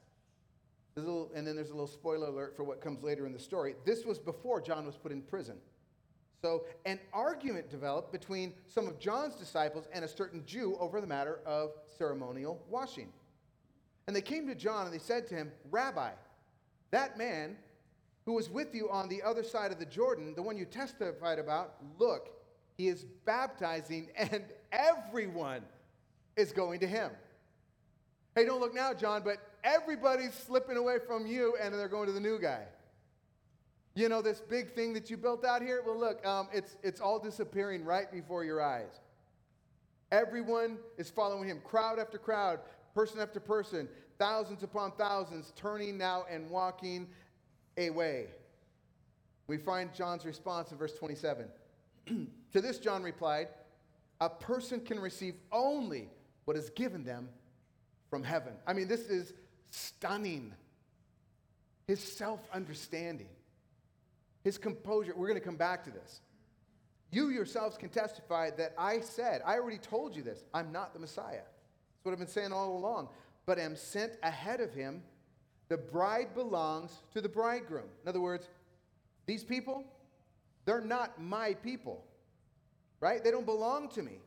Little, 0.96 1.30
and 1.36 1.46
then 1.46 1.56
there's 1.56 1.70
a 1.70 1.74
little 1.74 1.86
spoiler 1.86 2.30
alert 2.30 2.56
for 2.56 2.64
what 2.64 2.82
comes 2.82 3.04
later 3.04 3.28
in 3.28 3.32
the 3.32 3.38
story. 3.38 3.76
This 3.86 4.06
was 4.06 4.18
before 4.18 4.60
John 4.60 4.88
was 4.88 4.96
put 4.96 5.12
in 5.12 5.22
prison. 5.22 5.58
So, 6.42 6.66
an 6.86 7.00
argument 7.14 7.70
developed 7.70 8.12
between 8.12 8.54
some 8.66 8.88
of 8.88 8.98
John's 8.98 9.36
disciples 9.36 9.88
and 9.94 10.04
a 10.04 10.08
certain 10.08 10.44
Jew 10.48 10.76
over 10.80 11.00
the 11.00 11.06
matter 11.06 11.42
of 11.46 11.74
ceremonial 12.00 12.66
washing. 12.70 13.10
And 14.08 14.16
they 14.16 14.22
came 14.22 14.48
to 14.48 14.56
John 14.56 14.86
and 14.86 14.94
they 14.94 15.00
said 15.00 15.28
to 15.28 15.36
him, 15.36 15.52
Rabbi, 15.70 16.10
that 16.90 17.20
man 17.20 17.56
who 18.26 18.34
was 18.34 18.50
with 18.50 18.74
you 18.74 18.90
on 18.90 19.10
the 19.10 19.22
other 19.22 19.44
side 19.44 19.72
of 19.72 19.78
the 19.78 19.86
Jordan, 19.86 20.34
the 20.34 20.42
one 20.42 20.58
you 20.58 20.66
testified 20.66 21.38
about, 21.38 21.76
look, 22.00 22.35
he 22.78 22.88
is 22.88 23.06
baptizing 23.26 24.10
and 24.18 24.44
everyone 24.72 25.62
is 26.36 26.52
going 26.52 26.80
to 26.82 26.88
him. 26.88 27.12
Hey, 28.36 28.46
don't 28.46 28.60
look 28.60 28.76
now, 28.76 28.94
John, 28.94 29.22
but 29.24 29.38
everybody's 29.64 30.34
slipping 30.34 30.78
away 30.78 30.98
from 31.06 31.26
you 31.26 31.56
and 31.62 31.74
they're 31.74 31.88
going 31.88 32.08
to 32.08 32.12
the 32.12 32.20
new 32.20 32.40
guy. 32.40 32.66
You 33.96 34.10
know, 34.10 34.22
this 34.22 34.42
big 34.42 34.74
thing 34.74 34.94
that 34.94 35.10
you 35.10 35.16
built 35.16 35.46
out 35.46 35.62
here? 35.62 35.82
Well, 35.86 35.98
look, 35.98 36.26
um, 36.26 36.50
it's, 36.54 36.76
it's 36.84 37.00
all 37.00 37.18
disappearing 37.18 37.86
right 37.86 38.12
before 38.12 38.44
your 38.44 38.62
eyes. 38.62 39.00
Everyone 40.12 40.78
is 40.98 41.10
following 41.10 41.48
him, 41.48 41.62
crowd 41.64 41.98
after 41.98 42.18
crowd, 42.18 42.60
person 42.94 43.22
after 43.22 43.40
person, 43.40 43.88
thousands 44.20 44.64
upon 44.64 44.92
thousands, 44.98 45.54
turning 45.56 45.98
now 45.98 46.26
and 46.30 46.50
walking 46.50 47.08
away. 47.78 48.28
We 49.48 49.58
find 49.58 49.94
John's 49.94 50.26
response 50.26 50.72
in 50.72 50.78
verse 50.78 50.94
27. 50.98 51.48
to 52.54 52.62
this, 52.62 52.78
John 52.80 53.04
replied, 53.04 53.48
A 54.22 54.30
person 54.30 54.80
can 54.80 55.00
receive 55.00 55.36
only 55.52 56.10
what 56.46 56.58
is 56.58 56.70
given 56.72 57.04
them 57.04 57.30
from 58.10 58.24
heaven. 58.24 58.54
I 58.66 58.74
mean, 58.74 58.88
this 58.88 59.02
is 59.02 59.34
stunning. 59.72 60.54
His 61.88 62.00
self 62.00 62.40
understanding, 62.52 63.30
his 64.44 64.58
composure. 64.58 65.14
We're 65.16 65.28
going 65.28 65.40
to 65.40 65.46
come 65.46 65.58
back 65.58 65.84
to 65.84 65.92
this. 65.92 66.22
You 67.12 67.30
yourselves 67.30 67.78
can 67.78 67.90
testify 67.90 68.50
that 68.58 68.74
I 68.78 69.00
said, 69.00 69.42
I 69.46 69.56
already 69.56 69.78
told 69.78 70.16
you 70.16 70.24
this, 70.24 70.44
I'm 70.54 70.72
not 70.72 70.94
the 70.94 71.00
Messiah. 71.00 71.36
That's 71.36 72.04
what 72.04 72.12
I've 72.12 72.18
been 72.18 72.28
saying 72.28 72.52
all 72.52 72.76
along, 72.76 73.10
but 73.46 73.60
am 73.60 73.76
sent 73.76 74.14
ahead 74.24 74.62
of 74.62 74.74
him. 74.74 75.04
The 75.70 75.78
bride 75.78 76.34
belongs 76.34 76.92
to 77.14 77.22
the 77.22 77.30
bridegroom. 77.30 77.88
In 78.04 78.10
other 78.10 78.22
words, 78.22 78.48
these 79.26 79.44
people, 79.44 79.86
they're 80.66 80.82
not 80.82 81.22
my 81.22 81.54
people, 81.54 82.04
right? 83.00 83.24
They 83.24 83.32
don't 83.32 83.46
belong 83.46 83.90
to 83.90 84.04
me. 84.04 84.20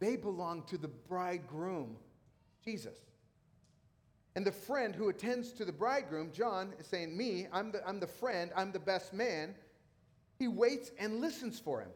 They 0.00 0.16
belong 0.16 0.64
to 0.64 0.78
the 0.78 0.88
bridegroom, 0.88 1.96
Jesus. 2.64 2.98
And 4.34 4.46
the 4.46 4.52
friend 4.52 4.94
who 4.94 5.08
attends 5.08 5.52
to 5.52 5.64
the 5.64 5.72
bridegroom, 5.72 6.30
John, 6.32 6.72
is 6.78 6.86
saying, 6.86 7.16
Me, 7.16 7.46
I'm 7.52 7.72
the, 7.72 7.86
I'm 7.86 8.00
the 8.00 8.06
friend, 8.06 8.50
I'm 8.56 8.72
the 8.72 8.78
best 8.78 9.12
man. 9.12 9.54
He 10.38 10.48
waits 10.48 10.90
and 10.98 11.20
listens 11.20 11.58
for 11.58 11.80
him 11.80 11.90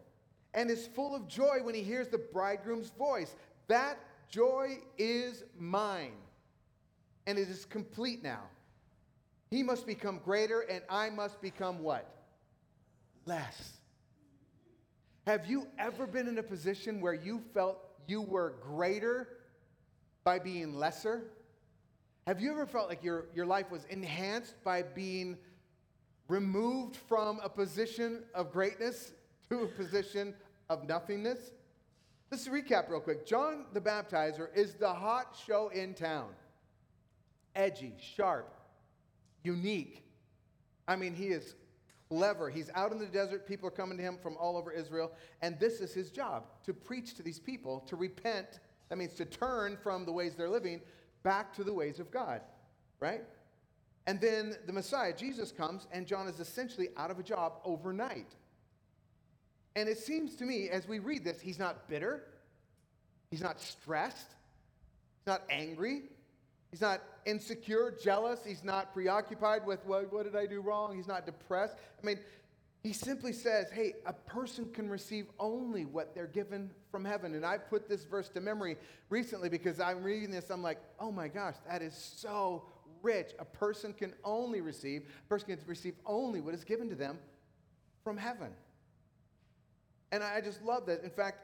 and 0.52 0.70
is 0.70 0.86
full 0.86 1.14
of 1.14 1.26
joy 1.26 1.58
when 1.62 1.74
he 1.74 1.82
hears 1.82 2.08
the 2.08 2.18
bridegroom's 2.18 2.90
voice. 2.90 3.34
That 3.68 3.98
joy 4.28 4.78
is 4.98 5.44
mine, 5.58 6.12
and 7.26 7.38
it 7.38 7.48
is 7.48 7.64
complete 7.64 8.22
now. 8.22 8.42
He 9.50 9.62
must 9.62 9.86
become 9.86 10.20
greater, 10.24 10.60
and 10.60 10.82
I 10.90 11.10
must 11.10 11.40
become 11.40 11.80
what? 11.80 12.13
Less. 13.26 13.78
Have 15.26 15.46
you 15.46 15.66
ever 15.78 16.06
been 16.06 16.28
in 16.28 16.38
a 16.38 16.42
position 16.42 17.00
where 17.00 17.14
you 17.14 17.40
felt 17.54 17.78
you 18.06 18.20
were 18.20 18.54
greater 18.60 19.28
by 20.22 20.38
being 20.38 20.74
lesser? 20.74 21.24
Have 22.26 22.40
you 22.40 22.50
ever 22.52 22.66
felt 22.66 22.88
like 22.88 23.02
your, 23.02 23.26
your 23.34 23.46
life 23.46 23.70
was 23.70 23.84
enhanced 23.86 24.62
by 24.64 24.82
being 24.82 25.38
removed 26.28 26.96
from 26.96 27.40
a 27.42 27.48
position 27.48 28.22
of 28.34 28.52
greatness 28.52 29.12
to 29.48 29.60
a 29.62 29.66
position 29.66 30.34
of 30.68 30.86
nothingness? 30.86 31.52
Let's 32.30 32.48
recap 32.48 32.90
real 32.90 33.00
quick. 33.00 33.26
John 33.26 33.66
the 33.72 33.80
Baptizer 33.80 34.48
is 34.54 34.74
the 34.74 34.92
hot 34.92 35.36
show 35.46 35.68
in 35.68 35.94
town. 35.94 36.30
Edgy, 37.54 37.94
sharp, 37.98 38.52
unique. 39.42 40.02
I 40.88 40.96
mean, 40.96 41.14
he 41.14 41.26
is 41.26 41.54
clever. 42.14 42.48
He's 42.48 42.70
out 42.74 42.92
in 42.92 42.98
the 42.98 43.06
desert. 43.06 43.46
People 43.46 43.68
are 43.68 43.72
coming 43.72 43.98
to 43.98 44.04
him 44.04 44.18
from 44.22 44.36
all 44.36 44.56
over 44.56 44.70
Israel. 44.70 45.12
And 45.42 45.58
this 45.58 45.80
is 45.80 45.92
his 45.92 46.10
job 46.10 46.44
to 46.64 46.72
preach 46.72 47.14
to 47.16 47.22
these 47.22 47.40
people, 47.40 47.80
to 47.88 47.96
repent. 47.96 48.60
That 48.88 48.98
means 48.98 49.14
to 49.14 49.24
turn 49.24 49.76
from 49.82 50.04
the 50.04 50.12
ways 50.12 50.34
they're 50.36 50.48
living 50.48 50.80
back 51.22 51.52
to 51.54 51.64
the 51.64 51.72
ways 51.72 51.98
of 51.98 52.10
God, 52.10 52.40
right? 53.00 53.22
And 54.06 54.20
then 54.20 54.54
the 54.66 54.72
Messiah, 54.72 55.12
Jesus, 55.16 55.50
comes, 55.50 55.86
and 55.90 56.06
John 56.06 56.28
is 56.28 56.38
essentially 56.38 56.88
out 56.96 57.10
of 57.10 57.18
a 57.18 57.22
job 57.22 57.54
overnight. 57.64 58.34
And 59.74 59.88
it 59.88 59.98
seems 59.98 60.36
to 60.36 60.44
me, 60.44 60.68
as 60.68 60.86
we 60.86 60.98
read 61.00 61.24
this, 61.24 61.40
he's 61.40 61.58
not 61.58 61.88
bitter, 61.88 62.22
he's 63.30 63.40
not 63.40 63.60
stressed, 63.60 64.28
he's 65.18 65.26
not 65.26 65.42
angry, 65.50 66.02
he's 66.70 66.82
not 66.82 67.00
insecure, 67.26 67.96
jealous, 68.02 68.40
he's 68.44 68.64
not 68.64 68.92
preoccupied 68.92 69.66
with 69.66 69.84
what, 69.86 70.12
what 70.12 70.24
did 70.24 70.36
I 70.36 70.46
do 70.46 70.60
wrong, 70.60 70.96
he's 70.96 71.08
not 71.08 71.26
depressed. 71.26 71.76
I 72.02 72.06
mean, 72.06 72.18
he 72.82 72.92
simply 72.92 73.32
says, 73.32 73.70
hey, 73.72 73.94
a 74.04 74.12
person 74.12 74.70
can 74.72 74.90
receive 74.90 75.26
only 75.40 75.86
what 75.86 76.14
they're 76.14 76.26
given 76.26 76.70
from 76.90 77.02
heaven. 77.02 77.34
And 77.34 77.44
I 77.44 77.56
put 77.56 77.88
this 77.88 78.04
verse 78.04 78.28
to 78.30 78.40
memory 78.42 78.76
recently 79.08 79.48
because 79.48 79.80
I'm 79.80 80.02
reading 80.02 80.30
this, 80.30 80.50
I'm 80.50 80.62
like, 80.62 80.78
oh 81.00 81.10
my 81.10 81.28
gosh, 81.28 81.54
that 81.66 81.80
is 81.80 81.94
so 81.94 82.66
rich. 83.02 83.30
A 83.38 83.44
person 83.44 83.94
can 83.94 84.12
only 84.22 84.60
receive, 84.60 85.08
a 85.24 85.28
person 85.28 85.56
can 85.56 85.58
receive 85.66 85.94
only 86.04 86.42
what 86.42 86.52
is 86.52 86.62
given 86.62 86.90
to 86.90 86.94
them 86.94 87.18
from 88.04 88.18
heaven. 88.18 88.50
And 90.12 90.22
I 90.22 90.42
just 90.42 90.62
love 90.62 90.84
that. 90.86 91.02
In 91.02 91.10
fact, 91.10 91.38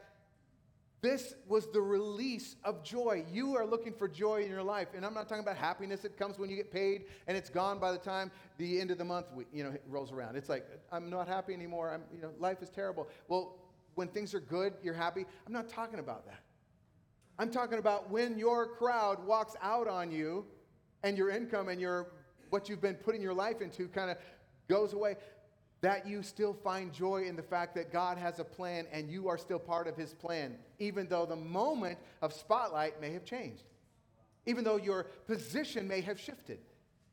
this 1.02 1.34
was 1.48 1.66
the 1.72 1.80
release 1.80 2.56
of 2.62 2.84
joy. 2.84 3.24
You 3.32 3.56
are 3.56 3.64
looking 3.64 3.92
for 3.92 4.06
joy 4.06 4.42
in 4.42 4.50
your 4.50 4.62
life. 4.62 4.88
And 4.94 5.04
I'm 5.04 5.14
not 5.14 5.28
talking 5.28 5.42
about 5.42 5.56
happiness 5.56 6.00
that 6.00 6.18
comes 6.18 6.38
when 6.38 6.50
you 6.50 6.56
get 6.56 6.70
paid 6.70 7.04
and 7.26 7.36
it's 7.36 7.48
gone 7.48 7.78
by 7.78 7.92
the 7.92 7.98
time 7.98 8.30
the 8.58 8.80
end 8.80 8.90
of 8.90 8.98
the 8.98 9.04
month 9.04 9.26
you 9.52 9.64
know, 9.64 9.74
rolls 9.88 10.12
around. 10.12 10.36
It's 10.36 10.50
like, 10.50 10.66
I'm 10.92 11.08
not 11.08 11.26
happy 11.26 11.54
anymore. 11.54 11.92
I'm, 11.92 12.02
you 12.14 12.20
know, 12.20 12.30
life 12.38 12.58
is 12.60 12.68
terrible. 12.68 13.08
Well, 13.28 13.56
when 13.94 14.08
things 14.08 14.34
are 14.34 14.40
good, 14.40 14.74
you're 14.82 14.94
happy. 14.94 15.24
I'm 15.46 15.52
not 15.52 15.68
talking 15.68 16.00
about 16.00 16.26
that. 16.26 16.40
I'm 17.38 17.50
talking 17.50 17.78
about 17.78 18.10
when 18.10 18.38
your 18.38 18.66
crowd 18.66 19.24
walks 19.26 19.54
out 19.62 19.88
on 19.88 20.12
you 20.12 20.44
and 21.02 21.16
your 21.16 21.30
income 21.30 21.70
and 21.70 21.80
your 21.80 22.08
what 22.50 22.68
you've 22.68 22.82
been 22.82 22.96
putting 22.96 23.22
your 23.22 23.32
life 23.32 23.62
into 23.62 23.88
kind 23.88 24.10
of 24.10 24.18
goes 24.68 24.92
away 24.92 25.16
that 25.82 26.06
you 26.06 26.22
still 26.22 26.52
find 26.52 26.92
joy 26.92 27.24
in 27.24 27.36
the 27.36 27.42
fact 27.42 27.74
that 27.74 27.92
God 27.92 28.18
has 28.18 28.38
a 28.38 28.44
plan 28.44 28.86
and 28.92 29.10
you 29.10 29.28
are 29.28 29.38
still 29.38 29.58
part 29.58 29.86
of 29.86 29.96
his 29.96 30.12
plan, 30.12 30.56
even 30.78 31.06
though 31.08 31.24
the 31.24 31.36
moment 31.36 31.98
of 32.20 32.32
spotlight 32.32 33.00
may 33.00 33.12
have 33.12 33.24
changed, 33.24 33.64
even 34.46 34.62
though 34.62 34.76
your 34.76 35.04
position 35.26 35.88
may 35.88 36.02
have 36.02 36.20
shifted, 36.20 36.58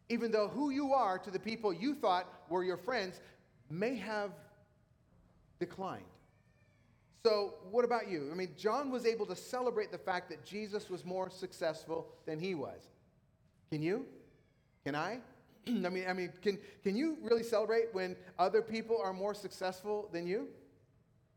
even 0.09 0.31
though 0.31 0.47
who 0.49 0.69
you 0.69 0.93
are 0.93 1.17
to 1.19 1.31
the 1.31 1.39
people 1.39 1.71
you 1.71 1.95
thought 1.95 2.27
were 2.49 2.63
your 2.63 2.77
friends 2.77 3.21
may 3.69 3.95
have 3.95 4.31
declined. 5.59 6.03
So, 7.23 7.55
what 7.71 7.83
about 7.83 8.09
you? 8.09 8.29
I 8.31 8.35
mean, 8.35 8.51
John 8.57 8.89
was 8.89 9.05
able 9.05 9.25
to 9.25 9.35
celebrate 9.35 9.91
the 9.91 9.97
fact 9.97 10.29
that 10.29 10.45
Jesus 10.45 10.89
was 10.89 11.03
more 11.03 11.29
successful 11.29 12.07
than 12.25 12.39
he 12.39 12.55
was. 12.55 12.87
Can 13.69 13.81
you? 13.81 14.05
Can 14.85 14.95
I? 14.95 15.19
I 15.85 15.89
mean, 15.89 16.05
I 16.07 16.13
mean, 16.13 16.31
can, 16.41 16.57
can 16.83 16.95
you 16.95 17.17
really 17.21 17.43
celebrate 17.43 17.93
when 17.93 18.15
other 18.39 18.61
people 18.61 18.99
are 19.03 19.13
more 19.13 19.33
successful 19.33 20.09
than 20.11 20.25
you? 20.25 20.47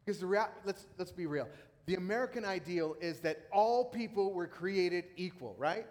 Because 0.04 0.20
the 0.20 0.26
rea- 0.26 0.52
let's, 0.64 0.86
let's 0.98 1.12
be 1.12 1.26
real. 1.26 1.48
The 1.86 1.94
American 1.96 2.44
ideal 2.44 2.96
is 3.00 3.20
that 3.20 3.46
all 3.52 3.84
people 3.84 4.32
were 4.32 4.46
created 4.46 5.04
equal, 5.16 5.54
right? 5.58 5.86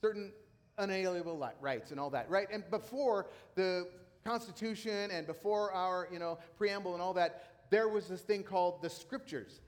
Certain 0.00 0.32
unalienable 0.78 1.42
rights 1.60 1.90
and 1.90 1.98
all 1.98 2.10
that, 2.10 2.28
right? 2.30 2.48
And 2.52 2.68
before 2.70 3.26
the 3.54 3.88
Constitution 4.24 5.10
and 5.10 5.26
before 5.26 5.72
our, 5.72 6.08
you 6.12 6.18
know, 6.18 6.38
preamble 6.56 6.92
and 6.92 7.02
all 7.02 7.14
that, 7.14 7.52
there 7.70 7.88
was 7.88 8.08
this 8.08 8.20
thing 8.20 8.42
called 8.42 8.82
the 8.82 8.90
Scriptures. 8.90 9.60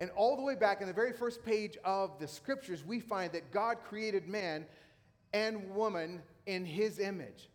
And 0.00 0.10
all 0.16 0.36
the 0.36 0.42
way 0.42 0.54
back 0.54 0.80
in 0.80 0.86
the 0.86 0.92
very 0.92 1.12
first 1.12 1.44
page 1.44 1.76
of 1.84 2.18
the 2.18 2.28
Scriptures, 2.28 2.84
we 2.84 3.00
find 3.00 3.32
that 3.32 3.50
God 3.52 3.78
created 3.84 4.28
man 4.28 4.66
and 5.32 5.74
woman 5.74 6.22
in 6.46 6.64
his 6.64 6.98
image. 6.98 7.50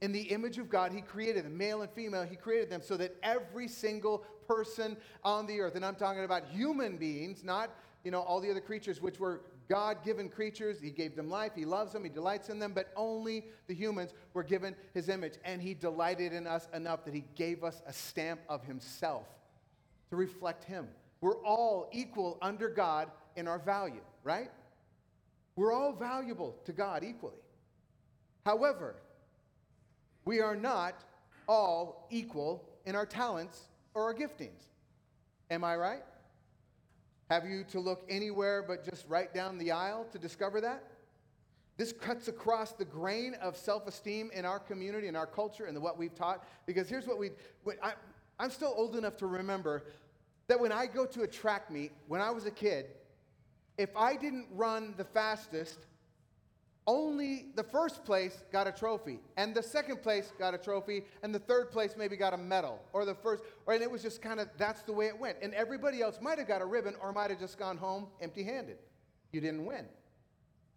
In 0.00 0.12
the 0.12 0.22
image 0.22 0.58
of 0.58 0.70
God, 0.70 0.92
He 0.92 1.02
created 1.02 1.44
them, 1.44 1.56
male 1.56 1.82
and 1.82 1.90
female, 1.90 2.24
He 2.24 2.36
created 2.36 2.70
them 2.70 2.80
so 2.82 2.96
that 2.96 3.16
every 3.22 3.68
single 3.68 4.24
person 4.48 4.96
on 5.22 5.46
the 5.46 5.60
earth, 5.60 5.76
and 5.76 5.84
I'm 5.84 5.94
talking 5.94 6.24
about 6.24 6.46
human 6.46 6.96
beings, 6.96 7.44
not 7.44 7.70
you 8.02 8.10
know 8.10 8.22
all 8.22 8.40
the 8.40 8.50
other 8.50 8.60
creatures 8.60 9.00
which 9.02 9.20
were 9.20 9.42
God-given 9.68 10.30
creatures. 10.30 10.80
He 10.80 10.90
gave 10.90 11.14
them 11.14 11.30
life, 11.30 11.52
He 11.54 11.64
loves 11.64 11.92
them, 11.92 12.02
He 12.02 12.10
delights 12.10 12.48
in 12.48 12.58
them, 12.58 12.72
but 12.74 12.92
only 12.96 13.44
the 13.68 13.74
humans 13.74 14.14
were 14.32 14.42
given 14.42 14.74
His 14.94 15.08
image, 15.08 15.34
and 15.44 15.60
He 15.62 15.74
delighted 15.74 16.32
in 16.32 16.46
us 16.46 16.66
enough 16.72 17.04
that 17.04 17.14
He 17.14 17.24
gave 17.36 17.62
us 17.62 17.82
a 17.86 17.92
stamp 17.92 18.40
of 18.48 18.64
Himself 18.64 19.26
to 20.08 20.16
reflect 20.16 20.64
Him. 20.64 20.88
We're 21.20 21.42
all 21.44 21.90
equal 21.92 22.38
under 22.40 22.68
God 22.68 23.10
in 23.36 23.46
our 23.46 23.58
value, 23.58 24.00
right? 24.24 24.50
We're 25.54 25.72
all 25.72 25.92
valuable 25.92 26.56
to 26.64 26.72
God 26.72 27.04
equally. 27.04 27.34
However, 28.46 28.96
we 30.30 30.38
are 30.38 30.54
not 30.54 30.94
all 31.48 32.06
equal 32.08 32.64
in 32.86 32.94
our 32.94 33.04
talents 33.04 33.66
or 33.94 34.04
our 34.04 34.14
giftings. 34.14 34.62
Am 35.50 35.64
I 35.64 35.74
right? 35.74 36.04
Have 37.30 37.46
you 37.46 37.64
to 37.72 37.80
look 37.80 38.04
anywhere 38.08 38.62
but 38.62 38.84
just 38.84 39.08
right 39.08 39.34
down 39.34 39.58
the 39.58 39.72
aisle 39.72 40.06
to 40.12 40.20
discover 40.20 40.60
that? 40.60 40.84
This 41.78 41.92
cuts 41.92 42.28
across 42.28 42.70
the 42.70 42.84
grain 42.84 43.34
of 43.42 43.56
self 43.56 43.88
esteem 43.88 44.30
in 44.32 44.44
our 44.44 44.60
community, 44.60 45.08
in 45.08 45.16
our 45.16 45.26
culture, 45.26 45.64
and 45.64 45.76
what 45.82 45.98
we've 45.98 46.14
taught. 46.14 46.46
Because 46.64 46.88
here's 46.88 47.08
what 47.08 47.18
we, 47.18 47.30
I'm 48.38 48.50
still 48.50 48.72
old 48.76 48.94
enough 48.94 49.16
to 49.16 49.26
remember 49.26 49.82
that 50.46 50.60
when 50.60 50.70
I 50.70 50.86
go 50.86 51.06
to 51.06 51.22
a 51.22 51.26
track 51.26 51.72
meet, 51.72 51.90
when 52.06 52.20
I 52.20 52.30
was 52.30 52.46
a 52.46 52.52
kid, 52.52 52.86
if 53.78 53.90
I 53.96 54.14
didn't 54.14 54.46
run 54.52 54.94
the 54.96 55.04
fastest, 55.04 55.86
only 56.86 57.46
the 57.54 57.62
first 57.62 58.04
place 58.04 58.42
got 58.52 58.66
a 58.66 58.72
trophy, 58.72 59.20
and 59.36 59.54
the 59.54 59.62
second 59.62 60.02
place 60.02 60.32
got 60.38 60.54
a 60.54 60.58
trophy, 60.58 61.04
and 61.22 61.34
the 61.34 61.38
third 61.38 61.70
place 61.70 61.94
maybe 61.96 62.16
got 62.16 62.32
a 62.32 62.36
medal, 62.36 62.80
or 62.92 63.04
the 63.04 63.14
first, 63.14 63.44
or, 63.66 63.74
and 63.74 63.82
it 63.82 63.90
was 63.90 64.02
just 64.02 64.22
kind 64.22 64.40
of 64.40 64.48
that's 64.56 64.82
the 64.82 64.92
way 64.92 65.06
it 65.06 65.18
went. 65.18 65.36
And 65.42 65.54
everybody 65.54 66.02
else 66.02 66.18
might 66.20 66.38
have 66.38 66.48
got 66.48 66.62
a 66.62 66.66
ribbon 66.66 66.94
or 67.00 67.12
might 67.12 67.30
have 67.30 67.38
just 67.38 67.58
gone 67.58 67.76
home 67.76 68.06
empty 68.20 68.42
handed. 68.42 68.78
You 69.32 69.40
didn't 69.40 69.64
win. 69.64 69.86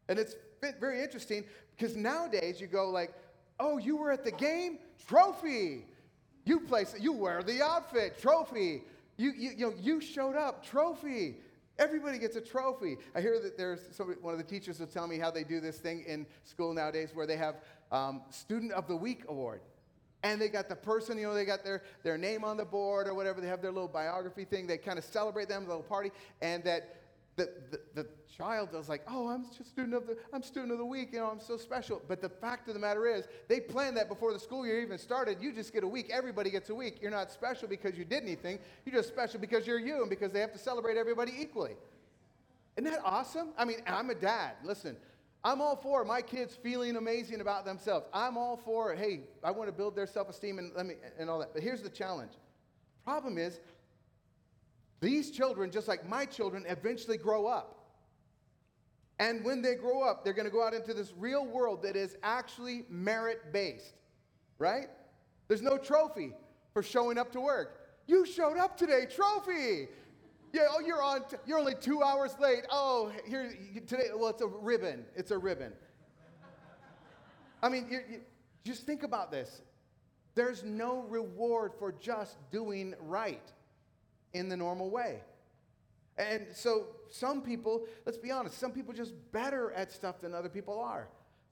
And 0.10 0.20
it's 0.20 0.36
very 0.80 1.02
interesting 1.02 1.46
because 1.76 1.96
nowadays 1.96 2.60
you 2.60 2.68
go 2.68 2.90
like, 2.90 3.14
oh, 3.60 3.78
you 3.78 3.96
were 3.96 4.12
at 4.12 4.24
the 4.24 4.32
game? 4.32 4.80
Trophy. 5.08 5.86
You 6.46 6.60
place, 6.60 6.94
you 7.00 7.14
wear 7.14 7.42
the 7.42 7.64
outfit, 7.64 8.20
trophy. 8.20 8.84
You, 9.18 9.32
you, 9.32 9.52
you, 9.52 9.66
know, 9.68 9.74
you 9.80 10.02
showed 10.02 10.36
up, 10.36 10.66
trophy. 10.66 11.38
Everybody 11.80 12.20
gets 12.20 12.36
a 12.36 12.42
trophy. 12.42 12.98
I 13.16 13.22
hear 13.22 13.40
that 13.40 13.58
there's 13.58 13.80
somebody, 13.92 14.20
one 14.22 14.34
of 14.34 14.38
the 14.38 14.46
teachers 14.46 14.80
will 14.80 14.88
tell 14.88 15.08
me 15.08 15.18
how 15.18 15.32
they 15.32 15.44
do 15.44 15.60
this 15.60 15.78
thing 15.80 16.04
in 16.08 16.26
school 16.44 16.74
nowadays 16.74 17.10
where 17.14 17.26
they 17.26 17.38
have 17.38 17.56
um, 17.92 18.22
Student 18.30 18.74
of 18.74 18.88
the 18.88 18.96
Week 18.96 19.24
award. 19.28 19.62
And 20.22 20.40
they 20.40 20.48
got 20.48 20.70
the 20.70 20.76
person, 20.76 21.18
you 21.18 21.28
know, 21.28 21.34
they 21.34 21.46
got 21.46 21.66
their, 21.66 21.84
their 22.04 22.18
name 22.18 22.44
on 22.46 22.58
the 22.58 22.64
board 22.64 23.08
or 23.08 23.14
whatever. 23.14 23.42
They 23.42 23.48
have 23.48 23.62
their 23.62 23.72
little 23.72 23.90
biography 23.90 24.46
thing. 24.46 24.68
They 24.68 24.78
kind 24.78 24.98
of 24.98 25.04
celebrate 25.04 25.50
them, 25.50 25.66
a 25.66 25.68
little 25.68 25.84
party. 25.84 26.12
And 26.42 26.64
that 26.64 27.03
the, 27.36 27.50
the, 27.72 27.80
the 27.96 28.08
child 28.36 28.74
was 28.74 28.90
like, 28.90 29.02
oh, 29.08 29.28
I'm 29.28 29.46
just 29.58 29.70
student 29.70 29.94
of 29.94 30.08
the, 30.08 30.18
I'm 30.32 30.44
student 30.44 30.72
of 30.72 30.78
the 30.78 30.86
week, 30.86 31.10
you 31.14 31.20
know, 31.20 31.28
I'm 31.28 31.40
so 31.40 31.58
special. 31.58 32.02
But 32.08 32.22
the 32.22 32.30
fact 32.30 32.68
of 32.68 32.74
the 32.74 32.80
matter 32.80 33.06
is, 33.08 33.26
they 33.48 33.60
planned 33.60 33.98
that 33.98 34.08
before 34.08 34.34
the 34.34 34.40
school 34.40 34.66
year 34.66 34.82
even 34.82 34.98
started. 34.98 35.38
You 35.42 35.52
just 35.52 35.74
get 35.74 35.84
a 35.84 35.88
week. 35.88 36.10
Everybody 36.12 36.50
gets 36.50 36.70
a 36.70 36.76
week. 36.76 37.00
You're 37.02 37.12
not 37.12 37.32
special 37.32 37.68
because 37.68 37.98
you 37.98 38.06
did 38.06 38.24
anything. 38.24 38.60
You're 38.86 38.96
just 38.96 39.10
special 39.10 39.40
because 39.40 39.66
you're 39.66 39.80
you 39.80 40.02
and 40.02 40.10
because 40.10 40.32
they 40.32 40.40
have 40.40 40.54
to 40.54 40.60
celebrate 40.60 40.98
everybody 40.98 41.34
equally. 41.40 41.76
Isn't 42.76 42.92
that 42.92 43.02
awesome? 43.04 43.50
I 43.58 43.66
mean, 43.66 43.78
I'm 43.86 44.10
a 44.10 44.16
dad. 44.16 44.54
Listen, 44.64 44.98
I'm 45.44 45.62
all 45.62 45.76
for 45.76 46.06
my 46.06 46.22
kids 46.22 46.56
feeling 46.56 46.96
amazing 46.96 47.42
about 47.42 47.66
themselves. 47.66 48.06
I'm 48.14 48.38
all 48.38 48.58
for, 48.58 48.96
hey, 48.96 49.22
I 49.44 49.52
want 49.52 49.70
to 49.70 49.74
build 49.74 49.96
their 49.96 50.08
self-esteem 50.08 50.58
and 50.58 50.72
let 50.76 50.86
me 50.86 50.96
and 51.20 51.30
all 51.30 51.40
that. 51.40 51.54
But 51.54 51.64
here's 51.64 51.82
the 51.82 51.90
challenge. 51.90 52.32
Problem 53.04 53.38
is, 53.38 53.60
these 55.04 55.32
children, 55.32 55.70
just 55.70 55.90
like 55.90 56.08
my 56.08 56.26
children, 56.26 56.64
eventually 56.68 57.18
grow 57.18 57.46
up. 57.46 57.78
And 59.20 59.44
when 59.44 59.62
they 59.62 59.76
grow 59.76 60.02
up, 60.02 60.24
they're 60.24 60.34
going 60.34 60.46
to 60.46 60.52
go 60.52 60.66
out 60.66 60.74
into 60.74 60.94
this 60.94 61.14
real 61.18 61.46
world 61.46 61.84
that 61.84 61.98
is 61.98 62.16
actually 62.24 62.86
merit 62.90 63.52
based, 63.52 63.94
right? 64.58 64.88
There's 65.50 65.62
no 65.62 65.78
trophy 65.78 66.32
for 66.74 66.82
showing 66.82 67.18
up 67.18 67.34
to 67.34 67.42
work. 67.42 67.82
You 68.08 68.26
showed 68.26 68.58
up 68.58 68.78
today, 68.78 69.06
trophy. 69.14 69.90
Yeah, 70.54 70.68
oh, 70.70 70.80
you're 70.80 71.04
on. 71.04 71.28
T- 71.28 71.38
you're 71.46 71.60
only 71.60 71.76
two 71.76 72.02
hours 72.02 72.36
late. 72.40 72.64
Oh, 72.70 73.12
here 73.28 73.54
today. 73.86 74.06
Well, 74.16 74.30
it's 74.30 74.42
a 74.42 74.48
ribbon. 74.48 75.04
It's 75.16 75.32
a 75.32 75.38
ribbon. 75.38 75.74
I 77.62 77.70
mean, 77.70 77.88
you, 77.90 78.00
you, 78.10 78.22
just 78.64 78.86
think 78.86 79.04
about 79.04 79.32
this. 79.32 79.62
There's 80.36 80.64
no 80.64 81.02
reward 81.10 81.74
for 81.78 81.92
just 81.92 82.38
doing 82.52 82.94
right 83.02 83.52
in 84.34 84.50
the 84.50 84.58
normal 84.58 84.90
way. 84.90 85.22
And 86.18 86.48
so 86.54 86.88
some 87.10 87.42
people, 87.42 87.86
let's 88.06 88.18
be 88.18 88.32
honest, 88.32 88.60
some 88.60 88.72
people 88.72 88.94
are 88.94 88.98
just 88.98 89.14
better 89.32 89.72
at 89.72 89.92
stuff 89.92 90.22
than 90.22 90.34
other 90.34 90.50
people 90.50 90.80
are. 90.80 91.08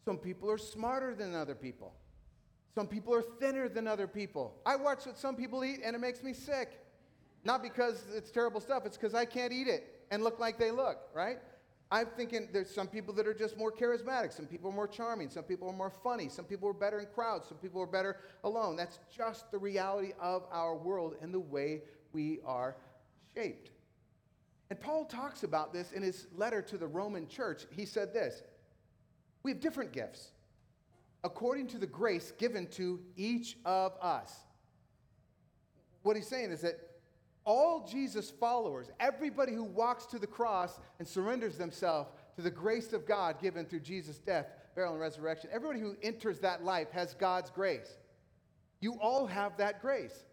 Some 0.05 0.17
people 0.17 0.49
are 0.49 0.57
smarter 0.57 1.15
than 1.15 1.36
other 1.36 1.55
people. 1.55 1.93
Some 2.73 2.88
people 2.88 3.13
are 3.13 3.21
thinner 3.21 3.67
than 3.67 3.88
other 3.88 4.07
people. 4.07 4.55
I 4.65 4.75
watch 4.75 5.05
what 5.05 5.17
some 5.17 5.36
people 5.36 5.63
eat 5.65 5.82
and 5.84 5.95
it 5.95 5.99
makes 5.99 6.23
me 6.23 6.34
sick. 6.34 6.79
Not 7.43 7.63
because 7.63 8.03
it's 8.15 8.32
terrible 8.32 8.61
stuff, 8.61 8.86
it's 8.86 8.97
because 8.97 9.15
I 9.15 9.25
can't 9.25 9.51
eat 9.51 9.67
it 9.67 10.05
and 10.11 10.23
look 10.23 10.39
like 10.39 10.59
they 10.59 10.71
look, 10.71 10.97
right? 11.13 11.39
I'm 11.93 12.05
thinking 12.15 12.47
there's 12.53 12.73
some 12.73 12.88
people 12.88 13.13
that 13.15 13.27
are 13.27 13.34
just 13.34 13.57
more 13.57 13.71
charismatic. 13.71 14.32
Some 14.32 14.45
people 14.45 14.69
are 14.69 14.73
more 14.73 14.88
charming. 14.88 15.29
Some 15.29 15.43
people 15.43 15.67
are 15.69 15.73
more 15.73 15.89
funny. 15.89 16.29
Some 16.29 16.45
people 16.45 16.69
are 16.69 16.73
better 16.73 16.99
in 16.99 17.07
crowds. 17.13 17.49
Some 17.49 17.57
people 17.57 17.82
are 17.82 17.88
better 17.88 18.17
alone. 18.45 18.77
That's 18.77 18.99
just 19.13 19.51
the 19.51 19.57
reality 19.57 20.13
of 20.21 20.43
our 20.51 20.75
world 20.77 21.15
and 21.21 21.34
the 21.34 21.39
way 21.39 21.82
we 22.14 22.39
are 22.45 22.76
shaped. 23.34 23.72
And 24.70 24.80
Paul 24.80 25.05
talks 25.05 25.43
about 25.43 25.74
this 25.74 25.91
in 25.91 26.01
his 26.01 26.28
letter 26.36 26.62
to 26.62 26.78
the 26.78 26.88
Roman 26.88 27.28
church. 27.28 27.66
He 27.72 27.86
said 27.86 28.14
this 28.14 28.41
We 29.43 29.51
have 29.51 29.59
different 29.59 29.91
gifts 29.91 30.30
according 31.24 31.68
to 31.68 31.78
the 31.78 31.88
grace 31.88 32.32
given 32.38 32.68
to 32.68 32.99
each 33.16 33.57
of 33.66 33.93
us. 34.01 34.34
What 36.03 36.16
he's 36.16 36.28
saying 36.28 36.51
is 36.51 36.62
that 36.62 36.80
all 37.43 37.88
Jesus 37.88 38.32
followers, 38.32 38.89
everybody 38.99 39.53
who 39.53 39.64
walks 39.64 40.05
to 40.07 40.20
the 40.20 40.28
cross 40.28 40.80
and 40.99 41.07
surrenders 41.07 41.57
themselves 41.57 42.09
to 42.36 42.41
the 42.41 42.51
grace 42.51 42.93
of 42.93 43.05
God 43.05 43.41
given 43.41 43.66
through 43.66 43.82
Jesus' 43.82 44.20
death, 44.20 44.47
burial, 44.76 44.93
and 44.93 45.01
resurrection, 45.01 45.49
everybody 45.51 45.80
who 45.80 45.95
enters 46.01 46.39
that 46.39 46.64
life 46.64 46.91
has 46.91 47.14
God's 47.14 47.49
grace. 47.49 47.97
You 48.80 48.93
all 48.99 49.28
have 49.28 49.57
that 49.57 49.82
grace 49.82 50.24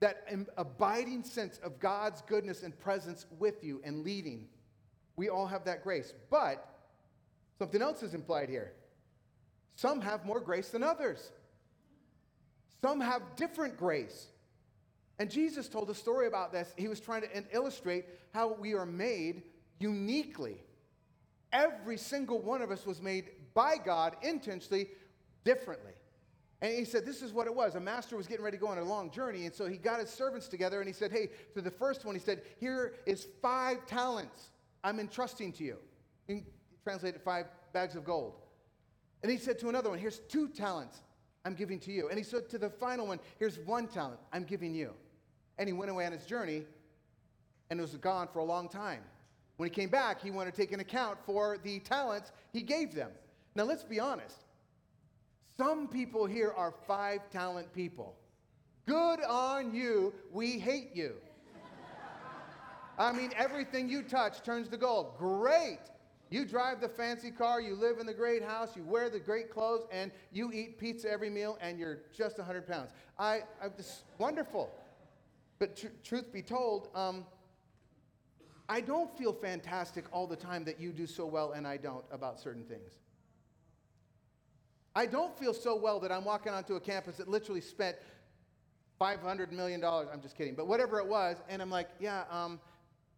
that 0.00 0.24
abiding 0.56 1.24
sense 1.24 1.58
of 1.58 1.80
God's 1.80 2.22
goodness 2.22 2.62
and 2.62 2.78
presence 2.78 3.26
with 3.38 3.64
you 3.64 3.80
and 3.84 4.04
leading. 4.04 4.46
We 5.16 5.28
all 5.28 5.46
have 5.46 5.64
that 5.64 5.82
grace. 5.82 6.12
But 6.30 6.66
something 7.58 7.82
else 7.82 8.02
is 8.02 8.14
implied 8.14 8.48
here. 8.48 8.72
Some 9.74 10.00
have 10.00 10.24
more 10.24 10.40
grace 10.40 10.70
than 10.70 10.82
others, 10.82 11.30
some 12.82 13.00
have 13.00 13.22
different 13.36 13.76
grace. 13.76 14.28
And 15.20 15.28
Jesus 15.28 15.68
told 15.68 15.90
a 15.90 15.94
story 15.94 16.28
about 16.28 16.52
this. 16.52 16.72
He 16.76 16.86
was 16.86 17.00
trying 17.00 17.22
to 17.22 17.28
illustrate 17.52 18.04
how 18.32 18.52
we 18.52 18.74
are 18.74 18.86
made 18.86 19.42
uniquely. 19.80 20.62
Every 21.52 21.96
single 21.96 22.40
one 22.40 22.62
of 22.62 22.70
us 22.70 22.86
was 22.86 23.02
made 23.02 23.30
by 23.52 23.78
God 23.84 24.14
intentionally 24.22 24.90
differently. 25.42 25.92
And 26.60 26.74
he 26.74 26.84
said, 26.84 27.04
This 27.04 27.22
is 27.22 27.32
what 27.32 27.46
it 27.46 27.54
was. 27.54 27.74
A 27.74 27.80
master 27.80 28.16
was 28.16 28.26
getting 28.26 28.44
ready 28.44 28.56
to 28.56 28.60
go 28.60 28.68
on 28.68 28.78
a 28.78 28.84
long 28.84 29.10
journey. 29.10 29.46
And 29.46 29.54
so 29.54 29.66
he 29.66 29.76
got 29.76 30.00
his 30.00 30.10
servants 30.10 30.48
together 30.48 30.80
and 30.80 30.88
he 30.88 30.92
said, 30.92 31.12
Hey, 31.12 31.30
to 31.54 31.60
the 31.60 31.70
first 31.70 32.04
one, 32.04 32.14
he 32.14 32.20
said, 32.20 32.42
Here 32.58 32.94
is 33.06 33.28
five 33.40 33.86
talents 33.86 34.50
I'm 34.82 34.98
entrusting 35.00 35.52
to 35.54 35.64
you. 35.64 35.76
He 36.26 36.44
translated 36.82 37.20
five 37.22 37.46
bags 37.72 37.94
of 37.94 38.04
gold. 38.04 38.34
And 39.22 39.30
he 39.30 39.38
said 39.38 39.58
to 39.60 39.68
another 39.68 39.90
one, 39.90 39.98
Here's 39.98 40.18
two 40.20 40.48
talents 40.48 41.00
I'm 41.44 41.54
giving 41.54 41.78
to 41.80 41.92
you. 41.92 42.08
And 42.08 42.18
he 42.18 42.24
said 42.24 42.48
to 42.50 42.58
the 42.58 42.70
final 42.70 43.06
one, 43.06 43.20
Here's 43.38 43.58
one 43.60 43.86
talent 43.86 44.18
I'm 44.32 44.44
giving 44.44 44.74
you. 44.74 44.92
And 45.58 45.68
he 45.68 45.72
went 45.72 45.90
away 45.90 46.06
on 46.06 46.12
his 46.12 46.24
journey 46.24 46.64
and 47.70 47.80
was 47.80 47.96
gone 47.96 48.28
for 48.32 48.40
a 48.40 48.44
long 48.44 48.68
time. 48.68 49.02
When 49.58 49.68
he 49.68 49.74
came 49.74 49.90
back, 49.90 50.22
he 50.22 50.30
wanted 50.30 50.54
to 50.54 50.60
take 50.60 50.72
an 50.72 50.80
account 50.80 51.18
for 51.26 51.58
the 51.58 51.80
talents 51.80 52.32
he 52.52 52.62
gave 52.62 52.94
them. 52.94 53.10
Now, 53.54 53.64
let's 53.64 53.82
be 53.82 53.98
honest. 53.98 54.44
Some 55.58 55.88
people 55.88 56.24
here 56.24 56.54
are 56.56 56.72
five 56.86 57.28
talent 57.30 57.72
people. 57.72 58.14
Good 58.86 59.20
on 59.24 59.74
you. 59.74 60.14
We 60.30 60.56
hate 60.56 60.94
you. 60.94 61.14
I 62.96 63.10
mean, 63.12 63.32
everything 63.36 63.88
you 63.88 64.04
touch 64.04 64.44
turns 64.44 64.68
to 64.68 64.76
gold. 64.76 65.18
Great. 65.18 65.80
You 66.30 66.44
drive 66.44 66.80
the 66.80 66.88
fancy 66.88 67.32
car, 67.32 67.60
you 67.60 67.74
live 67.74 67.98
in 67.98 68.06
the 68.06 68.14
great 68.14 68.42
house, 68.42 68.76
you 68.76 68.84
wear 68.84 69.10
the 69.10 69.18
great 69.18 69.50
clothes, 69.50 69.86
and 69.90 70.12
you 70.30 70.52
eat 70.52 70.78
pizza 70.78 71.10
every 71.10 71.30
meal, 71.30 71.58
and 71.60 71.76
you're 71.76 72.00
just 72.16 72.38
100 72.38 72.66
pounds. 72.66 72.90
I, 73.18 73.42
I 73.60 73.68
this 73.76 74.02
wonderful. 74.18 74.70
But 75.58 75.76
tr- 75.76 75.86
truth 76.04 76.32
be 76.32 76.42
told, 76.42 76.88
um, 76.94 77.24
I 78.68 78.80
don't 78.80 79.16
feel 79.18 79.32
fantastic 79.32 80.04
all 80.12 80.28
the 80.28 80.36
time 80.36 80.62
that 80.64 80.78
you 80.78 80.92
do 80.92 81.06
so 81.06 81.26
well 81.26 81.52
and 81.52 81.66
I 81.66 81.78
don't 81.78 82.04
about 82.12 82.38
certain 82.38 82.64
things. 82.64 83.00
I 84.98 85.06
don't 85.06 85.38
feel 85.38 85.54
so 85.54 85.76
well 85.76 86.00
that 86.00 86.10
I'm 86.10 86.24
walking 86.24 86.52
onto 86.52 86.74
a 86.74 86.80
campus 86.80 87.18
that 87.18 87.28
literally 87.28 87.60
spent 87.60 87.94
$500 89.00 89.52
million. 89.52 89.84
I'm 89.84 90.20
just 90.20 90.36
kidding, 90.36 90.56
but 90.56 90.66
whatever 90.66 90.98
it 90.98 91.06
was. 91.06 91.36
And 91.48 91.62
I'm 91.62 91.70
like, 91.70 91.88
yeah, 92.00 92.24
um, 92.32 92.58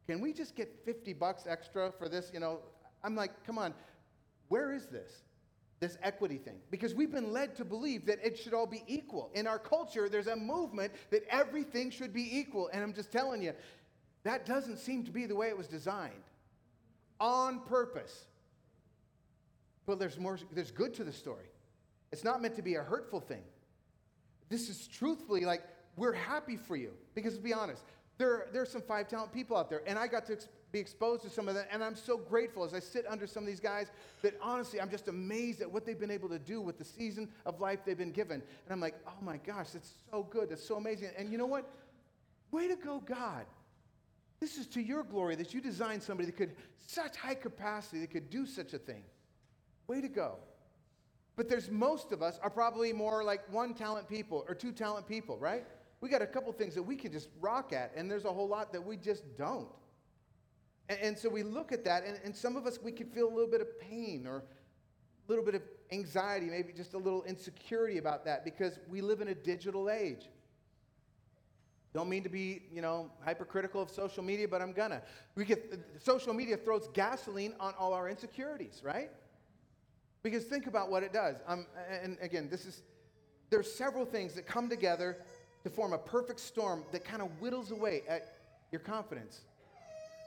can 0.07 0.20
we 0.20 0.35
just 0.35 0.55
get 0.55 0.85
50 0.85 1.14
bucks 1.14 1.45
extra 1.49 1.91
for 1.99 2.07
this? 2.07 2.31
You 2.35 2.41
know, 2.41 2.59
I'm 3.03 3.16
like, 3.16 3.31
come 3.47 3.57
on, 3.57 3.72
where 4.49 4.74
is 4.74 4.89
this? 4.89 5.22
This 5.78 5.97
equity 6.03 6.37
thing. 6.37 6.57
Because 6.70 6.95
we've 6.95 7.11
been 7.11 7.33
led 7.33 7.57
to 7.57 7.64
believe 7.64 8.05
that 8.05 8.18
it 8.22 8.39
should 8.39 8.53
all 8.53 8.66
be 8.66 8.83
equal. 8.87 9.31
In 9.33 9.47
our 9.47 9.59
culture, 9.59 10.11
there's 10.11 10.26
a 10.26 10.37
movement 10.37 10.93
that 11.09 11.22
everything 11.31 11.91
should 11.91 12.12
be 12.12 12.39
equal. 12.39 12.68
And 12.74 12.83
I'm 12.83 12.93
just 12.93 13.11
telling 13.11 13.43
you, 13.43 13.55
that 14.24 14.45
doesn't 14.45 14.76
seem 14.76 15.03
to 15.05 15.11
be 15.11 15.24
the 15.24 15.35
way 15.35 15.49
it 15.49 15.57
was 15.57 15.66
designed 15.66 16.24
on 17.18 17.61
purpose. 17.61 18.26
But 19.87 19.99
there's 19.99 20.18
more, 20.18 20.39
there's 20.53 20.72
good 20.72 20.93
to 20.97 21.05
the 21.05 21.12
story. 21.12 21.47
It's 22.13 22.25
not 22.25 22.43
meant 22.43 22.57
to 22.57 22.63
be 22.63 22.75
a 22.75 22.83
hurtful 22.83 23.21
thing. 23.21 23.43
This 24.49 24.69
is 24.69 24.89
truthfully 24.89 25.45
like 25.45 25.63
we're 25.97 26.13
happy 26.13 26.57
for 26.57 26.77
you. 26.77 26.91
Because 27.15 27.37
to 27.37 27.43
be 27.43 27.53
honest, 27.53 27.83
there, 28.19 28.49
there 28.53 28.63
are 28.63 28.67
some 28.67 28.83
five 28.83 29.09
talent 29.09 29.33
people 29.33 29.57
out 29.57 29.71
there, 29.71 29.83
and 29.87 29.99
I 29.99 30.07
got 30.07 30.27
to 30.27 30.35
ex- 30.35 30.49
be 30.73 30.79
exposed 30.79 31.23
to 31.23 31.31
some 31.31 31.49
of 31.49 31.55
them, 31.55 31.65
and 31.73 31.83
I'm 31.83 31.97
so 31.97 32.19
grateful 32.19 32.65
as 32.65 32.75
I 32.75 32.81
sit 32.81 33.07
under 33.09 33.27
some 33.27 33.43
of 33.43 33.47
these 33.47 33.61
guys 33.61 33.91
that 34.23 34.35
honestly, 34.43 34.81
I'm 34.81 34.91
just 34.91 35.09
amazed 35.09 35.63
at 35.63 35.71
what 35.71 35.87
they've 35.87 35.99
been 35.99 36.11
able 36.11 36.29
to 36.29 36.39
do 36.39 36.61
with 36.61 36.79
the 36.79 36.85
season 36.85 37.29
of 37.47 37.61
life 37.61 37.81
they've 37.85 37.97
been 37.97 38.13
given. 38.13 38.43
And 38.43 38.73
I'm 38.73 38.81
like, 38.81 38.95
oh 39.07 39.23
my 39.23 39.39
gosh, 39.39 39.71
that's 39.71 39.95
so 40.11 40.23
good, 40.23 40.51
that's 40.51 40.67
so 40.67 40.77
amazing. 40.77 41.11
And 41.17 41.33
you 41.33 41.39
know 41.39 41.47
what? 41.47 41.69
Way 42.51 42.69
to 42.69 42.77
go, 42.77 43.01
God. 43.01 43.47
This 44.41 44.57
is 44.57 44.67
to 44.69 44.83
your 44.83 45.03
glory 45.03 45.37
that 45.37 45.55
you 45.55 45.61
designed 45.61 46.03
somebody 46.03 46.27
that 46.27 46.37
could, 46.37 46.55
such 46.87 47.17
high 47.17 47.35
capacity, 47.35 48.01
that 48.01 48.11
could 48.11 48.31
do 48.31 48.47
such 48.47 48.75
a 48.75 48.79
thing. 48.79 49.03
Way 49.87 50.01
to 50.01 50.09
go. 50.09 50.37
But 51.37 51.49
there's 51.49 51.70
most 51.70 52.12
of 52.12 52.22
us 52.22 52.39
are 52.43 52.51
probably 52.51 52.93
more 52.93 53.24
like 53.24 53.51
one 53.53 53.74
talent 53.74 54.09
people 54.09 54.45
or 54.49 54.55
two 54.55 54.72
talent 54.72 55.07
people, 55.07 55.39
right? 55.39 55.64
We 56.01 56.09
got 56.09 56.22
a 56.22 56.26
couple 56.26 56.53
things 56.53 56.74
that 56.74 56.83
we 56.83 56.97
can 56.97 57.12
just 57.12 57.28
rock 57.41 57.72
at, 57.72 57.93
and 57.95 58.11
there's 58.11 58.24
a 58.24 58.33
whole 58.33 58.49
lot 58.49 58.72
that 58.72 58.85
we 58.85 58.97
just 58.97 59.24
don't. 59.37 59.68
And, 60.89 60.99
and 61.01 61.18
so 61.18 61.28
we 61.28 61.43
look 61.43 61.72
at 61.72 61.85
that, 61.85 62.05
and, 62.05 62.18
and 62.24 62.35
some 62.35 62.57
of 62.57 62.66
us, 62.66 62.78
we 62.83 62.93
can 62.93 63.07
feel 63.09 63.28
a 63.28 63.35
little 63.35 63.51
bit 63.51 63.61
of 63.61 63.78
pain 63.81 64.26
or 64.26 64.39
a 64.39 64.43
little 65.28 65.45
bit 65.45 65.55
of 65.55 65.62
anxiety, 65.93 66.47
maybe 66.47 66.72
just 66.72 66.95
a 66.95 66.99
little 66.99 67.22
insecurity 67.24 67.99
about 67.99 68.24
that 68.24 68.45
because 68.45 68.78
we 68.89 69.01
live 69.01 69.20
in 69.20 69.28
a 69.28 69.35
digital 69.35 69.91
age. 69.91 70.28
Don't 71.93 72.09
mean 72.09 72.22
to 72.22 72.28
be, 72.28 72.62
you 72.72 72.83
know, 72.83 73.11
hypercritical 73.24 73.83
of 73.83 73.91
social 73.91 74.22
media, 74.22 74.47
but 74.47 74.62
I'm 74.62 74.72
gonna. 74.72 75.03
We 75.35 75.45
get 75.45 75.70
uh, 75.72 75.76
social 75.99 76.33
media 76.33 76.57
throws 76.57 76.89
gasoline 76.95 77.55
on 77.59 77.74
all 77.78 77.93
our 77.95 78.09
insecurities, 78.09 78.81
right? 78.85 79.11
Because 80.23 80.45
think 80.45 80.66
about 80.66 80.91
what 80.91 81.03
it 81.03 81.12
does. 81.12 81.37
Um, 81.47 81.66
and 82.03 82.18
again, 82.21 82.49
this 82.51 82.66
is 82.66 82.83
there's 83.51 83.73
several 83.73 84.05
things 84.05 84.35
that 84.35 84.47
come 84.47 84.68
together 84.68 85.18
to 85.64 85.71
form 85.71 85.93
a 85.93 85.99
perfect 85.99 86.41
storm 86.41 86.85
that 86.93 87.05
kind 87.05 87.21
of 87.21 87.29
whittles 87.41 87.71
away 87.71 88.03
at 88.09 88.37
your 88.71 88.81
confidence 88.81 89.41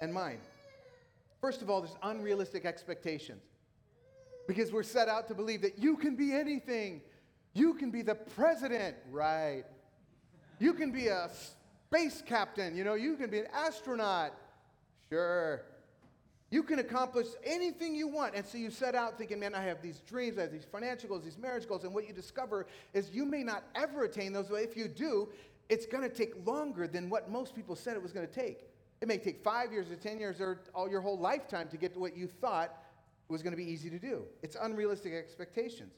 and 0.02 0.14
mine. 0.14 0.39
First 1.39 1.62
of 1.62 1.70
all, 1.70 1.82
there's 1.82 1.96
unrealistic 2.04 2.66
expectations. 2.66 3.44
Because 4.48 4.74
we're 4.74 4.84
set 4.84 5.08
out 5.08 5.28
to 5.30 5.34
believe 5.34 5.62
that 5.62 5.80
you 5.80 5.96
can 5.96 6.16
be 6.16 6.34
anything. 6.34 7.02
You 7.54 7.74
can 7.76 7.91
be 7.91 8.02
the 8.02 8.16
president, 8.16 8.98
right? 9.10 9.64
You 10.60 10.74
can 10.74 10.91
be 10.91 11.08
a 11.08 11.30
space 11.88 12.22
captain, 12.26 12.76
you 12.76 12.84
know, 12.84 12.96
you 12.96 13.16
can 13.16 13.30
be 13.30 13.39
an 13.39 13.48
astronaut. 13.54 14.34
Sure. 15.10 15.62
You 16.54 16.62
can 16.62 16.78
accomplish 16.78 17.26
anything 17.43 17.95
you 17.95 18.08
want. 18.08 18.36
And 18.36 18.45
so 18.45 18.60
you 18.60 18.70
set 18.70 18.93
out 18.93 19.18
thinking, 19.18 19.39
man, 19.39 19.56
I 19.56 19.64
have 19.64 19.82
these 19.82 19.97
dreams, 20.01 20.38
I 20.38 20.41
have 20.41 20.51
these 20.51 20.68
financial 20.72 21.10
goals, 21.10 21.24
these 21.24 21.39
marriage 21.39 21.68
goals. 21.68 21.84
And 21.84 21.95
what 21.95 22.08
you 22.08 22.14
discover 22.14 22.68
is 22.93 23.10
you 23.10 23.26
may 23.26 23.41
not 23.41 23.64
ever 23.74 24.04
attain 24.04 24.34
those, 24.34 24.49
but 24.49 24.62
if 24.62 24.78
you 24.78 24.88
do, 24.88 25.30
it's 25.68 25.88
going 25.88 26.08
to 26.08 26.16
take 26.16 26.45
longer 26.45 26.86
than 26.86 27.10
what 27.10 27.32
most 27.32 27.56
people 27.56 27.76
said 27.76 27.95
it 27.95 28.04
was 28.04 28.12
going 28.12 28.28
to 28.28 28.32
take. 28.32 28.68
It 29.01 29.08
may 29.08 29.18
take 29.18 29.43
five 29.43 29.72
years 29.72 29.89
or 29.89 29.95
10 29.95 30.20
years 30.20 30.39
or 30.39 30.62
all 30.76 30.88
your 30.88 31.01
whole 31.01 31.18
lifetime 31.18 31.70
to 31.70 31.78
get 31.78 31.95
to 31.95 31.99
what 31.99 32.16
you 32.16 32.28
thought 32.28 32.78
was 33.30 33.41
going 33.41 33.54
to 33.54 33.58
be 33.58 33.66
easy 33.66 33.89
to 33.89 33.97
do. 33.97 34.22
It's 34.43 34.56
unrealistic 34.62 35.14
expectations. 35.14 35.93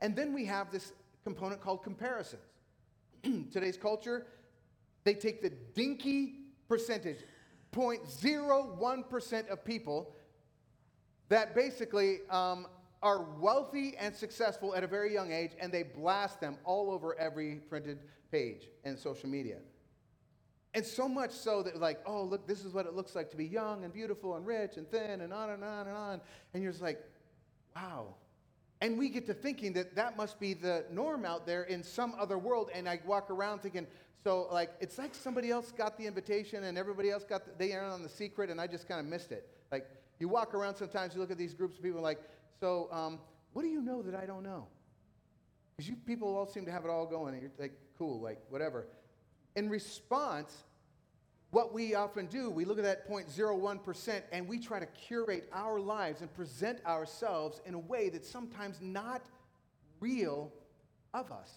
And 0.00 0.16
then 0.16 0.32
we 0.32 0.44
have 0.46 0.72
this 0.72 0.94
component 1.22 1.60
called 1.60 1.84
comparisons. 1.84 2.42
Today's 3.52 3.76
culture, 3.76 4.26
they 5.04 5.14
take 5.14 5.42
the 5.42 5.50
dinky 5.50 6.40
percentage, 6.68 7.18
0.01% 7.72 9.48
of 9.48 9.64
people 9.64 10.14
that 11.28 11.54
basically 11.54 12.18
um, 12.28 12.66
are 13.02 13.22
wealthy 13.38 13.96
and 13.98 14.14
successful 14.14 14.74
at 14.74 14.84
a 14.84 14.86
very 14.86 15.12
young 15.12 15.32
age, 15.32 15.52
and 15.60 15.72
they 15.72 15.82
blast 15.82 16.40
them 16.40 16.56
all 16.64 16.90
over 16.90 17.18
every 17.18 17.56
printed 17.68 18.00
page 18.30 18.68
and 18.84 18.98
social 18.98 19.28
media. 19.28 19.58
And 20.74 20.84
so 20.84 21.08
much 21.08 21.32
so 21.32 21.62
that, 21.62 21.78
like, 21.80 22.00
oh, 22.06 22.22
look, 22.22 22.46
this 22.46 22.64
is 22.64 22.72
what 22.72 22.86
it 22.86 22.94
looks 22.94 23.14
like 23.14 23.30
to 23.30 23.36
be 23.36 23.44
young 23.44 23.84
and 23.84 23.92
beautiful 23.92 24.36
and 24.36 24.46
rich 24.46 24.76
and 24.76 24.90
thin 24.90 25.20
and 25.20 25.32
on 25.32 25.50
and 25.50 25.62
on 25.62 25.86
and 25.86 25.96
on. 25.96 26.20
And 26.54 26.62
you're 26.62 26.72
just 26.72 26.82
like, 26.82 27.02
wow. 27.76 28.14
And 28.82 28.98
we 28.98 29.08
get 29.08 29.26
to 29.26 29.34
thinking 29.34 29.72
that 29.74 29.94
that 29.94 30.16
must 30.16 30.40
be 30.40 30.54
the 30.54 30.84
norm 30.90 31.24
out 31.24 31.46
there 31.46 31.62
in 31.62 31.84
some 31.84 32.16
other 32.18 32.36
world. 32.36 32.68
And 32.74 32.88
I 32.88 33.00
walk 33.06 33.30
around 33.30 33.60
thinking, 33.60 33.86
so, 34.24 34.48
like, 34.50 34.70
it's 34.80 34.98
like 34.98 35.14
somebody 35.14 35.52
else 35.52 35.70
got 35.70 35.96
the 35.96 36.04
invitation 36.04 36.64
and 36.64 36.76
everybody 36.76 37.08
else 37.08 37.22
got, 37.22 37.44
the, 37.44 37.52
they 37.56 37.72
in 37.72 37.78
on 37.78 38.02
the 38.02 38.08
secret, 38.08 38.50
and 38.50 38.60
I 38.60 38.66
just 38.66 38.88
kind 38.88 38.98
of 38.98 39.06
missed 39.06 39.30
it. 39.30 39.48
Like, 39.70 39.86
you 40.18 40.28
walk 40.28 40.52
around 40.52 40.74
sometimes, 40.74 41.14
you 41.14 41.20
look 41.20 41.30
at 41.30 41.38
these 41.38 41.54
groups 41.54 41.76
of 41.76 41.84
people 41.84 42.00
like, 42.00 42.18
so, 42.58 42.88
um, 42.90 43.20
what 43.52 43.62
do 43.62 43.68
you 43.68 43.82
know 43.82 44.02
that 44.02 44.16
I 44.16 44.26
don't 44.26 44.42
know? 44.42 44.66
Because 45.76 45.88
you 45.88 45.94
people 46.04 46.36
all 46.36 46.46
seem 46.46 46.64
to 46.66 46.72
have 46.72 46.84
it 46.84 46.90
all 46.90 47.06
going, 47.06 47.34
and 47.34 47.42
you're 47.42 47.52
like, 47.60 47.78
cool, 47.96 48.20
like, 48.20 48.38
whatever. 48.48 48.88
In 49.54 49.68
response, 49.68 50.64
what 51.52 51.74
we 51.74 51.94
often 51.94 52.26
do, 52.26 52.48
we 52.48 52.64
look 52.64 52.78
at 52.78 52.84
that 52.84 53.06
0.01% 53.06 54.22
and 54.32 54.48
we 54.48 54.58
try 54.58 54.80
to 54.80 54.86
curate 54.86 55.50
our 55.52 55.78
lives 55.78 56.22
and 56.22 56.32
present 56.34 56.78
ourselves 56.86 57.60
in 57.66 57.74
a 57.74 57.78
way 57.78 58.08
that's 58.08 58.28
sometimes 58.28 58.78
not 58.80 59.22
real 60.00 60.50
of 61.12 61.30
us. 61.30 61.50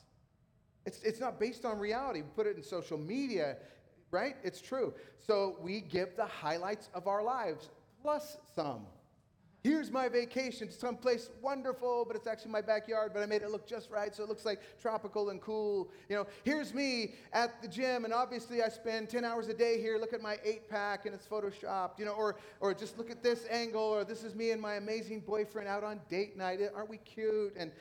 It's, 0.85 1.01
it's 1.01 1.21
not 1.21 1.39
based 1.39 1.63
on 1.63 1.79
reality. 1.79 2.21
We 2.21 2.27
put 2.35 2.45
it 2.45 2.57
in 2.57 2.63
social 2.63 2.97
media, 2.97 3.55
right? 4.11 4.35
It's 4.43 4.59
true. 4.59 4.93
So 5.25 5.55
we 5.61 5.79
give 5.79 6.17
the 6.17 6.25
highlights 6.25 6.89
of 6.93 7.07
our 7.07 7.23
lives 7.23 7.69
plus 8.01 8.35
some. 8.53 8.81
Here's 9.65 9.89
my 9.89 10.07
vacation 10.09 10.67
to 10.67 10.73
someplace 10.75 11.31
wonderful, 11.41 12.05
but 12.05 12.15
it's 12.15 12.27
actually 12.27 12.51
my 12.51 12.61
backyard, 12.61 13.13
but 13.15 13.23
I 13.23 13.25
made 13.25 13.41
it 13.41 13.49
look 13.49 13.65
just 13.65 13.89
right, 13.89 14.13
so 14.13 14.21
it 14.21 14.29
looks 14.29 14.45
like 14.45 14.61
tropical 14.79 15.31
and 15.31 15.41
cool. 15.41 15.89
You 16.07 16.17
know, 16.17 16.27
here's 16.43 16.71
me 16.71 17.15
at 17.33 17.63
the 17.63 17.67
gym, 17.67 18.05
and 18.05 18.13
obviously 18.13 18.61
I 18.61 18.69
spend 18.69 19.09
10 19.09 19.25
hours 19.25 19.47
a 19.47 19.55
day 19.55 19.81
here. 19.81 19.97
Look 19.97 20.13
at 20.13 20.21
my 20.21 20.37
eight 20.45 20.69
pack, 20.69 21.07
and 21.07 21.15
it's 21.15 21.25
photoshopped. 21.25 21.97
You 21.97 22.05
know, 22.05 22.11
or 22.11 22.35
or 22.59 22.75
just 22.75 22.99
look 22.99 23.09
at 23.09 23.23
this 23.23 23.47
angle, 23.49 23.81
or 23.81 24.03
this 24.03 24.23
is 24.23 24.35
me 24.35 24.51
and 24.51 24.61
my 24.61 24.75
amazing 24.75 25.21
boyfriend 25.21 25.67
out 25.67 25.83
on 25.83 25.99
date 26.09 26.37
night. 26.37 26.61
Eh, 26.61 26.67
aren't 26.75 26.91
we 26.91 26.97
cute? 26.97 27.55
And 27.57 27.71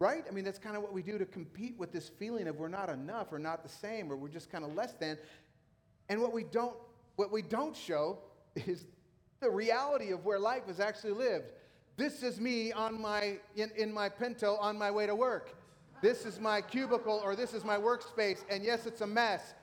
right? 0.00 0.26
I 0.28 0.32
mean, 0.32 0.44
that's 0.44 0.58
kind 0.58 0.76
of 0.76 0.82
what 0.82 0.92
we 0.92 1.02
do 1.02 1.16
to 1.16 1.24
compete 1.24 1.78
with 1.78 1.92
this 1.92 2.10
feeling 2.10 2.46
of 2.46 2.56
we're 2.56 2.68
not 2.68 2.90
enough 2.90 3.32
or 3.32 3.38
not 3.38 3.62
the 3.62 3.70
same 3.70 4.12
or 4.12 4.16
we're 4.16 4.28
just 4.28 4.52
kind 4.52 4.66
of 4.66 4.74
less 4.74 4.92
than. 4.92 5.16
And 6.10 6.20
what 6.20 6.34
we 6.34 6.44
don't 6.44 6.76
what 7.16 7.32
we 7.32 7.40
don't 7.40 7.74
show 7.74 8.18
is 8.54 8.84
the 9.40 9.50
reality 9.50 10.10
of 10.12 10.24
where 10.24 10.38
life 10.38 10.68
is 10.68 10.80
actually 10.80 11.12
lived. 11.12 11.46
This 11.96 12.22
is 12.22 12.40
me 12.40 12.72
on 12.72 13.00
my 13.00 13.38
in, 13.56 13.70
in 13.76 13.92
my 13.92 14.08
pinto 14.08 14.56
on 14.56 14.76
my 14.76 14.90
way 14.90 15.06
to 15.06 15.14
work. 15.14 15.54
This 16.02 16.26
is 16.26 16.40
my 16.40 16.60
cubicle 16.60 17.20
or 17.24 17.36
this 17.36 17.54
is 17.54 17.64
my 17.64 17.76
workspace 17.76 18.44
and 18.50 18.64
yes, 18.64 18.86
it's 18.86 19.00
a 19.00 19.06
mess. 19.06 19.54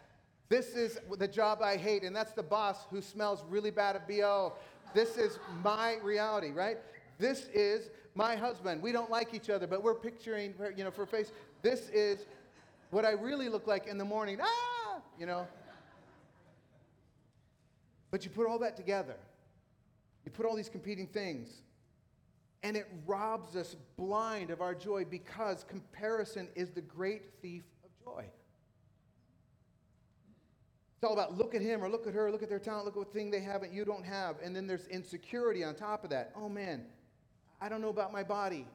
This 0.50 0.76
is 0.76 1.00
the 1.18 1.28
job 1.28 1.62
I 1.62 1.78
hate 1.78 2.04
and 2.04 2.16
that's 2.16 2.34
the 2.34 2.44
boss 2.44 2.86
who 2.90 3.02
smells 3.02 3.44
really 3.50 3.72
bad 3.72 3.96
at 3.96 4.08
BO. 4.08 4.54
This 4.94 5.18
is 5.18 5.40
my 5.64 5.98
reality, 6.04 6.52
right? 6.52 6.78
This 7.20 7.48
is 7.54 7.90
my 8.16 8.36
husband. 8.36 8.82
We 8.82 8.92
don't 8.92 9.10
like 9.10 9.34
each 9.34 9.50
other, 9.50 9.68
but 9.68 9.84
we're 9.84 9.96
picturing, 9.96 10.54
you 10.76 10.84
know, 10.84 10.92
for 10.92 11.06
face. 11.06 11.32
This 11.62 11.90
is 11.90 12.26
what 12.90 13.06
I 13.06 13.12
really 13.12 13.48
look 13.50 13.68
like 13.68 13.88
in 13.88 13.98
the 13.98 14.06
morning. 14.06 14.40
Ah, 14.42 15.00
you 15.20 15.26
know. 15.26 15.48
But 18.10 18.26
you 18.26 18.32
put 18.32 18.48
all 18.48 18.60
that 18.60 18.76
together. 18.76 19.16
You 20.26 20.32
put 20.32 20.46
all 20.46 20.56
these 20.56 20.70
competing 20.70 21.08
things. 21.08 21.50
And 22.64 22.78
it 22.78 22.88
robs 23.08 23.56
us 23.56 23.76
blind 23.98 24.52
of 24.52 24.62
our 24.62 24.76
joy 24.76 25.04
because 25.04 25.66
comparison 25.68 26.48
is 26.56 26.70
the 26.70 26.82
great 26.82 27.24
thief 27.42 27.64
of 27.84 27.90
joy. 28.06 28.26
It's 30.96 31.08
all 31.08 31.14
about 31.14 31.36
look 31.36 31.56
at 31.56 31.64
him 31.64 31.84
or 31.84 31.90
look 31.90 32.06
at 32.06 32.14
her, 32.14 32.32
look 32.32 32.44
at 32.44 32.50
their 32.50 32.60
talent, 32.60 32.86
look 32.86 32.94
at 32.94 33.00
what 33.00 33.14
thing 33.14 33.32
they 33.32 33.40
have 33.40 33.64
and 33.64 33.74
you 33.74 33.84
don't 33.84 34.06
have. 34.06 34.36
And 34.44 34.56
then 34.56 34.68
there's 34.68 34.86
insecurity 34.88 35.64
on 35.64 35.74
top 35.74 36.04
of 36.04 36.12
that. 36.12 36.32
Oh 36.36 36.48
man, 36.48 36.86
I 37.60 37.70
don't 37.70 37.82
know 37.82 37.90
about 37.90 38.14
my 38.14 38.22
body. 38.22 38.68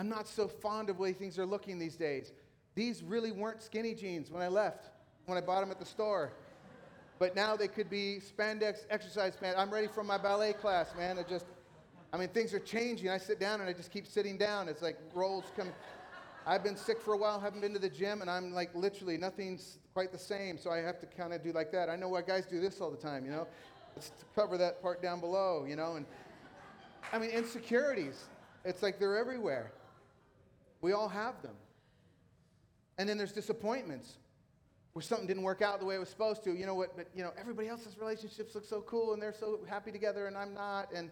I'm 0.00 0.08
not 0.08 0.26
so 0.26 0.48
fond 0.48 0.90
of 0.90 0.96
the 0.96 1.02
way 1.02 1.12
things 1.12 1.38
are 1.38 1.46
looking 1.46 1.78
these 1.78 1.94
days. 1.94 2.32
These 2.74 3.04
really 3.04 3.30
weren't 3.30 3.62
skinny 3.62 3.94
jeans 3.94 4.30
when 4.32 4.42
I 4.42 4.48
left, 4.48 4.90
when 5.26 5.38
I 5.38 5.40
bought 5.40 5.60
them 5.60 5.70
at 5.70 5.78
the 5.78 5.86
store. 5.86 6.32
But 7.18 7.34
now 7.34 7.56
they 7.56 7.68
could 7.68 7.90
be 7.90 8.20
spandex 8.20 8.86
exercise 8.90 9.34
pants. 9.36 9.58
I'm 9.58 9.70
ready 9.70 9.88
for 9.88 10.04
my 10.04 10.18
ballet 10.18 10.52
class, 10.52 10.94
man. 10.96 11.18
It 11.18 11.28
just, 11.28 11.46
I 12.12 12.16
mean, 12.16 12.28
things 12.28 12.54
are 12.54 12.60
changing. 12.60 13.10
I 13.10 13.18
sit 13.18 13.40
down 13.40 13.60
and 13.60 13.68
I 13.68 13.72
just 13.72 13.90
keep 13.90 14.06
sitting 14.06 14.38
down. 14.38 14.68
It's 14.68 14.82
like 14.82 14.98
rolls 15.14 15.44
come. 15.56 15.70
I've 16.46 16.62
been 16.62 16.76
sick 16.76 17.00
for 17.00 17.14
a 17.14 17.16
while, 17.16 17.40
haven't 17.40 17.60
been 17.60 17.74
to 17.74 17.78
the 17.78 17.90
gym, 17.90 18.22
and 18.22 18.30
I'm 18.30 18.52
like 18.52 18.74
literally 18.74 19.18
nothing's 19.18 19.78
quite 19.92 20.12
the 20.12 20.18
same. 20.18 20.58
So 20.58 20.70
I 20.70 20.78
have 20.78 21.00
to 21.00 21.06
kind 21.06 21.32
of 21.32 21.42
do 21.42 21.52
like 21.52 21.72
that. 21.72 21.90
I 21.90 21.96
know 21.96 22.08
why 22.08 22.22
guys 22.22 22.46
do 22.46 22.60
this 22.60 22.80
all 22.80 22.90
the 22.90 22.96
time, 22.96 23.24
you 23.24 23.32
know, 23.32 23.46
to 23.96 24.10
cover 24.34 24.56
that 24.56 24.80
part 24.80 25.02
down 25.02 25.20
below, 25.20 25.64
you 25.68 25.76
know, 25.76 25.96
and 25.96 26.06
I 27.12 27.18
mean, 27.18 27.30
insecurities. 27.30 28.26
It's 28.64 28.82
like 28.82 28.98
they're 28.98 29.16
everywhere. 29.16 29.72
We 30.80 30.92
all 30.92 31.08
have 31.08 31.42
them. 31.42 31.54
And 32.98 33.08
then 33.08 33.16
there's 33.18 33.32
disappointments 33.32 34.18
where 34.92 35.02
something 35.02 35.26
didn't 35.26 35.42
work 35.42 35.62
out 35.62 35.78
the 35.80 35.86
way 35.86 35.94
it 35.94 35.98
was 35.98 36.08
supposed 36.08 36.42
to. 36.44 36.54
You 36.54 36.66
know 36.66 36.74
what? 36.74 36.96
But 36.96 37.08
you 37.14 37.22
know, 37.22 37.32
everybody 37.38 37.68
else's 37.68 37.98
relationships 37.98 38.54
look 38.54 38.64
so 38.64 38.80
cool 38.82 39.12
and 39.12 39.22
they're 39.22 39.34
so 39.38 39.60
happy 39.68 39.92
together 39.92 40.26
and 40.26 40.36
I'm 40.36 40.54
not. 40.54 40.92
And 40.92 41.10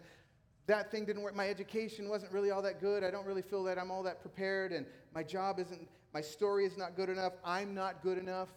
that 0.67 0.91
thing 0.91 1.05
didn't 1.05 1.23
work. 1.23 1.35
My 1.35 1.49
education 1.49 2.09
wasn't 2.09 2.33
really 2.33 2.51
all 2.51 2.63
that 2.63 2.81
good. 2.81 3.05
I 3.05 3.11
don't 3.11 3.27
really 3.27 3.43
feel 3.43 3.63
that 3.65 3.79
I'm 3.79 3.91
all 3.91 4.03
that 4.03 4.21
prepared. 4.21 4.73
And 4.73 4.87
my 5.15 5.23
job 5.23 5.59
isn't, 5.59 5.89
My 6.13 6.21
story 6.21 6.65
is 6.65 6.77
not 6.77 6.97
good 6.97 7.09
enough. 7.09 7.35
I'm 7.45 7.75
not 7.75 8.03
good 8.03 8.19
enough. 8.19 8.49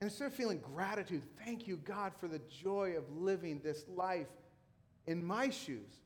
And 0.00 0.08
instead 0.08 0.28
of 0.28 0.34
feeling 0.34 0.60
gratitude, 0.60 1.22
thank 1.44 1.68
you, 1.68 1.76
God, 1.76 2.12
for 2.18 2.26
the 2.26 2.40
joy 2.62 2.94
of 2.96 3.04
living 3.14 3.60
this 3.62 3.84
life 3.94 4.28
in 5.06 5.22
my 5.22 5.50
shoes, 5.50 6.00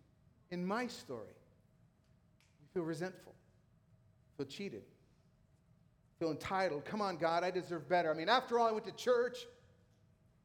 in 0.51 0.67
my 0.67 0.89
story. 0.89 1.37
We 2.61 2.81
feel 2.81 2.83
resentful, 2.83 3.35
feel 4.37 4.47
cheated, 4.47 4.83
feel 6.25 6.31
entitled. 6.31 6.85
Come 6.87 7.03
on, 7.03 7.19
God, 7.19 7.45
I 7.45 7.51
deserve 7.51 7.87
better. 7.89 8.11
I 8.11 8.15
mean, 8.15 8.31
after 8.31 8.59
all, 8.59 8.67
I 8.67 8.73
went 8.73 8.87
to 8.87 8.93
church, 8.93 9.47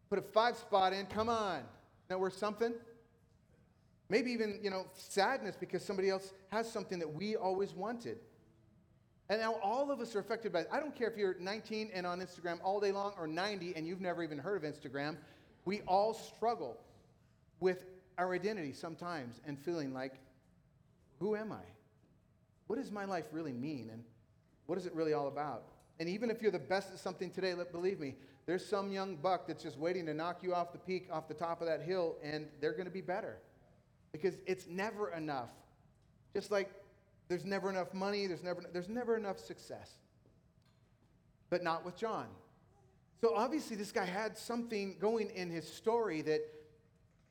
put 0.10 0.20
a 0.20 0.22
five 0.22 0.58
spot 0.58 0.92
in. 0.92 1.06
Come 1.06 1.30
on. 1.30 1.62
That 2.10 2.20
worth 2.20 2.38
something? 2.38 2.74
Maybe 4.10 4.32
even, 4.32 4.60
you 4.62 4.72
know, 4.72 4.88
sadness 4.94 5.56
because 5.58 5.86
somebody 5.86 6.10
else 6.10 6.34
has 6.52 6.70
something 6.70 7.00
that 7.00 7.08
we 7.08 7.38
always 7.38 7.74
wanted. 7.74 8.18
And 9.30 9.40
now 9.40 9.54
all 9.64 9.90
of 9.92 10.02
us 10.02 10.16
are 10.16 10.20
affected 10.20 10.52
by 10.52 10.62
it. 10.62 10.70
I 10.72 10.80
don't 10.80 10.96
care 10.96 11.08
if 11.08 11.16
you're 11.16 11.36
19 11.40 11.92
and 11.94 12.06
on 12.06 12.20
Instagram 12.20 12.58
all 12.62 12.80
day 12.80 12.92
long 12.92 13.14
or 13.18 13.28
90 13.28 13.74
and 13.76 13.88
you've 13.88 14.02
never 14.02 14.22
even 14.24 14.38
heard 14.38 14.62
of 14.62 14.70
Instagram. 14.70 15.16
We 15.64 15.82
all 15.82 16.14
struggle 16.14 16.78
with 17.60 17.86
our 18.18 18.34
identity 18.34 18.74
sometimes 18.74 19.40
and 19.46 19.58
feeling 19.58 19.94
like, 19.94 20.16
who 21.20 21.36
am 21.36 21.52
I? 21.52 21.64
What 22.68 22.78
does 22.78 22.92
my 22.92 23.06
life 23.06 23.26
really 23.32 23.54
mean? 23.54 23.90
And 23.94 24.04
what 24.70 24.78
is 24.78 24.86
it 24.86 24.94
really 24.94 25.14
all 25.14 25.28
about? 25.28 25.64
And 26.00 26.08
even 26.08 26.30
if 26.30 26.44
you're 26.44 26.52
the 26.52 26.60
best 26.60 26.92
at 26.94 27.00
something 27.00 27.32
today, 27.32 27.56
believe 27.72 28.00
me, 28.00 28.14
there's 28.46 28.64
some 28.64 28.92
young 28.92 29.16
buck 29.16 29.48
that's 29.48 29.64
just 29.64 29.80
waiting 29.80 30.06
to 30.06 30.14
knock 30.14 30.44
you 30.44 30.54
off 30.54 30.72
the 30.72 30.78
peak, 30.78 31.08
off 31.12 31.28
the 31.28 31.34
top 31.34 31.60
of 31.60 31.68
that 31.68 31.82
hill, 31.82 32.18
and 32.24 32.48
they're 32.62 32.74
going 32.74 32.86
to 32.86 32.92
be 32.92 33.02
better. 33.02 33.38
Because 34.12 34.36
it's 34.46 34.68
never 34.68 35.12
enough. 35.12 35.50
Just 36.36 36.52
like 36.52 36.72
there's 37.30 37.46
never 37.46 37.70
enough 37.72 37.96
money, 37.96 38.28
there's 38.28 38.44
never, 38.44 38.64
there's 38.72 38.90
never 38.90 39.18
enough 39.18 39.40
success. 39.40 39.92
But 41.50 41.64
not 41.64 41.84
with 41.84 41.98
John. 41.98 42.28
So 43.22 43.34
obviously, 43.36 43.76
this 43.76 43.92
guy 43.92 44.06
had 44.06 44.38
something 44.38 44.98
going 45.00 45.32
in 45.32 45.50
his 45.50 45.68
story 45.68 46.22
that 46.22 46.42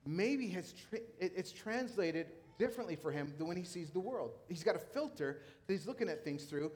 maybe 0.05 0.49
has 0.49 0.75
tra- 0.91 0.99
it's 1.21 1.53
translated 1.53 2.27
differently 2.59 2.97
for 2.97 3.13
him 3.13 3.33
than 3.39 3.47
when 3.47 3.57
he 3.57 3.63
sees 3.63 3.91
the 3.91 4.01
world. 4.01 4.33
He's 4.49 4.65
got 4.65 4.75
a 4.75 4.81
filter 4.81 5.41
that 5.67 5.73
he's 5.73 5.87
looking 5.87 6.09
at 6.09 6.25
things 6.25 6.45
through 6.45 6.73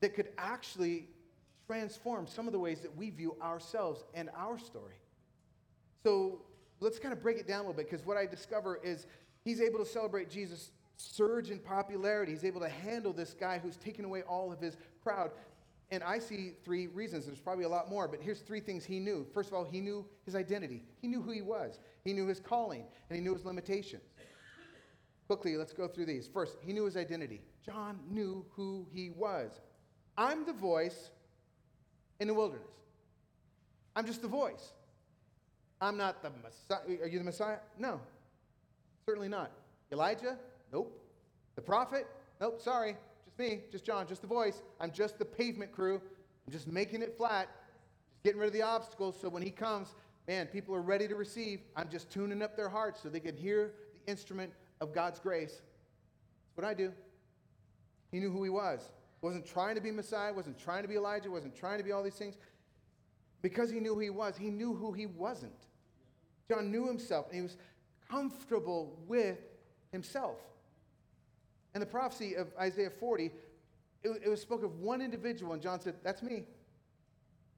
that 0.00 0.14
could 0.14 0.28
actually 0.38 1.08
transform 1.66 2.26
some 2.26 2.46
of 2.46 2.52
the 2.52 2.58
ways 2.58 2.80
that 2.80 2.96
we 2.96 3.10
view 3.10 3.36
ourselves 3.42 4.04
and 4.14 4.30
our 4.36 4.58
story. 4.58 4.94
So 6.02 6.42
let's 6.80 6.98
kind 6.98 7.12
of 7.12 7.22
break 7.22 7.38
it 7.38 7.46
down 7.46 7.60
a 7.60 7.62
little 7.62 7.74
bit 7.74 7.90
because 7.90 8.06
what 8.06 8.16
I 8.16 8.26
discover 8.26 8.80
is 8.82 9.06
he's 9.44 9.60
able 9.60 9.78
to 9.78 9.86
celebrate 9.86 10.30
Jesus' 10.30 10.70
surge 10.96 11.50
in 11.50 11.58
popularity. 11.58 12.32
He's 12.32 12.44
able 12.44 12.60
to 12.60 12.68
handle 12.68 13.12
this 13.12 13.34
guy 13.34 13.58
who's 13.58 13.76
taken 13.76 14.04
away 14.04 14.22
all 14.22 14.52
of 14.52 14.60
his 14.60 14.76
crowd. 15.02 15.30
And 15.90 16.02
I 16.02 16.18
see 16.18 16.52
three 16.64 16.86
reasons. 16.86 17.26
There's 17.26 17.40
probably 17.40 17.64
a 17.64 17.68
lot 17.68 17.88
more, 17.88 18.08
but 18.08 18.20
here's 18.20 18.40
three 18.40 18.60
things 18.60 18.84
he 18.84 18.98
knew. 18.98 19.26
First 19.32 19.48
of 19.48 19.54
all, 19.54 19.64
he 19.64 19.80
knew 19.80 20.04
his 20.24 20.34
identity. 20.34 20.82
He 21.00 21.08
knew 21.08 21.22
who 21.22 21.30
he 21.30 21.40
was. 21.40 21.80
He 22.04 22.12
knew 22.12 22.26
his 22.26 22.40
calling, 22.40 22.84
and 23.08 23.18
he 23.18 23.22
knew 23.22 23.32
his 23.32 23.44
limitations. 23.44 24.02
Quickly, 25.26 25.56
let's 25.56 25.72
go 25.72 25.88
through 25.88 26.06
these. 26.06 26.28
First, 26.28 26.56
he 26.60 26.72
knew 26.72 26.84
his 26.84 26.96
identity. 26.96 27.42
John 27.64 28.00
knew 28.10 28.44
who 28.50 28.86
he 28.92 29.10
was. 29.10 29.60
I'm 30.18 30.44
the 30.44 30.52
voice 30.52 31.10
in 32.18 32.26
the 32.26 32.34
wilderness. 32.34 32.66
I'm 33.94 34.04
just 34.04 34.20
the 34.20 34.28
voice. 34.28 34.72
I'm 35.80 35.96
not 35.96 36.22
the 36.22 36.30
Messiah. 36.42 37.00
Are 37.02 37.06
you 37.06 37.18
the 37.18 37.24
Messiah? 37.24 37.58
No, 37.78 38.00
certainly 39.06 39.28
not. 39.28 39.52
Elijah? 39.92 40.36
Nope. 40.72 41.00
The 41.54 41.62
prophet? 41.62 42.06
Nope, 42.40 42.60
sorry. 42.60 42.96
Just 43.24 43.38
me, 43.38 43.60
just 43.70 43.84
John, 43.84 44.08
just 44.08 44.20
the 44.20 44.28
voice. 44.28 44.60
I'm 44.80 44.90
just 44.90 45.20
the 45.20 45.24
pavement 45.24 45.70
crew. 45.70 46.02
I'm 46.46 46.52
just 46.52 46.66
making 46.66 47.02
it 47.02 47.16
flat, 47.16 47.48
just 48.10 48.24
getting 48.24 48.40
rid 48.40 48.48
of 48.48 48.52
the 48.52 48.62
obstacles 48.62 49.16
so 49.20 49.28
when 49.28 49.42
he 49.42 49.50
comes, 49.50 49.94
man, 50.26 50.46
people 50.46 50.74
are 50.74 50.82
ready 50.82 51.06
to 51.06 51.14
receive. 51.14 51.60
I'm 51.76 51.88
just 51.88 52.10
tuning 52.10 52.42
up 52.42 52.56
their 52.56 52.68
hearts 52.68 53.00
so 53.02 53.08
they 53.08 53.20
can 53.20 53.36
hear 53.36 53.72
the 53.94 54.10
instrument 54.10 54.52
of 54.80 54.92
God's 54.92 55.20
grace. 55.20 55.52
That's 55.52 56.56
what 56.56 56.66
I 56.66 56.74
do. 56.74 56.92
He 58.10 58.18
knew 58.18 58.30
who 58.30 58.42
he 58.42 58.50
was. 58.50 58.80
Wasn't 59.20 59.46
trying 59.46 59.74
to 59.74 59.80
be 59.80 59.90
Messiah, 59.90 60.32
wasn't 60.32 60.58
trying 60.58 60.82
to 60.82 60.88
be 60.88 60.96
Elijah, 60.96 61.30
wasn't 61.30 61.56
trying 61.56 61.78
to 61.78 61.84
be 61.84 61.92
all 61.92 62.02
these 62.02 62.14
things. 62.14 62.36
Because 63.42 63.70
he 63.70 63.80
knew 63.80 63.94
who 63.94 64.00
he 64.00 64.10
was, 64.10 64.36
he 64.36 64.50
knew 64.50 64.74
who 64.74 64.92
he 64.92 65.06
wasn't. 65.06 65.66
John 66.48 66.70
knew 66.70 66.86
himself, 66.86 67.26
and 67.26 67.36
he 67.36 67.42
was 67.42 67.56
comfortable 68.10 68.98
with 69.06 69.38
himself. 69.92 70.38
And 71.74 71.82
the 71.82 71.86
prophecy 71.86 72.34
of 72.34 72.48
Isaiah 72.58 72.90
40, 72.90 73.30
it, 74.02 74.22
it 74.24 74.28
was 74.28 74.40
spoke 74.40 74.62
of 74.62 74.80
one 74.80 75.00
individual, 75.00 75.52
and 75.52 75.62
John 75.62 75.80
said, 75.80 75.96
That's 76.02 76.22
me. 76.22 76.44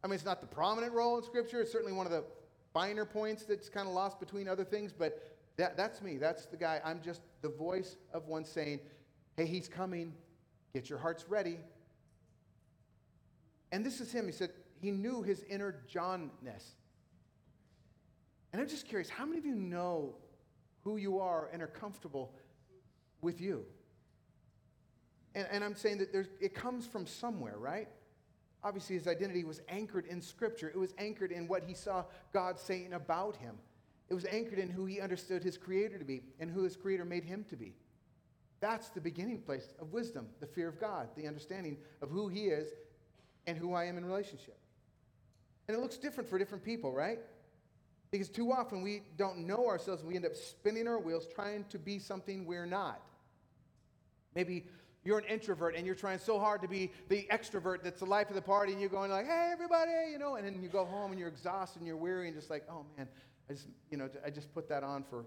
I 0.02 0.06
mean, 0.06 0.14
it's 0.14 0.24
not 0.24 0.40
the 0.40 0.46
prominent 0.46 0.92
role 0.92 1.18
in 1.18 1.24
Scripture. 1.24 1.60
It's 1.60 1.70
certainly 1.70 1.92
one 1.92 2.06
of 2.06 2.12
the 2.12 2.24
finer 2.72 3.04
points 3.04 3.44
that's 3.44 3.68
kind 3.68 3.86
of 3.86 3.94
lost 3.94 4.18
between 4.18 4.48
other 4.48 4.64
things, 4.64 4.92
but 4.92 5.36
that, 5.56 5.76
that's 5.76 6.00
me. 6.00 6.16
That's 6.16 6.46
the 6.46 6.56
guy. 6.56 6.80
I'm 6.84 7.02
just 7.02 7.20
the 7.42 7.50
voice 7.50 7.96
of 8.12 8.26
one 8.26 8.44
saying, 8.44 8.80
Hey, 9.36 9.46
he's 9.46 9.68
coming. 9.68 10.14
Get 10.72 10.88
your 10.88 10.98
hearts 10.98 11.24
ready. 11.28 11.58
And 13.72 13.84
this 13.84 14.00
is 14.00 14.12
him. 14.12 14.26
He 14.26 14.32
said, 14.32 14.50
He 14.80 14.90
knew 14.90 15.22
his 15.22 15.42
inner 15.44 15.82
Johnness. 15.92 16.74
And 18.52 18.60
I'm 18.60 18.68
just 18.68 18.86
curious, 18.86 19.08
how 19.08 19.24
many 19.24 19.38
of 19.38 19.46
you 19.46 19.54
know 19.54 20.16
who 20.82 20.96
you 20.96 21.20
are 21.20 21.48
and 21.52 21.62
are 21.62 21.68
comfortable 21.68 22.32
with 23.20 23.40
you? 23.40 23.64
And, 25.34 25.46
and 25.52 25.62
I'm 25.62 25.76
saying 25.76 25.98
that 25.98 26.12
there's, 26.12 26.28
it 26.40 26.54
comes 26.54 26.86
from 26.86 27.06
somewhere, 27.06 27.56
right? 27.58 27.88
Obviously, 28.64 28.96
his 28.96 29.06
identity 29.06 29.44
was 29.44 29.60
anchored 29.68 30.06
in 30.06 30.20
Scripture. 30.20 30.68
It 30.68 30.78
was 30.78 30.94
anchored 30.98 31.32
in 31.32 31.46
what 31.46 31.62
he 31.62 31.74
saw 31.74 32.04
God 32.32 32.58
saying 32.58 32.92
about 32.92 33.36
him. 33.36 33.56
It 34.08 34.14
was 34.14 34.24
anchored 34.24 34.58
in 34.58 34.68
who 34.68 34.86
he 34.86 35.00
understood 35.00 35.44
his 35.44 35.56
Creator 35.56 35.98
to 35.98 36.04
be 36.04 36.22
and 36.40 36.50
who 36.50 36.64
his 36.64 36.76
Creator 36.76 37.04
made 37.04 37.24
him 37.24 37.44
to 37.50 37.56
be. 37.56 37.74
That's 38.60 38.90
the 38.90 39.00
beginning 39.00 39.40
place 39.40 39.72
of 39.80 39.92
wisdom, 39.92 40.28
the 40.40 40.46
fear 40.46 40.68
of 40.68 40.78
God, 40.78 41.08
the 41.16 41.26
understanding 41.26 41.78
of 42.02 42.10
who 42.10 42.28
he 42.28 42.46
is 42.46 42.68
and 43.46 43.56
who 43.56 43.72
I 43.72 43.84
am 43.84 43.96
in 43.96 44.04
relationship. 44.04 44.58
And 45.66 45.76
it 45.76 45.80
looks 45.80 45.96
different 45.96 46.28
for 46.28 46.38
different 46.38 46.64
people, 46.64 46.92
right? 46.92 47.18
Because 48.10 48.28
too 48.28 48.52
often 48.52 48.82
we 48.82 49.02
don't 49.16 49.46
know 49.46 49.66
ourselves 49.66 50.02
and 50.02 50.08
we 50.08 50.16
end 50.16 50.26
up 50.26 50.34
spinning 50.34 50.88
our 50.88 50.98
wheels 50.98 51.26
trying 51.32 51.64
to 51.70 51.78
be 51.78 51.98
something 51.98 52.44
we're 52.44 52.66
not. 52.66 53.00
Maybe 54.34 54.66
you're 55.04 55.18
an 55.18 55.24
introvert 55.24 55.74
and 55.76 55.86
you're 55.86 55.94
trying 55.94 56.18
so 56.18 56.38
hard 56.38 56.60
to 56.62 56.68
be 56.68 56.90
the 57.08 57.26
extrovert 57.30 57.82
that's 57.82 58.00
the 58.00 58.06
life 58.06 58.28
of 58.28 58.34
the 58.34 58.42
party 58.42 58.72
and 58.72 58.80
you're 58.80 58.90
going 58.90 59.10
like, 59.10 59.26
hey, 59.26 59.50
everybody, 59.52 59.90
you 60.10 60.18
know, 60.18 60.34
and 60.34 60.46
then 60.46 60.60
you 60.62 60.68
go 60.68 60.84
home 60.84 61.12
and 61.12 61.18
you're 61.18 61.28
exhausted 61.28 61.78
and 61.78 61.86
you're 61.86 61.96
weary 61.96 62.26
and 62.26 62.36
just 62.36 62.50
like, 62.50 62.64
oh 62.70 62.84
man, 62.96 63.08
I 63.48 63.54
just, 63.54 63.68
you 63.90 63.96
know, 63.96 64.10
I 64.24 64.30
just 64.30 64.52
put 64.52 64.68
that 64.68 64.82
on 64.82 65.04
for, 65.08 65.24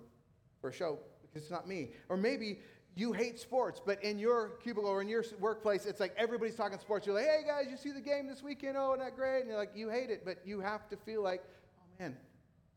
for 0.61 0.69
a 0.69 0.73
show 0.73 0.99
because 1.21 1.43
it's 1.43 1.51
not 1.51 1.67
me. 1.67 1.91
Or 2.09 2.17
maybe 2.17 2.59
you 2.95 3.11
hate 3.11 3.39
sports, 3.39 3.81
but 3.83 4.03
in 4.03 4.19
your 4.19 4.49
cubicle 4.61 4.89
or 4.89 5.01
in 5.01 5.07
your 5.07 5.23
workplace, 5.39 5.85
it's 5.85 5.99
like 5.99 6.13
everybody's 6.17 6.55
talking 6.55 6.77
sports. 6.77 7.07
You're 7.07 7.15
like, 7.15 7.25
hey 7.25 7.41
guys, 7.45 7.65
you 7.69 7.77
see 7.77 7.91
the 7.91 8.01
game 8.01 8.27
this 8.27 8.43
weekend? 8.43 8.77
Oh, 8.77 8.89
not 8.89 8.99
that 8.99 9.15
great. 9.15 9.41
And 9.41 9.49
you're 9.49 9.57
like, 9.57 9.71
you 9.75 9.89
hate 9.89 10.11
it, 10.11 10.23
but 10.23 10.37
you 10.45 10.59
have 10.59 10.87
to 10.89 10.97
feel 10.97 11.23
like, 11.23 11.43
oh 11.79 11.83
man, 11.99 12.15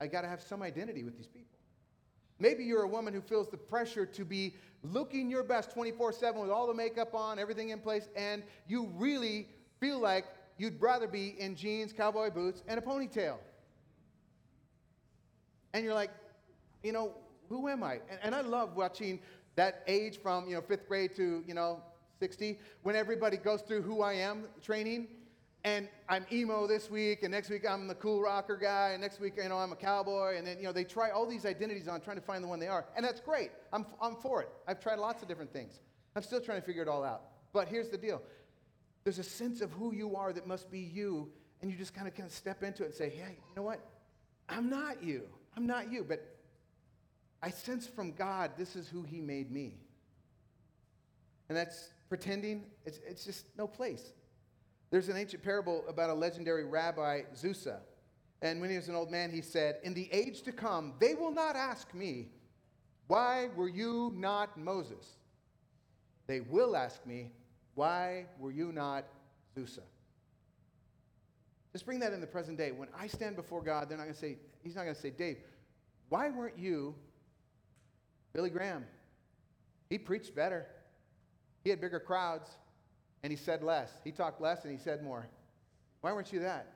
I 0.01 0.07
got 0.07 0.23
to 0.23 0.29
have 0.29 0.41
some 0.41 0.63
identity 0.63 1.03
with 1.03 1.17
these 1.17 1.27
people. 1.27 1.59
Maybe 2.39 2.65
you're 2.65 2.83
a 2.83 2.89
woman 2.89 3.13
who 3.13 3.21
feels 3.21 3.49
the 3.51 3.57
pressure 3.57 4.07
to 4.07 4.25
be 4.25 4.55
looking 4.83 5.31
your 5.31 5.43
best 5.43 5.73
24 5.73 6.13
7 6.13 6.41
with 6.41 6.51
all 6.51 6.67
the 6.67 6.75
makeup 6.75 7.15
on, 7.15 7.39
everything 7.39 7.71
in 7.71 7.79
place, 7.79 8.09
and 8.17 8.43
you 8.67 8.91
really 8.97 9.49
feel 9.81 9.99
like 9.99 10.25
you'd 10.59 10.81
rather 10.81 11.07
be 11.07 11.35
in 11.39 11.55
jeans, 11.57 11.93
cowboy 11.93 12.31
boots, 12.31 12.63
and 12.69 12.79
a 12.79 12.83
ponytail. 12.83 13.37
And 15.75 15.85
you're 15.85 15.95
like, 15.95 16.11
you 16.83 16.93
know, 16.93 17.13
who 17.49 17.69
am 17.69 17.83
I? 17.83 17.95
And, 18.11 18.19
and 18.23 18.35
I 18.35 18.41
love 18.41 18.77
watching 18.77 19.21
that 19.57 19.83
age 19.87 20.19
from, 20.19 20.49
you 20.49 20.55
know, 20.55 20.61
fifth 20.61 20.87
grade 20.89 21.15
to, 21.17 21.43
you 21.47 21.55
know, 21.55 21.83
60, 22.21 22.59
when 22.83 22.97
everybody 22.97 23.37
goes 23.37 23.63
through 23.63 23.83
who 23.83 24.03
I 24.03 24.15
am 24.15 24.45
training 24.63 25.09
and 25.65 25.89
I'm 26.09 26.25
emo 26.31 26.69
this 26.69 26.91
week, 26.91 27.25
and 27.25 27.33
next 27.33 27.51
week 27.51 27.69
I'm 27.69 27.89
the 27.89 27.95
cool 27.97 28.23
rocker 28.23 28.57
guy, 28.57 28.91
and 28.91 29.03
next 29.03 29.19
week, 29.19 29.35
you 29.37 29.49
know, 29.49 29.59
I'm 29.59 29.73
a 29.73 29.77
cowboy, 29.77 30.37
and 30.37 30.47
then, 30.47 30.59
you 30.59 30.63
know, 30.63 30.73
they 30.73 30.85
try 30.85 31.11
all 31.11 31.27
these 31.27 31.45
identities 31.45 31.89
on 31.89 32.01
trying 32.01 32.19
to 32.19 32.23
find 32.23 32.45
the 32.45 32.47
one 32.47 32.61
they 32.61 32.69
are. 32.69 32.85
And 32.95 33.05
that's 33.05 33.21
great. 33.21 33.51
I'm, 33.73 33.85
I'm 34.01 34.15
for 34.15 34.41
it. 34.43 34.49
I've 34.69 34.79
tried 34.79 35.01
lots 35.01 35.23
of 35.23 35.29
different 35.29 35.53
things. 35.53 35.81
I'm 36.15 36.23
still 36.23 36.41
trying 36.41 36.61
to 36.61 36.65
figure 36.67 36.83
it 36.83 36.89
all 36.89 37.03
out. 37.03 37.23
But 37.53 37.67
here's 37.67 37.89
the 37.89 37.99
deal 37.99 38.23
there's 39.03 39.19
a 39.19 39.25
sense 39.25 39.61
of 39.61 39.73
who 39.73 39.93
you 39.93 40.15
are 40.15 40.33
that 40.33 40.47
must 40.47 40.71
be 40.71 40.79
you, 40.79 41.31
and 41.63 41.71
you 41.71 41.77
just 41.77 41.95
kind 41.95 42.07
of 42.07 42.15
kind 42.15 42.29
of 42.29 42.35
step 42.35 42.63
into 42.63 42.85
it 42.85 42.87
and 42.87 42.95
say, 42.95 43.09
hey, 43.09 43.37
you 43.37 43.57
know 43.57 43.63
what? 43.63 43.81
I'm 44.49 44.71
not 44.71 45.03
you. 45.03 45.23
I'm 45.57 45.67
not 45.67 45.91
you. 45.91 46.05
But 46.05 46.36
I 47.43 47.51
sense 47.51 47.87
from 47.87 48.13
God 48.13 48.53
this 48.57 48.77
is 48.77 48.89
who 48.89 49.03
He 49.03 49.21
made 49.21 49.51
me. 49.51 49.75
And 51.49 51.57
that's 51.57 51.91
pretending, 52.09 52.65
it's, 52.85 53.01
it's 53.07 53.25
just 53.25 53.47
no 53.57 53.67
place. 53.67 54.13
There's 54.91 55.09
an 55.09 55.17
ancient 55.17 55.43
parable 55.43 55.85
about 55.89 56.11
a 56.11 56.15
legendary 56.15 56.65
rabbi, 56.65 57.23
Zusa. 57.35 57.79
And 58.43 58.61
when 58.61 58.71
he 58.71 58.77
was 58.77 58.89
an 58.89 58.95
old 58.95 59.11
man, 59.11 59.31
he 59.31 59.43
said, 59.43 59.77
In 59.83 59.95
the 59.95 60.09
age 60.13 60.43
to 60.43 60.53
come, 60.53 60.95
they 61.01 61.15
will 61.15 61.33
not 61.33 61.57
ask 61.57 61.93
me, 61.95 62.29
Why 63.07 63.49
were 63.57 63.69
you 63.69 64.13
not 64.15 64.57
Moses? 64.59 65.17
They 66.27 66.41
will 66.41 66.77
ask 66.77 67.05
me, 67.07 67.33
Why 67.75 68.27
were 68.39 68.53
you 68.53 68.73
not 68.73 69.05
Zusa? 69.57 69.81
Just 71.73 71.85
bring 71.85 71.99
that 72.01 72.13
in 72.13 72.21
the 72.21 72.27
present 72.27 72.57
day. 72.57 72.73
When 72.73 72.89
I 72.99 73.07
stand 73.07 73.37
before 73.37 73.63
God, 73.63 73.89
they're 73.89 73.99
not 73.99 74.05
going 74.05 74.15
to 74.15 74.21
say, 74.21 74.39
He's 74.63 74.77
not 74.77 74.83
going 74.83 74.95
to 74.95 75.01
say, 75.01 75.11
Dave, 75.11 75.39
why 76.09 76.31
weren't 76.31 76.59
you 76.59 76.95
Billy 78.37 78.51
Graham? 78.51 78.85
He 79.89 79.97
preached 79.97 80.35
better. 80.35 80.67
He 81.65 81.71
had 81.71 81.81
bigger 81.81 81.99
crowds 81.99 82.51
and 83.23 83.31
he 83.31 83.37
said 83.37 83.63
less. 83.63 83.91
He 84.05 84.13
talked 84.13 84.43
less 84.43 84.65
and 84.65 84.73
he 84.73 84.79
said 84.79 85.03
more. 85.03 85.27
Why 86.03 86.13
weren't 86.13 86.31
you 86.35 86.41
that? 86.41 86.75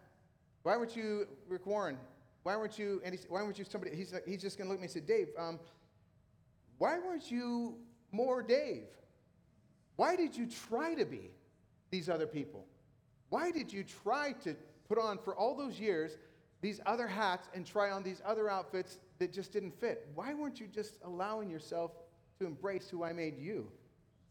Why 0.62 0.78
weren't 0.78 0.96
you 0.96 1.26
Rick 1.48 1.66
Warren? 1.66 1.98
Why 2.44 2.56
weren't 2.56 2.78
you, 2.78 3.02
and 3.04 3.18
why 3.28 3.42
weren't 3.42 3.58
you 3.58 3.66
somebody? 3.66 3.94
He's, 3.94 4.14
he's 4.26 4.40
just 4.40 4.56
going 4.56 4.68
to 4.68 4.70
look 4.70 4.78
at 4.78 4.80
me 4.80 4.86
and 4.86 4.92
say, 4.92 5.00
Dave, 5.00 5.28
um, 5.38 5.61
why 6.78 6.98
weren't 6.98 7.30
you 7.30 7.76
more 8.11 8.42
Dave? 8.42 8.86
Why 9.96 10.16
did 10.16 10.34
you 10.34 10.46
try 10.46 10.94
to 10.94 11.04
be 11.04 11.30
these 11.90 12.08
other 12.08 12.26
people? 12.26 12.64
Why 13.28 13.50
did 13.50 13.70
you 13.70 13.84
try 13.84 14.32
to 14.44 14.56
put 14.88 14.98
on 14.98 15.18
for 15.18 15.36
all 15.36 15.54
those 15.54 15.78
years 15.78 16.16
these 16.61 16.80
other 16.86 17.06
hats 17.06 17.48
and 17.54 17.66
try 17.66 17.90
on 17.90 18.02
these 18.02 18.20
other 18.24 18.50
outfits 18.50 18.98
that 19.18 19.32
just 19.32 19.52
didn't 19.52 19.78
fit? 19.80 20.08
Why 20.14 20.34
weren't 20.34 20.61
you 20.61 20.66
just 20.66 20.94
allowing 21.04 21.50
yourself 21.50 21.92
to 22.38 22.46
embrace 22.46 22.88
who 22.90 23.04
I 23.04 23.12
made 23.12 23.38
you? 23.38 23.70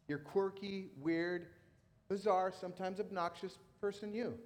Your 0.07 0.19
quirky, 0.19 0.89
weird, 0.99 1.47
bizarre, 2.09 2.51
sometimes 2.51 2.99
obnoxious 2.99 3.57
person, 3.81 4.13
you. 4.13 4.37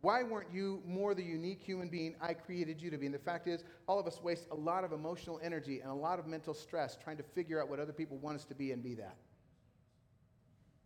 Why 0.00 0.22
weren't 0.22 0.52
you 0.52 0.80
more 0.86 1.12
the 1.14 1.24
unique 1.24 1.60
human 1.60 1.88
being 1.88 2.14
I 2.20 2.32
created 2.32 2.80
you 2.80 2.90
to 2.90 2.98
be? 2.98 3.06
And 3.06 3.14
the 3.14 3.18
fact 3.18 3.48
is, 3.48 3.64
all 3.88 3.98
of 3.98 4.06
us 4.06 4.22
waste 4.22 4.46
a 4.52 4.54
lot 4.54 4.84
of 4.84 4.92
emotional 4.92 5.40
energy 5.42 5.80
and 5.80 5.90
a 5.90 5.94
lot 5.94 6.20
of 6.20 6.26
mental 6.26 6.54
stress 6.54 6.96
trying 6.96 7.16
to 7.16 7.24
figure 7.24 7.60
out 7.60 7.68
what 7.68 7.80
other 7.80 7.92
people 7.92 8.16
want 8.18 8.36
us 8.36 8.44
to 8.44 8.54
be 8.54 8.70
and 8.70 8.82
be 8.82 8.94
that. 8.94 9.16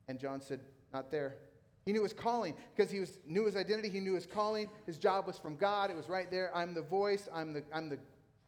And 0.09 0.18
John 0.18 0.41
said, 0.41 0.61
Not 0.95 1.11
there. 1.11 1.37
He 1.85 1.93
knew 1.93 2.03
his 2.03 2.12
calling 2.12 2.55
because 2.76 2.91
he 2.91 3.01
was, 3.01 3.18
knew 3.26 3.45
his 3.45 3.57
identity. 3.57 3.89
He 3.89 4.01
knew 4.01 4.14
his 4.14 4.26
calling. 4.26 4.68
His 4.87 4.99
job 4.99 5.26
was 5.26 5.39
from 5.39 5.57
God. 5.57 5.91
It 5.91 5.97
was 5.97 6.09
right 6.09 6.30
there. 6.30 6.57
I'm 6.57 6.74
the 6.74 6.83
voice. 6.83 7.28
I'm 7.35 7.53
the, 7.53 7.64
I'm 7.72 7.89
the, 7.89 7.99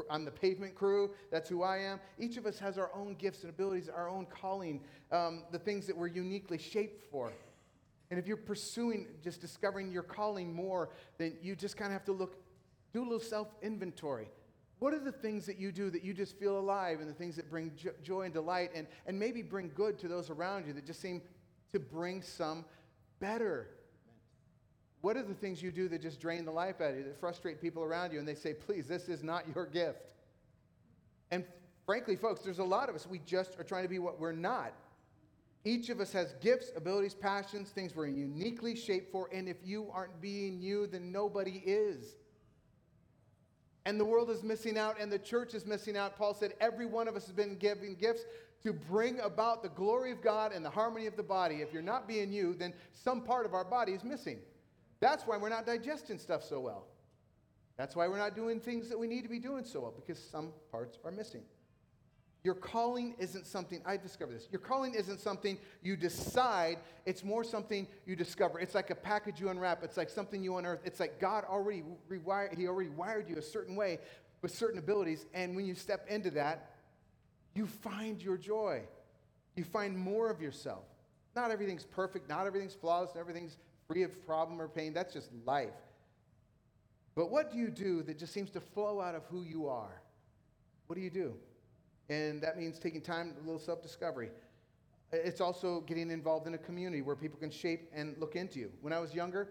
I'm 0.08 0.24
the 0.24 0.30
pavement 0.30 0.74
crew. 0.74 1.10
That's 1.30 1.48
who 1.48 1.62
I 1.62 1.78
am. 1.78 2.00
Each 2.18 2.36
of 2.36 2.46
us 2.46 2.58
has 2.58 2.78
our 2.78 2.90
own 2.94 3.14
gifts 3.14 3.42
and 3.42 3.50
abilities, 3.50 3.88
our 3.88 4.08
own 4.08 4.26
calling, 4.26 4.80
um, 5.10 5.44
the 5.50 5.58
things 5.58 5.86
that 5.86 5.96
we're 5.96 6.08
uniquely 6.08 6.58
shaped 6.58 7.02
for. 7.10 7.32
And 8.10 8.20
if 8.20 8.26
you're 8.26 8.36
pursuing 8.36 9.06
just 9.22 9.40
discovering 9.40 9.90
your 9.90 10.02
calling 10.02 10.54
more, 10.54 10.90
then 11.18 11.36
you 11.42 11.56
just 11.56 11.76
kind 11.76 11.88
of 11.88 11.94
have 11.94 12.04
to 12.04 12.12
look, 12.12 12.36
do 12.92 13.02
a 13.02 13.04
little 13.04 13.18
self 13.18 13.48
inventory. 13.62 14.28
What 14.78 14.92
are 14.92 15.00
the 15.00 15.12
things 15.12 15.46
that 15.46 15.58
you 15.58 15.72
do 15.72 15.90
that 15.90 16.04
you 16.04 16.12
just 16.12 16.38
feel 16.38 16.58
alive 16.58 17.00
and 17.00 17.08
the 17.08 17.14
things 17.14 17.36
that 17.36 17.50
bring 17.50 17.72
jo- 17.76 17.92
joy 18.02 18.22
and 18.22 18.34
delight 18.34 18.70
and, 18.74 18.86
and 19.06 19.18
maybe 19.18 19.40
bring 19.42 19.70
good 19.74 19.98
to 20.00 20.08
those 20.08 20.30
around 20.30 20.66
you 20.66 20.72
that 20.74 20.84
just 20.84 21.00
seem 21.00 21.22
to 21.72 21.80
bring 21.80 22.22
some 22.22 22.64
better? 23.24 23.68
What 25.00 25.16
are 25.16 25.22
the 25.22 25.32
things 25.32 25.62
you 25.62 25.72
do 25.72 25.88
that 25.88 26.02
just 26.02 26.20
drain 26.20 26.44
the 26.44 26.50
life 26.50 26.82
out 26.82 26.90
of 26.90 26.98
you, 26.98 27.04
that 27.04 27.18
frustrate 27.18 27.58
people 27.58 27.82
around 27.82 28.12
you, 28.12 28.18
and 28.18 28.28
they 28.28 28.34
say, 28.34 28.52
please, 28.52 28.86
this 28.86 29.08
is 29.08 29.22
not 29.22 29.44
your 29.54 29.64
gift? 29.64 30.04
And 31.30 31.42
frankly, 31.86 32.16
folks, 32.16 32.42
there's 32.42 32.58
a 32.58 32.64
lot 32.64 32.90
of 32.90 32.94
us, 32.94 33.06
we 33.06 33.20
just 33.24 33.58
are 33.58 33.64
trying 33.64 33.84
to 33.84 33.88
be 33.88 33.98
what 33.98 34.20
we're 34.20 34.32
not. 34.32 34.74
Each 35.64 35.88
of 35.88 36.00
us 36.00 36.12
has 36.12 36.34
gifts, 36.42 36.70
abilities, 36.76 37.14
passions, 37.14 37.70
things 37.70 37.96
we're 37.96 38.08
uniquely 38.08 38.76
shaped 38.76 39.10
for, 39.10 39.30
and 39.32 39.48
if 39.48 39.56
you 39.64 39.88
aren't 39.90 40.20
being 40.20 40.60
you, 40.60 40.86
then 40.86 41.10
nobody 41.10 41.62
is. 41.64 42.16
And 43.86 44.00
the 44.00 44.04
world 44.04 44.30
is 44.30 44.42
missing 44.42 44.78
out, 44.78 44.98
and 44.98 45.12
the 45.12 45.18
church 45.18 45.52
is 45.54 45.66
missing 45.66 45.96
out. 45.96 46.16
Paul 46.16 46.34
said, 46.34 46.54
Every 46.60 46.86
one 46.86 47.06
of 47.06 47.16
us 47.16 47.26
has 47.26 47.34
been 47.34 47.56
given 47.56 47.94
gifts 47.94 48.24
to 48.62 48.72
bring 48.72 49.20
about 49.20 49.62
the 49.62 49.68
glory 49.68 50.10
of 50.10 50.22
God 50.22 50.52
and 50.52 50.64
the 50.64 50.70
harmony 50.70 51.06
of 51.06 51.16
the 51.16 51.22
body. 51.22 51.56
If 51.56 51.72
you're 51.72 51.82
not 51.82 52.08
being 52.08 52.32
you, 52.32 52.54
then 52.54 52.72
some 52.92 53.20
part 53.20 53.44
of 53.44 53.52
our 53.52 53.64
body 53.64 53.92
is 53.92 54.02
missing. 54.02 54.38
That's 55.00 55.26
why 55.26 55.36
we're 55.36 55.50
not 55.50 55.66
digesting 55.66 56.18
stuff 56.18 56.42
so 56.42 56.60
well. 56.60 56.86
That's 57.76 57.94
why 57.94 58.08
we're 58.08 58.18
not 58.18 58.34
doing 58.34 58.60
things 58.60 58.88
that 58.88 58.98
we 58.98 59.06
need 59.06 59.22
to 59.22 59.28
be 59.28 59.38
doing 59.38 59.64
so 59.64 59.80
well, 59.80 59.94
because 59.94 60.18
some 60.18 60.52
parts 60.70 60.98
are 61.04 61.10
missing. 61.10 61.42
Your 62.44 62.54
calling 62.54 63.14
isn't 63.18 63.46
something, 63.46 63.80
I 63.86 63.96
discovered 63.96 64.34
this. 64.34 64.48
Your 64.52 64.60
calling 64.60 64.94
isn't 64.94 65.18
something 65.18 65.58
you 65.82 65.96
decide, 65.96 66.78
it's 67.06 67.24
more 67.24 67.42
something 67.42 67.88
you 68.04 68.14
discover. 68.14 68.60
It's 68.60 68.74
like 68.74 68.90
a 68.90 68.94
package 68.94 69.40
you 69.40 69.48
unwrap, 69.48 69.82
it's 69.82 69.96
like 69.96 70.10
something 70.10 70.44
you 70.44 70.58
unearth. 70.58 70.80
It's 70.84 71.00
like 71.00 71.18
God 71.18 71.44
already 71.48 71.82
rewired, 72.10 72.56
He 72.56 72.68
already 72.68 72.90
wired 72.90 73.30
you 73.30 73.36
a 73.38 73.42
certain 73.42 73.74
way 73.74 73.98
with 74.42 74.54
certain 74.54 74.78
abilities, 74.78 75.24
and 75.32 75.56
when 75.56 75.64
you 75.64 75.74
step 75.74 76.06
into 76.06 76.30
that, 76.32 76.72
you 77.54 77.66
find 77.66 78.20
your 78.20 78.36
joy. 78.36 78.82
You 79.56 79.64
find 79.64 79.96
more 79.96 80.28
of 80.28 80.42
yourself. 80.42 80.84
Not 81.34 81.50
everything's 81.50 81.84
perfect, 81.84 82.28
not 82.28 82.46
everything's 82.46 82.74
flawless, 82.74 83.12
everything's 83.18 83.56
free 83.88 84.02
of 84.02 84.24
problem 84.26 84.60
or 84.60 84.68
pain. 84.68 84.92
That's 84.92 85.14
just 85.14 85.30
life. 85.46 85.72
But 87.14 87.30
what 87.30 87.50
do 87.50 87.56
you 87.56 87.70
do 87.70 88.02
that 88.02 88.18
just 88.18 88.34
seems 88.34 88.50
to 88.50 88.60
flow 88.60 89.00
out 89.00 89.14
of 89.14 89.24
who 89.30 89.44
you 89.44 89.66
are? 89.68 90.02
What 90.88 90.96
do 90.96 91.00
you 91.00 91.10
do? 91.10 91.34
And 92.08 92.42
that 92.42 92.58
means 92.58 92.78
taking 92.78 93.00
time, 93.00 93.34
a 93.38 93.44
little 93.44 93.60
self 93.60 93.82
discovery. 93.82 94.30
It's 95.12 95.40
also 95.40 95.80
getting 95.82 96.10
involved 96.10 96.46
in 96.46 96.54
a 96.54 96.58
community 96.58 97.02
where 97.02 97.16
people 97.16 97.38
can 97.38 97.50
shape 97.50 97.88
and 97.94 98.16
look 98.18 98.36
into 98.36 98.58
you. 98.58 98.70
When 98.80 98.92
I 98.92 98.98
was 98.98 99.14
younger, 99.14 99.48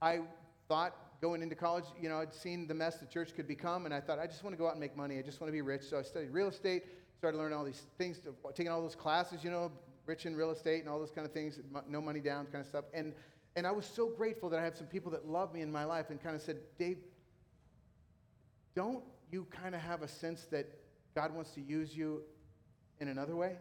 I 0.00 0.20
thought 0.68 0.94
going 1.20 1.42
into 1.42 1.54
college, 1.54 1.84
you 2.00 2.08
know, 2.08 2.20
I'd 2.20 2.32
seen 2.32 2.66
the 2.66 2.74
mess 2.74 2.96
the 2.96 3.06
church 3.06 3.34
could 3.34 3.46
become, 3.46 3.84
and 3.84 3.94
I 3.94 4.00
thought, 4.00 4.18
I 4.18 4.26
just 4.26 4.42
want 4.44 4.54
to 4.54 4.58
go 4.58 4.66
out 4.66 4.72
and 4.72 4.80
make 4.80 4.96
money. 4.96 5.18
I 5.18 5.22
just 5.22 5.40
want 5.40 5.48
to 5.48 5.52
be 5.52 5.62
rich. 5.62 5.82
So 5.82 5.98
I 5.98 6.02
studied 6.02 6.30
real 6.30 6.48
estate, 6.48 6.84
started 7.18 7.36
learning 7.36 7.58
all 7.58 7.64
these 7.64 7.82
things, 7.98 8.20
taking 8.54 8.70
all 8.70 8.80
those 8.80 8.94
classes, 8.94 9.44
you 9.44 9.50
know, 9.50 9.70
rich 10.06 10.26
in 10.26 10.34
real 10.34 10.50
estate 10.50 10.80
and 10.80 10.88
all 10.88 10.98
those 10.98 11.10
kind 11.10 11.26
of 11.26 11.32
things, 11.32 11.58
no 11.88 12.00
money 12.00 12.20
down 12.20 12.46
kind 12.46 12.62
of 12.62 12.66
stuff. 12.66 12.84
And, 12.94 13.12
and 13.56 13.66
I 13.66 13.70
was 13.70 13.84
so 13.84 14.08
grateful 14.08 14.48
that 14.50 14.58
I 14.58 14.64
had 14.64 14.76
some 14.76 14.86
people 14.86 15.10
that 15.12 15.28
loved 15.28 15.54
me 15.54 15.60
in 15.60 15.70
my 15.70 15.84
life 15.84 16.10
and 16.10 16.22
kind 16.22 16.34
of 16.34 16.42
said, 16.42 16.58
Dave, 16.78 16.98
don't 18.74 19.04
you 19.30 19.46
kind 19.50 19.74
of 19.74 19.80
have 19.80 20.02
a 20.02 20.08
sense 20.08 20.46
that 20.50 20.66
God 21.14 21.34
wants 21.34 21.50
to 21.52 21.60
use 21.60 21.96
you 21.96 22.22
in 23.00 23.08
another 23.08 23.36
way? 23.36 23.56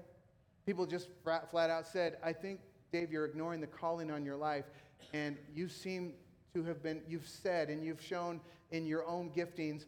People 0.65 0.85
just 0.85 1.09
flat 1.23 1.69
out 1.69 1.87
said, 1.87 2.17
I 2.23 2.33
think, 2.33 2.59
Dave, 2.91 3.11
you're 3.11 3.25
ignoring 3.25 3.61
the 3.61 3.67
calling 3.67 4.11
on 4.11 4.25
your 4.25 4.35
life, 4.35 4.65
and 5.13 5.37
you 5.53 5.67
seem 5.67 6.13
to 6.53 6.63
have 6.63 6.81
been, 6.83 7.01
you've 7.07 7.27
said 7.27 7.69
and 7.69 7.83
you've 7.83 8.01
shown 8.01 8.41
in 8.71 8.85
your 8.85 9.05
own 9.07 9.29
giftings 9.29 9.85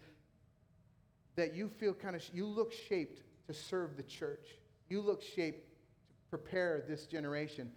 that 1.35 1.53
you 1.55 1.69
feel 1.69 1.93
kind 1.93 2.15
of, 2.15 2.23
you 2.33 2.45
look 2.45 2.73
shaped 2.73 3.21
to 3.47 3.53
serve 3.53 3.97
the 3.97 4.03
church. 4.03 4.47
You 4.89 5.01
look 5.01 5.21
shaped 5.21 5.67
to 5.67 6.37
prepare 6.37 6.83
this 6.87 7.05
generation 7.05 7.71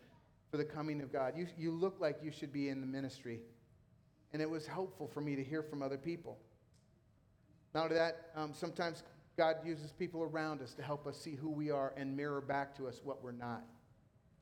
for 0.51 0.57
the 0.57 0.65
coming 0.65 1.01
of 1.01 1.13
God. 1.13 1.35
You, 1.37 1.47
you 1.57 1.71
look 1.71 1.97
like 2.01 2.19
you 2.23 2.31
should 2.31 2.53
be 2.53 2.69
in 2.69 2.81
the 2.81 2.87
ministry. 2.87 3.41
And 4.33 4.43
it 4.43 4.49
was 4.49 4.67
helpful 4.67 5.07
for 5.07 5.21
me 5.21 5.37
to 5.37 5.45
hear 5.45 5.63
from 5.63 5.83
other 5.83 5.97
people. 5.97 6.39
Not 7.75 7.85
only 7.85 7.97
that, 7.97 8.31
um, 8.37 8.53
sometimes 8.53 9.03
God 9.37 9.57
uses 9.65 9.93
people 9.93 10.23
around 10.23 10.63
us 10.63 10.75
to 10.75 10.83
help 10.83 11.07
us 11.07 11.19
see 11.19 11.35
who 11.35 11.51
we 11.51 11.71
are 11.71 11.93
and 11.97 12.17
mirror 12.17 12.41
back 12.41 12.77
to 12.77 12.87
us 12.87 13.01
what 13.03 13.23
we're 13.23 13.33
not. 13.33 13.65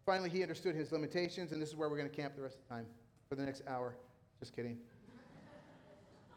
Finally, 0.05 0.29
he 0.29 0.43
understood 0.43 0.75
his 0.75 0.93
limitations, 0.93 1.53
and 1.53 1.63
this 1.63 1.71
is 1.71 1.77
where 1.77 1.89
we're 1.89 1.97
going 1.97 2.11
to 2.11 2.15
camp 2.15 2.37
the 2.37 2.43
rest 2.43 2.57
of 2.57 2.69
the 2.69 2.75
time 2.75 2.87
for 3.29 3.37
the 3.37 3.43
next 3.43 3.63
hour. 3.67 3.97
Just 4.41 4.55
kidding. 4.55 4.77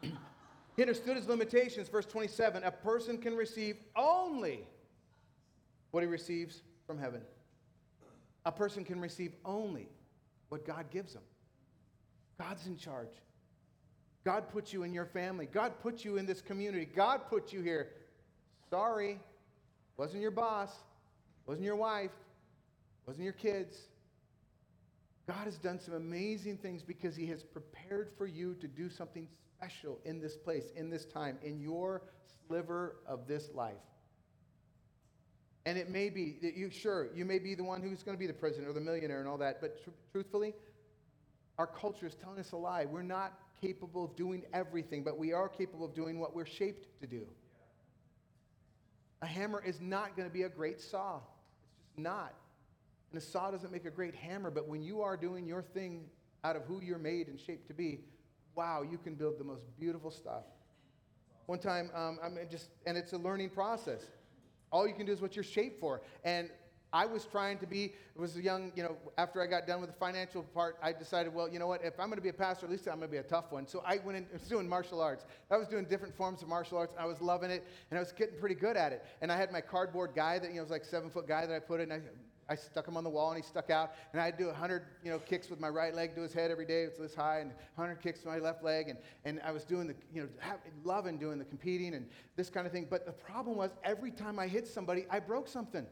he 0.00 0.82
understood 0.82 1.16
his 1.16 1.26
limitations. 1.26 1.88
Verse 1.88 2.06
27 2.06 2.62
A 2.62 2.70
person 2.70 3.18
can 3.18 3.34
receive 3.34 3.76
only 3.94 4.60
what 5.90 6.02
he 6.02 6.06
receives 6.06 6.62
from 6.86 6.98
heaven. 6.98 7.20
A 8.44 8.52
person 8.52 8.84
can 8.84 9.00
receive 9.00 9.34
only 9.44 9.88
what 10.48 10.64
God 10.64 10.86
gives 10.90 11.12
him. 11.12 11.22
God's 12.38 12.66
in 12.66 12.76
charge. 12.76 13.10
God 14.24 14.48
put 14.48 14.72
you 14.72 14.84
in 14.84 14.94
your 14.94 15.06
family. 15.06 15.46
God 15.46 15.72
put 15.80 16.04
you 16.04 16.16
in 16.16 16.26
this 16.26 16.40
community. 16.40 16.84
God 16.84 17.22
put 17.28 17.52
you 17.52 17.60
here 17.60 17.88
Sorry, 18.76 19.18
wasn't 19.96 20.20
your 20.20 20.30
boss, 20.30 20.68
wasn't 21.46 21.64
your 21.64 21.76
wife, 21.76 22.10
wasn't 23.06 23.24
your 23.24 23.32
kids. 23.32 23.74
God 25.26 25.44
has 25.46 25.56
done 25.56 25.80
some 25.80 25.94
amazing 25.94 26.58
things 26.58 26.82
because 26.82 27.16
He 27.16 27.24
has 27.28 27.42
prepared 27.42 28.10
for 28.18 28.26
you 28.26 28.52
to 28.60 28.68
do 28.68 28.90
something 28.90 29.28
special 29.56 29.98
in 30.04 30.20
this 30.20 30.36
place, 30.36 30.64
in 30.76 30.90
this 30.90 31.06
time, 31.06 31.38
in 31.42 31.58
your 31.58 32.02
sliver 32.46 32.96
of 33.06 33.26
this 33.26 33.48
life. 33.54 33.76
And 35.64 35.78
it 35.78 35.88
may 35.88 36.10
be 36.10 36.36
that 36.42 36.54
you, 36.54 36.68
sure, 36.68 37.08
you 37.14 37.24
may 37.24 37.38
be 37.38 37.54
the 37.54 37.64
one 37.64 37.80
who's 37.80 38.02
going 38.02 38.14
to 38.14 38.20
be 38.20 38.26
the 38.26 38.34
president 38.34 38.68
or 38.68 38.74
the 38.74 38.82
millionaire 38.82 39.20
and 39.20 39.28
all 39.28 39.38
that, 39.38 39.62
but 39.62 39.82
tr- 39.84 39.90
truthfully, 40.12 40.52
our 41.56 41.66
culture 41.66 42.04
is 42.04 42.14
telling 42.14 42.38
us 42.38 42.52
a 42.52 42.56
lie. 42.58 42.84
We're 42.84 43.00
not 43.00 43.38
capable 43.58 44.04
of 44.04 44.16
doing 44.16 44.42
everything, 44.52 45.02
but 45.02 45.16
we 45.16 45.32
are 45.32 45.48
capable 45.48 45.86
of 45.86 45.94
doing 45.94 46.20
what 46.20 46.36
we're 46.36 46.44
shaped 46.44 47.00
to 47.00 47.06
do. 47.06 47.26
A 49.26 49.28
hammer 49.28 49.60
is 49.60 49.80
not 49.80 50.16
going 50.16 50.28
to 50.28 50.32
be 50.32 50.44
a 50.44 50.48
great 50.48 50.80
saw. 50.80 51.16
It's 51.16 51.74
just 51.80 51.98
not. 51.98 52.32
And 53.10 53.20
a 53.20 53.24
saw 53.24 53.50
doesn't 53.50 53.72
make 53.72 53.84
a 53.84 53.90
great 53.90 54.14
hammer, 54.14 54.52
but 54.52 54.68
when 54.68 54.84
you 54.84 55.02
are 55.02 55.16
doing 55.16 55.48
your 55.48 55.62
thing 55.62 56.04
out 56.44 56.54
of 56.54 56.62
who 56.62 56.80
you're 56.80 56.96
made 56.96 57.26
and 57.26 57.40
shaped 57.40 57.66
to 57.66 57.74
be, 57.74 58.04
wow, 58.54 58.84
you 58.88 58.98
can 58.98 59.16
build 59.16 59.40
the 59.40 59.44
most 59.44 59.64
beautiful 59.80 60.12
stuff. 60.12 60.44
One 61.46 61.58
time, 61.58 61.90
um, 61.92 62.20
I 62.22 62.28
mean, 62.28 62.46
just, 62.48 62.68
and 62.86 62.96
it's 62.96 63.14
a 63.14 63.18
learning 63.18 63.50
process. 63.50 64.04
All 64.70 64.86
you 64.86 64.94
can 64.94 65.06
do 65.06 65.12
is 65.12 65.20
what 65.20 65.34
you're 65.34 65.42
shaped 65.42 65.80
for. 65.80 66.02
And 66.22 66.48
I 66.92 67.06
was 67.06 67.24
trying 67.24 67.58
to 67.58 67.66
be, 67.66 67.92
was 68.14 68.36
a 68.36 68.42
young, 68.42 68.72
you 68.74 68.82
know, 68.82 68.96
after 69.18 69.42
I 69.42 69.46
got 69.46 69.66
done 69.66 69.80
with 69.80 69.90
the 69.90 69.96
financial 69.96 70.42
part, 70.42 70.76
I 70.82 70.92
decided, 70.92 71.34
well, 71.34 71.48
you 71.48 71.58
know 71.58 71.66
what, 71.66 71.84
if 71.84 71.98
I'm 71.98 72.06
going 72.06 72.18
to 72.18 72.22
be 72.22 72.28
a 72.28 72.32
pastor, 72.32 72.66
at 72.66 72.72
least 72.72 72.86
I'm 72.86 72.98
going 72.98 73.08
to 73.08 73.12
be 73.12 73.18
a 73.18 73.22
tough 73.22 73.50
one. 73.50 73.66
So 73.66 73.82
I 73.86 73.98
went 74.04 74.18
in, 74.18 74.26
I 74.30 74.34
was 74.34 74.48
doing 74.48 74.68
martial 74.68 75.00
arts. 75.00 75.26
I 75.50 75.56
was 75.56 75.68
doing 75.68 75.84
different 75.84 76.16
forms 76.16 76.42
of 76.42 76.48
martial 76.48 76.78
arts. 76.78 76.94
I 76.98 77.06
was 77.06 77.20
loving 77.20 77.50
it, 77.50 77.64
and 77.90 77.98
I 77.98 78.00
was 78.00 78.12
getting 78.12 78.38
pretty 78.38 78.54
good 78.54 78.76
at 78.76 78.92
it. 78.92 79.04
And 79.20 79.32
I 79.32 79.36
had 79.36 79.52
my 79.52 79.60
cardboard 79.60 80.12
guy 80.14 80.38
that, 80.38 80.48
you 80.48 80.56
know, 80.56 80.62
was 80.62 80.70
like 80.70 80.84
seven 80.84 81.10
foot 81.10 81.26
guy 81.26 81.44
that 81.44 81.54
I 81.54 81.58
put 81.58 81.80
in. 81.80 81.90
I, 81.92 82.00
I 82.48 82.54
stuck 82.54 82.86
him 82.86 82.96
on 82.96 83.02
the 83.02 83.10
wall 83.10 83.30
and 83.32 83.42
he 83.42 83.46
stuck 83.46 83.70
out. 83.70 83.92
And 84.12 84.22
I'd 84.22 84.38
do 84.38 84.46
100 84.46 84.82
you 85.04 85.10
know, 85.10 85.18
kicks 85.18 85.50
with 85.50 85.58
my 85.58 85.68
right 85.68 85.94
leg 85.94 86.14
to 86.14 86.22
his 86.22 86.32
head 86.32 86.50
every 86.50 86.66
day. 86.66 86.82
It's 86.82 86.98
this 86.98 87.14
high, 87.14 87.40
and 87.40 87.50
100 87.74 88.00
kicks 88.00 88.20
to 88.20 88.28
my 88.28 88.38
left 88.38 88.62
leg. 88.62 88.88
And, 88.88 88.98
and 89.24 89.40
I 89.44 89.50
was 89.50 89.64
doing 89.64 89.88
the, 89.88 89.94
you 90.14 90.22
know, 90.22 90.28
loving 90.84 91.18
doing 91.18 91.38
the 91.38 91.44
competing 91.44 91.94
and 91.94 92.06
this 92.36 92.48
kind 92.48 92.66
of 92.66 92.72
thing. 92.72 92.86
But 92.88 93.04
the 93.04 93.12
problem 93.12 93.56
was 93.56 93.72
every 93.84 94.12
time 94.12 94.38
I 94.38 94.46
hit 94.46 94.68
somebody, 94.68 95.06
I 95.10 95.18
broke 95.18 95.48
something. 95.48 95.86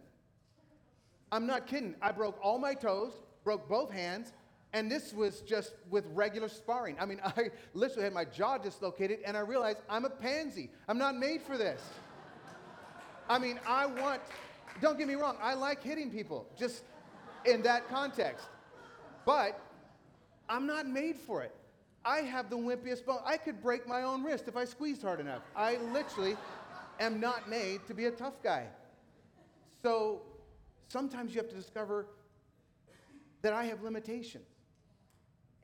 I'm 1.34 1.48
not 1.48 1.66
kidding. 1.66 1.96
I 2.00 2.12
broke 2.12 2.38
all 2.40 2.58
my 2.58 2.74
toes, 2.74 3.12
broke 3.42 3.68
both 3.68 3.90
hands, 3.90 4.32
and 4.72 4.88
this 4.88 5.12
was 5.12 5.40
just 5.40 5.74
with 5.90 6.04
regular 6.14 6.48
sparring. 6.48 6.96
I 7.00 7.06
mean, 7.06 7.20
I 7.24 7.50
literally 7.72 8.04
had 8.04 8.12
my 8.12 8.24
jaw 8.24 8.56
dislocated, 8.56 9.18
and 9.26 9.36
I 9.36 9.40
realized 9.40 9.78
I'm 9.90 10.04
a 10.04 10.10
pansy. 10.10 10.70
I'm 10.86 10.96
not 10.96 11.16
made 11.16 11.42
for 11.42 11.58
this. 11.58 11.82
I 13.28 13.40
mean, 13.40 13.58
I 13.66 13.84
want, 13.84 14.22
don't 14.80 14.96
get 14.96 15.08
me 15.08 15.16
wrong, 15.16 15.36
I 15.42 15.54
like 15.54 15.82
hitting 15.82 16.08
people, 16.08 16.46
just 16.56 16.84
in 17.44 17.62
that 17.62 17.88
context. 17.88 18.46
But 19.26 19.60
I'm 20.48 20.68
not 20.68 20.86
made 20.86 21.16
for 21.16 21.42
it. 21.42 21.52
I 22.04 22.18
have 22.18 22.48
the 22.48 22.56
wimpiest 22.56 23.04
bone. 23.06 23.18
I 23.24 23.38
could 23.38 23.60
break 23.60 23.88
my 23.88 24.02
own 24.02 24.22
wrist 24.22 24.46
if 24.46 24.56
I 24.56 24.66
squeezed 24.66 25.02
hard 25.02 25.18
enough. 25.18 25.42
I 25.56 25.78
literally 25.92 26.36
am 27.00 27.18
not 27.18 27.48
made 27.48 27.84
to 27.88 27.94
be 27.94 28.04
a 28.04 28.12
tough 28.12 28.40
guy. 28.40 28.68
So 29.82 30.22
sometimes 30.88 31.34
you 31.34 31.40
have 31.40 31.50
to 31.50 31.56
discover 31.56 32.06
that 33.42 33.52
I 33.52 33.64
have 33.64 33.82
limitations. 33.82 34.48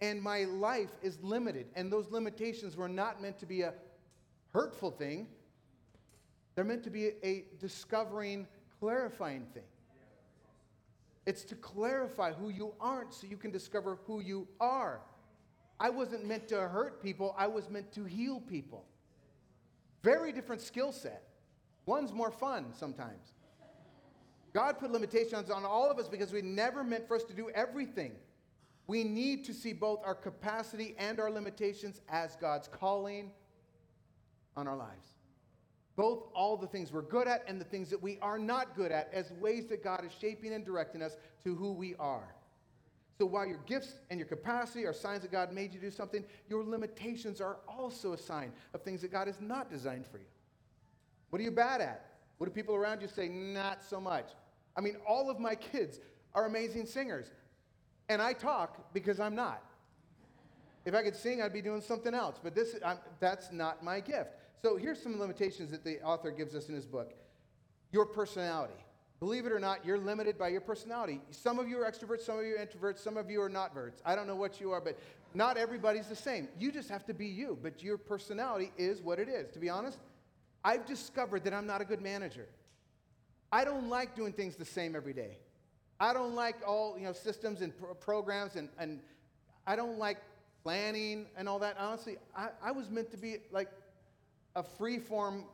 And 0.01 0.21
my 0.21 0.45
life 0.45 0.91
is 1.03 1.19
limited. 1.23 1.67
And 1.75 1.93
those 1.93 2.11
limitations 2.11 2.77
were 2.77 2.89
not 2.89 3.21
meant 3.21 3.39
to 3.41 3.47
be 3.47 3.63
a 3.63 3.75
hurtful 4.53 4.91
thing, 4.91 5.29
they're 6.55 6.65
meant 6.65 6.83
to 6.85 6.91
be 6.91 7.11
a, 7.23 7.45
discovering, 7.59 8.47
clarifying 8.81 9.47
thing. 9.55 9.63
It's 11.25 11.45
to 11.45 11.55
clarify 11.55 12.33
who 12.33 12.49
you 12.49 12.75
aren't 12.81 13.15
so 13.15 13.27
you 13.27 13.37
can 13.37 13.51
discover 13.51 13.99
who 14.07 14.21
you 14.21 14.49
are. 14.59 15.01
I 15.79 15.89
wasn't 15.89 16.27
meant 16.27 16.49
to 16.49 16.61
hurt 16.61 17.03
people, 17.03 17.35
I 17.39 17.47
was 17.47 17.71
meant 17.71 17.93
to 17.93 18.05
heal 18.05 18.41
people. 18.41 18.85
Very 20.03 20.33
different 20.33 20.61
skill 20.61 20.93
set. 20.93 21.23
One's 21.87 22.13
more 22.13 22.31
fun 22.31 22.73
sometimes. 22.75 23.35
God 24.53 24.79
put 24.79 24.91
limitations 24.91 25.51
on 25.51 25.65
all 25.65 25.91
of 25.91 25.99
us 25.99 26.09
because 26.09 26.33
we 26.33 26.43
never 26.43 26.83
meant 26.83 27.07
for 27.07 27.17
us 27.17 27.25
to 27.25 27.35
do 27.35 27.51
everything. 27.51 28.13
We 28.87 29.05
need 29.05 29.45
to 29.45 29.55
see 29.55 29.73
both 29.73 30.01
our 30.05 30.15
capacity 30.15 30.97
and 30.99 31.21
our 31.21 31.31
limitations 31.31 32.01
as 32.09 32.35
God's 32.37 32.67
calling 32.67 33.31
on 34.57 34.67
our 34.67 34.77
lives. 34.77 35.07
Both 35.95 36.25
all 36.35 36.57
the 36.57 36.67
things 36.67 36.93
we're 36.93 37.03
good 37.03 37.29
at 37.29 37.45
and 37.47 37.61
the 37.61 37.65
things 37.65 37.91
that 37.91 38.03
we 38.03 38.19
are 38.21 38.39
not 38.39 38.75
good 38.75 38.91
at 38.91 39.11
as 39.13 39.33
ways 39.33 39.67
that 39.67 39.85
God 39.85 40.05
is 40.05 40.13
shaping 40.19 40.53
and 40.55 40.65
directing 40.65 41.03
us 41.03 41.17
to 41.45 41.55
who 41.55 41.73
we 41.73 41.95
are. 41.97 42.35
So 43.19 43.27
while 43.27 43.47
your 43.47 43.61
gifts 43.67 43.97
and 44.09 44.19
your 44.19 44.27
capacity 44.27 44.87
are 44.87 44.95
signs 44.95 45.23
that 45.23 45.31
God 45.31 45.53
made 45.53 45.75
you 45.75 45.79
do 45.79 45.91
something, 45.91 46.25
your 46.49 46.65
limitations 46.65 47.41
are 47.41 47.59
also 47.69 48.15
a 48.15 48.19
sign 48.19 48.51
of 48.73 48.83
things 48.83 49.03
that 49.03 49.13
God 49.13 49.27
has 49.27 49.41
not 49.41 49.71
designed 49.71 50.07
for 50.07 50.19
you. 50.19 50.25
What 51.29 51.39
are 51.41 51.45
you 51.45 51.51
bad 51.51 51.81
at? 51.81 52.07
What 52.39 52.47
do 52.47 52.53
people 52.53 52.75
around 52.75 53.03
you 53.03 53.09
say? 53.09 53.29
Not 53.29 53.85
so 53.85 54.01
much. 54.01 54.31
I 54.77 54.81
mean, 54.81 54.97
all 55.07 55.31
of 55.31 55.39
my 55.39 55.55
kids 55.55 56.01
are 56.35 56.47
amazing 56.47 56.87
singers. 56.87 57.31
And 58.09 58.21
I 58.21 58.33
talk 58.33 58.93
because 58.93 59.21
I'm 59.21 59.35
not. 59.35 59.63
If 60.85 60.95
I 60.95 61.03
could 61.03 61.17
sing, 61.17 61.43
I'd 61.43 61.53
be 61.53 61.63
doing 61.63 61.81
something 61.81 62.15
else. 62.15 62.41
But 62.43 62.55
this, 62.55 62.77
I'm, 62.85 62.99
that's 63.21 63.53
not 63.53 63.85
my 63.85 64.01
gift. 64.01 64.31
So 64.63 64.77
here's 64.77 65.03
some 65.03 65.19
limitations 65.19 65.71
that 65.71 65.85
the 65.85 66.01
author 66.03 66.31
gives 66.31 66.55
us 66.55 66.69
in 66.69 66.75
his 66.75 66.87
book 66.87 67.13
your 67.93 68.07
personality. 68.07 68.75
Believe 69.21 69.45
it 69.45 69.53
or 69.53 69.59
not, 69.59 69.85
you're 69.85 69.99
limited 69.99 70.39
by 70.39 70.49
your 70.49 70.63
personality. 70.63 71.21
Some 71.31 71.59
of 71.59 71.69
you 71.69 71.79
are 71.79 71.91
extroverts, 71.91 72.23
some 72.23 72.39
of 72.39 72.45
you 72.47 72.57
are 72.57 72.65
introverts, 72.65 72.99
some 73.01 73.19
of 73.19 73.29
you 73.29 73.43
are 73.43 73.51
not 73.51 73.75
verts. 73.75 74.01
I 74.05 74.15
don't 74.15 74.27
know 74.27 74.37
what 74.37 74.61
you 74.61 74.71
are, 74.71 74.81
but 74.81 74.99
not 75.35 75.59
everybody's 75.59 76.07
the 76.07 76.17
same. 76.17 76.49
You 76.59 76.73
just 76.73 76.89
have 76.89 77.05
to 77.07 77.13
be 77.13 77.27
you, 77.27 77.59
but 77.63 77.83
your 77.83 77.99
personality 77.99 78.73
is 78.79 79.03
what 79.03 79.19
it 79.19 79.29
is. 79.29 79.51
To 79.51 79.59
be 79.59 79.69
honest, 79.69 79.99
I've 80.65 80.87
discovered 80.87 81.45
that 81.45 81.53
I'm 81.53 81.67
not 81.67 81.83
a 81.83 81.85
good 81.85 82.01
manager. 82.01 82.47
I 83.53 83.65
don't 83.65 83.89
like 83.89 84.15
doing 84.15 84.33
things 84.33 84.57
the 84.57 84.65
same 84.65 84.95
every 84.95 85.13
day. 85.13 85.39
I 85.99 86.13
don't 86.13 86.35
like 86.35 86.57
all 86.67 86.97
you 86.99 87.05
know 87.05 87.13
systems 87.13 87.61
and 87.61 87.77
pro- 87.77 87.95
programs 87.95 88.57
and, 88.57 88.69
and 88.79 89.01
I 89.67 89.77
don't 89.77 89.99
like 89.99 90.19
planning 90.63 91.27
and 91.37 91.49
all 91.49 91.59
that. 91.59 91.77
Honestly, 91.79 92.17
I, 92.37 92.49
I 92.63 92.73
was 92.73 92.91
meant 92.91 93.11
to 93.11 93.17
be 93.17 93.39
like 93.51 93.71
a 94.57 94.63
free 94.63 94.99
form 94.99 95.45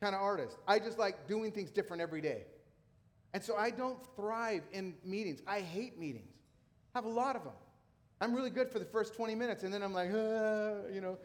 kind 0.00 0.14
of 0.14 0.20
artist. 0.20 0.58
I 0.66 0.78
just 0.78 0.98
like 0.98 1.28
doing 1.28 1.52
things 1.52 1.70
different 1.70 2.02
every 2.02 2.20
day. 2.20 2.42
And 3.34 3.42
so 3.42 3.56
I 3.56 3.70
don't 3.70 3.98
thrive 4.14 4.62
in 4.72 4.94
meetings. 5.04 5.40
I 5.46 5.60
hate 5.60 5.98
meetings. 5.98 6.34
I 6.94 6.98
have 6.98 7.04
a 7.04 7.08
lot 7.08 7.36
of 7.36 7.44
them. 7.44 7.54
I'm 8.20 8.34
really 8.34 8.50
good 8.50 8.70
for 8.70 8.78
the 8.78 8.84
first 8.84 9.14
20 9.16 9.34
minutes, 9.34 9.64
and 9.64 9.72
then 9.72 9.82
I'm 9.82 9.94
like, 9.94 10.10
uh, 10.10 10.88
you 10.92 11.00
know, 11.00 11.18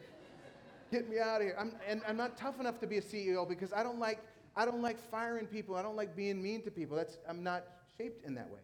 get 0.90 1.08
me 1.08 1.18
out 1.18 1.40
of 1.40 1.46
here. 1.46 1.56
I'm, 1.58 1.72
and 1.86 2.02
I'm 2.08 2.16
not 2.16 2.36
tough 2.36 2.58
enough 2.58 2.80
to 2.80 2.86
be 2.86 2.96
a 2.98 3.02
CEO 3.02 3.48
because 3.48 3.72
I 3.72 3.82
don't 3.82 3.98
like 3.98 4.20
I 4.56 4.64
don't 4.64 4.82
like 4.82 4.98
firing 5.10 5.46
people. 5.46 5.76
I 5.76 5.82
don't 5.82 5.96
like 5.96 6.16
being 6.16 6.42
mean 6.42 6.62
to 6.62 6.70
people. 6.70 6.96
That's, 6.96 7.18
I'm 7.28 7.42
not 7.42 7.64
shaped 7.96 8.24
in 8.24 8.34
that 8.34 8.50
way. 8.50 8.60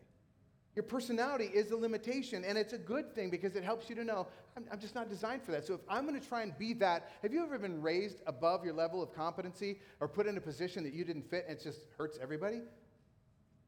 Your 0.75 0.83
personality 0.83 1.45
is 1.45 1.71
a 1.71 1.77
limitation, 1.77 2.45
and 2.45 2.59
it's 2.59 2.73
a 2.73 2.79
good 2.79 3.15
thing 3.15 3.31
because 3.31 3.55
it 3.55 3.63
helps 3.63 3.89
you 3.89 3.95
to 3.95 4.03
know 4.03 4.27
I'm, 4.57 4.65
I'm 4.73 4.81
just 4.81 4.95
not 4.95 5.09
designed 5.09 5.43
for 5.43 5.53
that. 5.53 5.65
So 5.65 5.75
if 5.75 5.81
I'm 5.89 6.07
going 6.07 6.21
to 6.21 6.27
try 6.27 6.43
and 6.43 6.57
be 6.59 6.73
that, 6.75 7.13
have 7.23 7.33
you 7.33 7.45
ever 7.45 7.59
been 7.59 7.81
raised 7.81 8.19
above 8.27 8.65
your 8.65 8.75
level 8.75 9.03
of 9.03 9.15
competency 9.15 9.79
or 10.01 10.09
put 10.09 10.27
in 10.27 10.37
a 10.37 10.41
position 10.41 10.83
that 10.85 10.93
you 10.93 11.05
didn't 11.05 11.31
fit 11.31 11.45
and 11.49 11.59
it 11.59 11.63
just 11.63 11.81
hurts 11.97 12.19
everybody? 12.21 12.63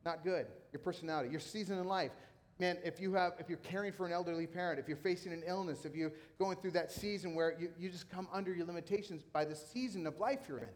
Not 0.05 0.24
good. 0.24 0.47
Your 0.72 0.80
personality, 0.80 1.30
your 1.30 1.40
season 1.40 1.78
in 1.78 1.86
life. 1.86 2.10
Man, 2.59 2.78
if 2.84 3.01
you 3.01 3.12
have, 3.14 3.34
if 3.38 3.48
you're 3.48 3.59
caring 3.59 3.93
for 3.93 4.06
an 4.06 4.12
elderly 4.12 4.47
parent, 4.47 4.80
if 4.80 4.88
you're 4.88 4.97
facing 4.97 5.32
an 5.32 5.43
illness, 5.47 5.84
if 5.84 5.94
you're 5.94 6.12
going 6.38 6.56
through 6.56 6.70
that 6.72 6.90
season 6.90 7.34
where 7.34 7.55
you, 7.60 7.68
you 7.78 7.90
just 7.90 8.09
come 8.09 8.26
under 8.32 8.52
your 8.55 8.66
limitations 8.66 9.22
by 9.22 9.44
the 9.44 9.55
season 9.55 10.06
of 10.06 10.18
life 10.18 10.40
you're 10.48 10.59
in. 10.59 10.68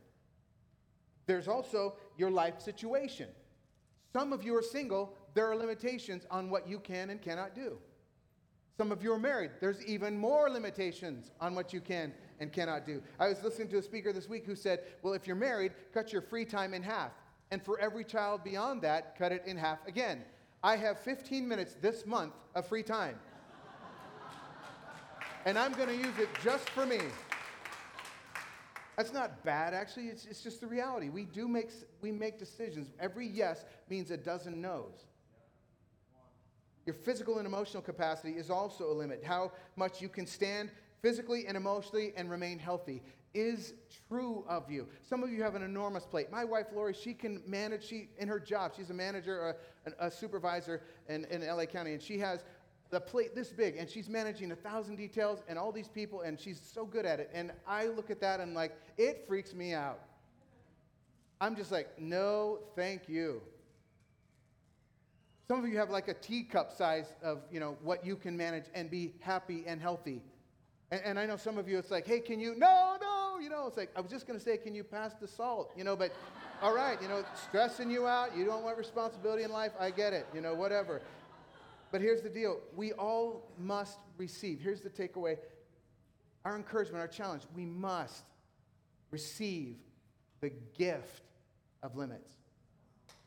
There's 1.31 1.47
also 1.47 1.95
your 2.19 2.29
life 2.29 2.61
situation. 2.61 3.29
Some 4.13 4.33
of 4.33 4.43
you 4.43 4.57
are 4.57 4.63
single, 4.63 5.15
there 5.33 5.49
are 5.49 5.55
limitations 5.55 6.27
on 6.29 6.51
what 6.51 6.69
you 6.69 6.81
can 6.81 7.11
and 7.11 7.23
cannot 7.23 7.55
do. 7.55 7.79
Some 8.77 8.91
of 8.91 9.01
you 9.01 9.13
are 9.13 9.19
married, 9.19 9.53
there's 9.61 9.81
even 9.85 10.19
more 10.19 10.51
limitations 10.51 11.31
on 11.41 11.55
what 11.55 11.73
you 11.73 11.81
can 11.81 12.13
and 12.41 12.53
cannot 12.53 12.85
do. 12.85 13.01
I 13.21 13.29
was 13.29 13.45
listening 13.45 13.69
to 13.69 13.79
a 13.79 13.83
speaker 13.83 14.13
this 14.13 14.29
week 14.29 14.45
who 14.45 14.57
said, 14.57 14.81
Well, 15.03 15.15
if 15.15 15.25
you're 15.25 15.37
married, 15.37 15.71
cut 15.95 16.13
your 16.13 16.21
free 16.21 16.45
time 16.45 16.75
in 16.75 16.83
half. 16.83 17.13
And 17.53 17.63
for 17.63 17.79
every 17.79 18.03
child 18.03 18.43
beyond 18.43 18.83
that, 18.83 19.17
cut 19.17 19.31
it 19.31 19.45
in 19.47 19.57
half 19.57 19.87
again. 19.87 20.25
I 20.65 20.75
have 20.79 20.99
15 20.99 21.47
minutes 21.47 21.77
this 21.81 22.07
month 22.07 22.33
of 22.57 22.67
free 22.67 22.83
time. 22.83 23.21
and 25.45 25.57
I'm 25.57 25.75
going 25.75 25.91
to 25.91 25.97
use 25.97 26.19
it 26.19 26.29
just 26.43 26.69
for 26.71 26.85
me. 26.85 26.99
That's 29.01 29.15
not 29.15 29.43
bad, 29.45 29.73
actually. 29.73 30.09
It's, 30.09 30.27
it's 30.27 30.43
just 30.43 30.61
the 30.61 30.67
reality. 30.67 31.09
We 31.09 31.25
do 31.25 31.49
make, 31.49 31.71
we 32.03 32.13
make 32.13 32.39
decisions. 32.39 32.91
Every 33.01 33.27
yes 33.27 33.65
means 33.89 34.11
a 34.11 34.17
dozen 34.19 34.61
no's. 34.61 35.07
Your 36.85 36.93
physical 36.93 37.39
and 37.39 37.47
emotional 37.47 37.83
capacity 37.83 38.33
is 38.33 38.51
also 38.51 38.93
a 38.93 38.93
limit. 38.93 39.25
How 39.25 39.53
much 39.75 40.03
you 40.03 40.11
can 40.11 40.27
stand 40.27 40.71
physically 41.01 41.47
and 41.47 41.57
emotionally 41.57 42.13
and 42.15 42.31
remain 42.31 42.59
healthy 42.59 43.01
is 43.33 43.73
true 44.07 44.45
of 44.47 44.71
you. 44.71 44.87
Some 45.09 45.23
of 45.23 45.31
you 45.31 45.43
have 45.45 45.55
an 45.55 45.63
enormous 45.63 46.05
plate. 46.05 46.31
My 46.31 46.45
wife, 46.45 46.67
Lori, 46.75 46.93
she 46.93 47.15
can 47.15 47.43
manage, 47.47 47.85
she, 47.85 48.11
in 48.19 48.29
her 48.29 48.39
job, 48.39 48.73
she's 48.77 48.91
a 48.91 48.95
manager, 48.95 49.57
a, 49.87 50.09
a 50.09 50.11
supervisor 50.11 50.83
in, 51.09 51.25
in 51.31 51.41
LA 51.41 51.65
County, 51.65 51.95
and 51.95 52.03
she 52.03 52.19
has 52.19 52.45
the 52.91 53.01
plate 53.01 53.35
this 53.35 53.51
big 53.51 53.77
and 53.77 53.89
she's 53.89 54.09
managing 54.09 54.51
a 54.51 54.57
thousand 54.57 54.97
details 54.97 55.43
and 55.49 55.59
all 55.59 55.73
these 55.73 55.89
people 55.89 56.23
and 56.23 56.39
she's 56.39 56.61
so 56.61 56.85
good 56.85 57.07
at 57.07 57.21
it. 57.21 57.31
And 57.33 57.53
I 57.67 57.87
look 57.87 58.11
at 58.11 58.21
that 58.21 58.41
and 58.41 58.55
like, 58.55 58.73
it 58.99 59.25
freaks 59.27 59.55
me 59.55 59.73
out. 59.73 60.01
I'm 61.41 61.57
just 61.57 61.73
like, 61.73 61.99
no, 61.99 62.59
thank 62.77 63.09
you. 63.09 63.41
Some 65.49 65.65
of 65.65 65.71
you 65.71 65.79
have 65.79 65.91
like 65.91 66.09
a 66.09 66.15
teacup 66.15 66.73
size 66.73 67.15
of, 67.23 67.41
you 67.51 67.61
know, 67.61 67.77
what 67.83 68.05
you 68.05 68.17
can 68.17 68.37
manage 68.37 68.67
and 68.75 68.91
be 68.91 69.15
happy 69.21 69.65
and 69.67 69.81
healthy. 69.81 70.21
And, 70.91 71.01
and 71.05 71.19
I 71.19 71.27
know 71.27 71.37
some 71.37 71.59
of 71.59 71.69
you, 71.69 71.79
it's 71.79 71.91
like, 71.91 72.07
hey, 72.07 72.21
can 72.21 72.39
you, 72.41 72.55
no, 72.57 72.97
no, 73.01 73.39
you 73.41 73.49
know, 73.49 73.67
it's 73.67 73.77
like, 73.77 73.91
I 73.97 74.01
was 74.01 74.11
just 74.11 74.27
going 74.27 74.39
to 74.39 74.45
say, 74.45 74.57
can 74.57 74.75
you 74.75 74.85
pass 74.85 75.15
the 75.21 75.27
salt? 75.27 75.73
You 75.77 75.85
know, 75.85 75.97
but 75.97 76.13
all 76.63 76.75
right, 76.75 77.01
you 77.01 77.09
know, 77.09 77.25
stressing 77.49 77.91
you 77.91 78.07
out, 78.07 78.37
you 78.37 78.45
don't 78.45 78.63
want 78.63 78.77
responsibility 78.77 79.43
in 79.43 79.51
life, 79.51 79.73
I 79.79 79.91
get 79.91 80.13
it, 80.13 80.27
you 80.35 80.41
know, 80.41 80.55
whatever. 80.55 81.01
But 81.93 82.01
here's 82.01 82.23
the 82.23 82.29
deal 82.29 82.61
we 82.77 82.93
all 82.93 83.53
must 83.59 83.99
receive. 84.17 84.61
Here's 84.61 84.81
the 84.81 84.91
takeaway 84.91 85.39
our 86.45 86.57
encouragement, 86.57 87.01
our 87.01 87.09
challenge 87.09 87.43
we 87.55 87.67
must 87.67 88.25
receive 89.11 89.77
the 90.41 90.51
gift 90.79 91.23
of 91.83 91.97
limits. 91.97 92.33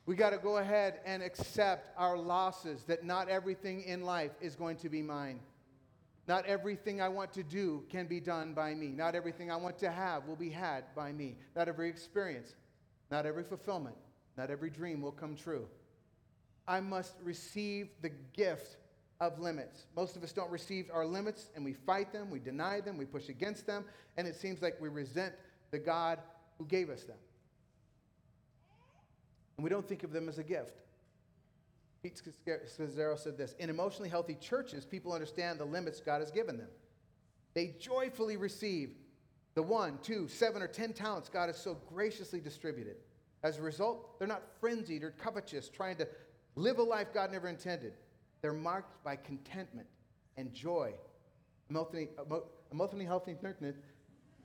We 0.06 0.16
got 0.16 0.32
to 0.32 0.38
go 0.38 0.58
ahead 0.58 1.00
and 1.06 1.24
accept 1.24 1.90
our 1.98 2.18
losses, 2.18 2.84
that 2.86 3.06
not 3.06 3.30
everything 3.30 3.84
in 3.84 4.04
life 4.04 4.32
is 4.42 4.56
going 4.56 4.78
to 4.78 4.90
be 4.90 5.02
mine. 5.02 5.40
Not 6.28 6.46
everything 6.46 7.02
I 7.02 7.10
want 7.10 7.34
to 7.34 7.44
do 7.44 7.84
can 7.90 8.08
be 8.08 8.20
done 8.20 8.54
by 8.54 8.74
me. 8.74 8.88
Not 8.88 9.16
everything 9.16 9.52
I 9.52 9.58
want 9.58 9.78
to 9.80 9.92
have 9.92 10.26
will 10.26 10.36
be 10.36 10.50
had 10.50 10.86
by 10.96 11.12
me. 11.12 11.36
Not 11.56 11.68
every 11.68 11.90
experience, 11.90 12.56
not 13.12 13.26
every 13.26 13.44
fulfillment, 13.44 13.96
not 14.38 14.50
every 14.50 14.70
dream 14.70 15.02
will 15.02 15.12
come 15.12 15.36
true. 15.36 15.68
I 16.68 16.80
must 16.80 17.16
receive 17.24 17.90
the 18.02 18.12
gift 18.34 18.78
of 19.20 19.40
limits. 19.40 19.86
Most 19.96 20.16
of 20.16 20.24
us 20.24 20.32
don't 20.32 20.52
receive 20.52 20.90
our 20.94 21.06
limits 21.06 21.50
and 21.56 21.64
we 21.64 21.74
fight 21.74 22.12
them, 22.12 22.30
we 22.30 22.40
deny 22.40 22.82
them, 22.82 22.98
we 22.98 23.06
push 23.06 23.30
against 23.30 23.66
them, 23.66 23.86
and 24.18 24.28
it 24.28 24.36
seems 24.36 24.62
like 24.62 24.80
we 24.82 24.90
resent 24.90 25.34
the 25.72 25.80
God 25.80 26.20
who 26.58 26.66
gave 26.66 26.90
us 26.90 27.04
them. 27.04 27.18
And 29.58 29.64
we 29.64 29.70
don't 29.70 29.88
think 29.88 30.04
of 30.04 30.12
them 30.12 30.28
as 30.30 30.40
a 30.40 30.44
gift. 30.44 30.74
Pete 32.02 32.22
Scazzero 32.22 33.18
said 33.18 33.38
this 33.38 33.56
In 33.60 33.70
emotionally 33.70 34.10
healthy 34.10 34.36
churches, 34.36 34.86
people 34.86 35.14
understand 35.14 35.60
the 35.60 35.66
limits 35.66 36.02
God 36.02 36.20
has 36.20 36.32
given 36.32 36.58
them. 36.58 36.70
They 37.54 37.76
joyfully 37.80 38.36
receive 38.36 38.92
the 39.56 39.64
one, 39.64 40.00
two, 40.02 40.28
seven, 40.28 40.62
or 40.62 40.68
ten 40.68 40.94
talents 40.94 41.30
God 41.30 41.48
has 41.48 41.58
so 41.58 41.78
graciously 41.88 42.40
distributed. 42.40 42.98
As 43.44 43.58
a 43.58 43.62
result, 43.62 44.18
they're 44.18 44.28
not 44.28 44.44
frenzied 44.60 45.04
or 45.04 45.12
covetous, 45.12 45.70
trying 45.70 45.98
to 45.98 46.08
live 46.56 46.80
a 46.80 46.84
life 46.84 47.08
God 47.14 47.32
never 47.32 47.48
intended. 47.48 47.94
They're 48.42 48.54
marked 48.54 49.04
by 49.04 49.16
contentment 49.16 49.88
and 50.38 50.54
joy. 50.54 50.94
Emotionally, 51.70 52.10
healthy, 53.06 53.36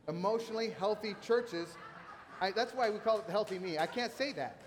emotionally 0.08 0.70
healthy 0.70 1.14
churches. 1.20 1.68
I, 2.40 2.52
that's 2.52 2.72
why 2.72 2.90
we 2.90 2.98
call 2.98 3.18
it 3.18 3.26
the 3.26 3.32
healthy 3.32 3.58
me. 3.58 3.78
I 3.78 3.86
can't 3.86 4.12
say 4.12 4.32
that. 4.34 4.62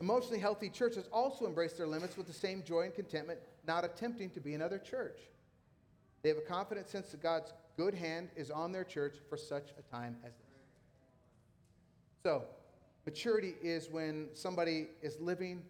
Emotionally 0.00 0.38
healthy 0.38 0.68
churches 0.68 1.08
also 1.12 1.46
embrace 1.46 1.74
their 1.74 1.86
limits 1.86 2.16
with 2.16 2.26
the 2.26 2.32
same 2.32 2.62
joy 2.62 2.82
and 2.82 2.94
contentment, 2.94 3.38
not 3.66 3.84
attempting 3.84 4.30
to 4.30 4.40
be 4.40 4.54
another 4.54 4.78
church. 4.78 5.18
They 6.22 6.28
have 6.30 6.38
a 6.38 6.42
confident 6.42 6.88
sense 6.88 7.10
that 7.10 7.22
God's 7.22 7.52
good 7.76 7.94
hand 7.94 8.30
is 8.36 8.50
on 8.50 8.72
their 8.72 8.84
church 8.84 9.16
for 9.28 9.36
such 9.36 9.70
a 9.78 9.82
time 9.94 10.16
as 10.24 10.32
this. 10.32 10.44
So, 12.22 12.44
maturity 13.04 13.54
is 13.62 13.90
when 13.90 14.28
somebody 14.32 14.88
is 15.02 15.20
living 15.20 15.62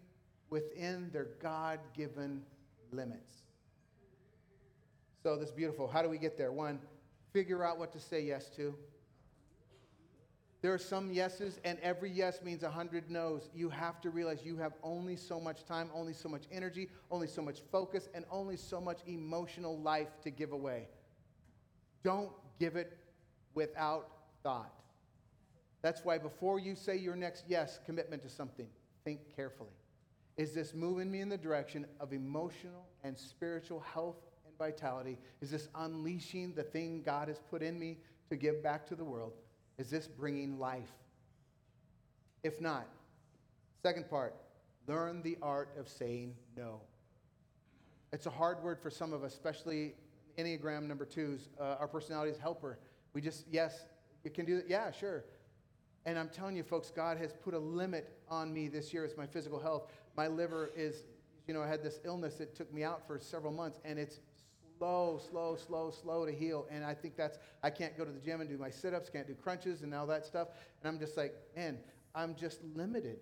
within 0.49 1.09
their 1.11 1.27
God 1.41 1.79
given 1.95 2.41
limits. 2.91 3.31
So, 5.23 5.35
this 5.37 5.51
beautiful. 5.51 5.87
How 5.87 6.01
do 6.01 6.09
we 6.09 6.17
get 6.17 6.37
there? 6.37 6.51
One, 6.51 6.79
figure 7.33 7.63
out 7.63 7.79
what 7.79 7.91
to 7.93 7.99
say 7.99 8.21
yes 8.21 8.49
to. 8.55 8.75
There 10.61 10.73
are 10.73 10.79
some 10.79 11.11
yeses, 11.11 11.59
and 11.63 11.77
every 11.81 12.09
yes 12.09 12.41
means 12.41 12.63
a 12.63 12.69
hundred 12.71 13.11
no's. 13.11 13.49
You 13.53 13.69
have 13.69 14.01
to 14.01 14.09
realize 14.09 14.39
you 14.43 14.57
have 14.57 14.73
only 14.81 15.15
so 15.15 15.39
much 15.39 15.63
time, 15.65 15.91
only 15.93 16.13
so 16.13 16.27
much 16.27 16.43
energy, 16.51 16.89
only 17.11 17.27
so 17.27 17.41
much 17.41 17.59
focus, 17.71 18.09
and 18.15 18.25
only 18.31 18.57
so 18.57 18.81
much 18.81 18.99
emotional 19.05 19.77
life 19.79 20.07
to 20.23 20.31
give 20.31 20.53
away. 20.53 20.87
Don't 22.03 22.31
give 22.59 22.75
it 22.75 22.97
without 23.53 24.09
thought. 24.41 24.73
That's 25.83 26.03
why 26.03 26.17
before 26.17 26.59
you 26.59 26.73
say 26.73 26.97
your 26.97 27.15
next 27.15 27.45
yes 27.47 27.79
commitment 27.85 28.23
to 28.23 28.29
something, 28.29 28.67
think 29.03 29.19
carefully. 29.35 29.69
Is 30.37 30.53
this 30.53 30.73
moving 30.73 31.09
me 31.09 31.21
in 31.21 31.29
the 31.29 31.37
direction 31.37 31.85
of 31.99 32.11
emotional 32.11 32.87
and 33.03 33.17
spiritual 33.17 33.79
health 33.79 34.17
and 34.45 34.57
vitality? 34.57 35.17
Is 35.41 35.49
this 35.49 35.69
unleashing 35.75 36.53
the 36.53 36.63
thing 36.63 37.01
God 37.05 37.29
has 37.29 37.39
put 37.49 37.61
in 37.61 37.79
me 37.79 37.97
to 38.29 38.35
give 38.35 38.61
back 38.61 38.85
to 38.87 38.95
the 38.95 39.05
world? 39.05 39.33
Is 39.77 39.89
this 39.89 40.07
bringing 40.07 40.59
life? 40.59 40.91
If 42.43 42.59
not, 42.59 42.87
second 43.81 44.09
part, 44.09 44.35
learn 44.87 45.21
the 45.21 45.37
art 45.41 45.69
of 45.79 45.87
saying 45.87 46.35
no. 46.55 46.81
It's 48.11 48.25
a 48.25 48.31
hard 48.31 48.61
word 48.61 48.79
for 48.79 48.89
some 48.89 49.13
of 49.13 49.23
us, 49.23 49.33
especially 49.33 49.93
Enneagram 50.37 50.83
number 50.83 51.05
twos. 51.05 51.49
Uh, 51.59 51.75
our 51.79 51.87
personality 51.87 52.31
is 52.31 52.37
helper. 52.37 52.77
We 53.13 53.21
just, 53.21 53.45
yes, 53.49 53.85
you 54.23 54.31
can 54.31 54.45
do 54.45 54.57
that. 54.57 54.69
Yeah, 54.69 54.91
sure. 54.91 55.23
And 56.05 56.19
I'm 56.19 56.29
telling 56.29 56.55
you, 56.55 56.63
folks, 56.63 56.91
God 56.91 57.17
has 57.17 57.33
put 57.33 57.53
a 57.53 57.59
limit 57.59 58.17
on 58.29 58.53
me 58.53 58.67
this 58.67 58.93
year. 58.93 59.05
It's 59.05 59.17
my 59.17 59.25
physical 59.25 59.59
health. 59.59 59.91
My 60.15 60.27
liver 60.27 60.71
is, 60.75 61.03
you 61.47 61.53
know, 61.53 61.61
I 61.61 61.67
had 61.67 61.83
this 61.83 61.99
illness 62.03 62.35
that 62.35 62.55
took 62.55 62.73
me 62.73 62.83
out 62.83 63.05
for 63.05 63.19
several 63.19 63.51
months, 63.51 63.79
and 63.83 63.99
it's 63.99 64.19
slow, 64.77 65.19
slow, 65.29 65.55
slow, 65.55 65.91
slow 65.91 66.25
to 66.25 66.31
heal. 66.31 66.65
And 66.69 66.83
I 66.83 66.93
think 66.93 67.15
that's, 67.15 67.37
I 67.63 67.69
can't 67.69 67.97
go 67.97 68.05
to 68.05 68.11
the 68.11 68.19
gym 68.19 68.41
and 68.41 68.49
do 68.49 68.57
my 68.57 68.69
sit 68.69 68.93
ups, 68.93 69.09
can't 69.09 69.27
do 69.27 69.33
crunches 69.33 69.81
and 69.81 69.93
all 69.93 70.07
that 70.07 70.25
stuff. 70.25 70.49
And 70.81 70.89
I'm 70.91 70.99
just 70.99 71.17
like, 71.17 71.33
man, 71.55 71.77
I'm 72.13 72.35
just 72.35 72.59
limited. 72.75 73.19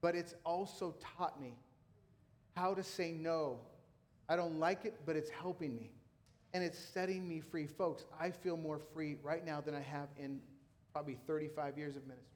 But 0.00 0.14
it's 0.14 0.34
also 0.44 0.94
taught 1.18 1.40
me 1.40 1.54
how 2.56 2.74
to 2.74 2.82
say 2.82 3.12
no. 3.12 3.60
I 4.28 4.36
don't 4.36 4.58
like 4.58 4.84
it, 4.84 5.00
but 5.06 5.16
it's 5.16 5.30
helping 5.30 5.76
me. 5.76 5.90
And 6.52 6.64
it's 6.64 6.78
setting 6.78 7.28
me 7.28 7.40
free. 7.40 7.66
Folks, 7.66 8.04
I 8.18 8.30
feel 8.30 8.56
more 8.56 8.80
free 8.92 9.16
right 9.22 9.44
now 9.44 9.60
than 9.60 9.74
I 9.74 9.80
have 9.80 10.08
in 10.18 10.40
probably 10.92 11.16
35 11.26 11.78
years 11.78 11.96
of 11.96 12.02
ministry. 12.02 12.26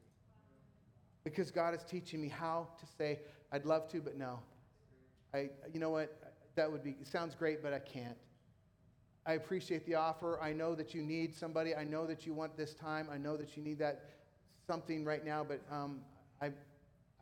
Because 1.25 1.51
God 1.51 1.75
is 1.75 1.83
teaching 1.85 2.21
me 2.21 2.29
how 2.29 2.69
to 2.79 2.87
say, 2.99 3.21
I'd 3.55 3.65
love 3.65 3.89
to, 3.93 4.01
but 4.01 4.19
no. 4.19 4.41
I, 5.33 5.49
you 5.73 5.81
know 5.81 5.91
what? 5.91 6.15
that 6.57 6.71
would 6.71 6.83
be, 6.83 6.97
sounds 7.03 7.35
great, 7.35 7.63
but 7.63 7.73
I 7.73 7.79
can't. 7.79 8.17
I 9.27 9.35
appreciate 9.35 9.87
the 9.87 9.95
offer. 9.95 10.39
I 10.41 10.53
know 10.53 10.75
that 10.75 10.95
you 10.95 11.03
need 11.03 11.35
somebody. 11.35 11.75
I 11.75 11.85
know 11.85 12.07
that 12.07 12.27
you 12.27 12.35
want 12.35 12.57
this 12.57 12.75
time. 12.75 13.09
I 13.11 13.17
know 13.17 13.37
that 13.37 13.57
you 13.57 13.63
need 13.63 13.79
that 13.79 14.11
something 14.67 15.05
right 15.05 15.25
now, 15.25 15.45
but 15.45 15.61
um, 15.71 16.01
I, 16.43 16.51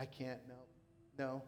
I 0.00 0.06
can't. 0.06 0.40
No, 0.48 0.54
no. 1.18 1.42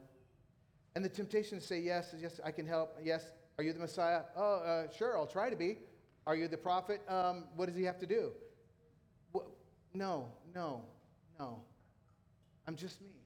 And 0.94 1.04
the 1.04 1.08
temptation 1.08 1.58
to 1.58 1.64
say 1.64 1.80
yes 1.80 2.12
is 2.12 2.22
yes, 2.22 2.40
I 2.44 2.52
can 2.52 2.66
help. 2.66 2.96
Yes, 3.02 3.24
are 3.58 3.64
you 3.64 3.72
the 3.72 3.80
Messiah? 3.80 4.22
Oh, 4.36 4.56
uh, 4.60 4.90
sure, 4.96 5.18
I'll 5.18 5.26
try 5.26 5.50
to 5.50 5.56
be. 5.56 5.78
Are 6.26 6.36
you 6.36 6.46
the 6.46 6.56
prophet? 6.56 7.00
Um, 7.08 7.44
what 7.56 7.66
does 7.66 7.76
he 7.76 7.84
have 7.84 7.98
to 7.98 8.06
do? 8.06 8.30
no, 9.92 10.28
no, 10.54 10.82
no. 11.38 11.62
I'm 12.66 12.76
just 12.76 13.00
me. 13.00 13.23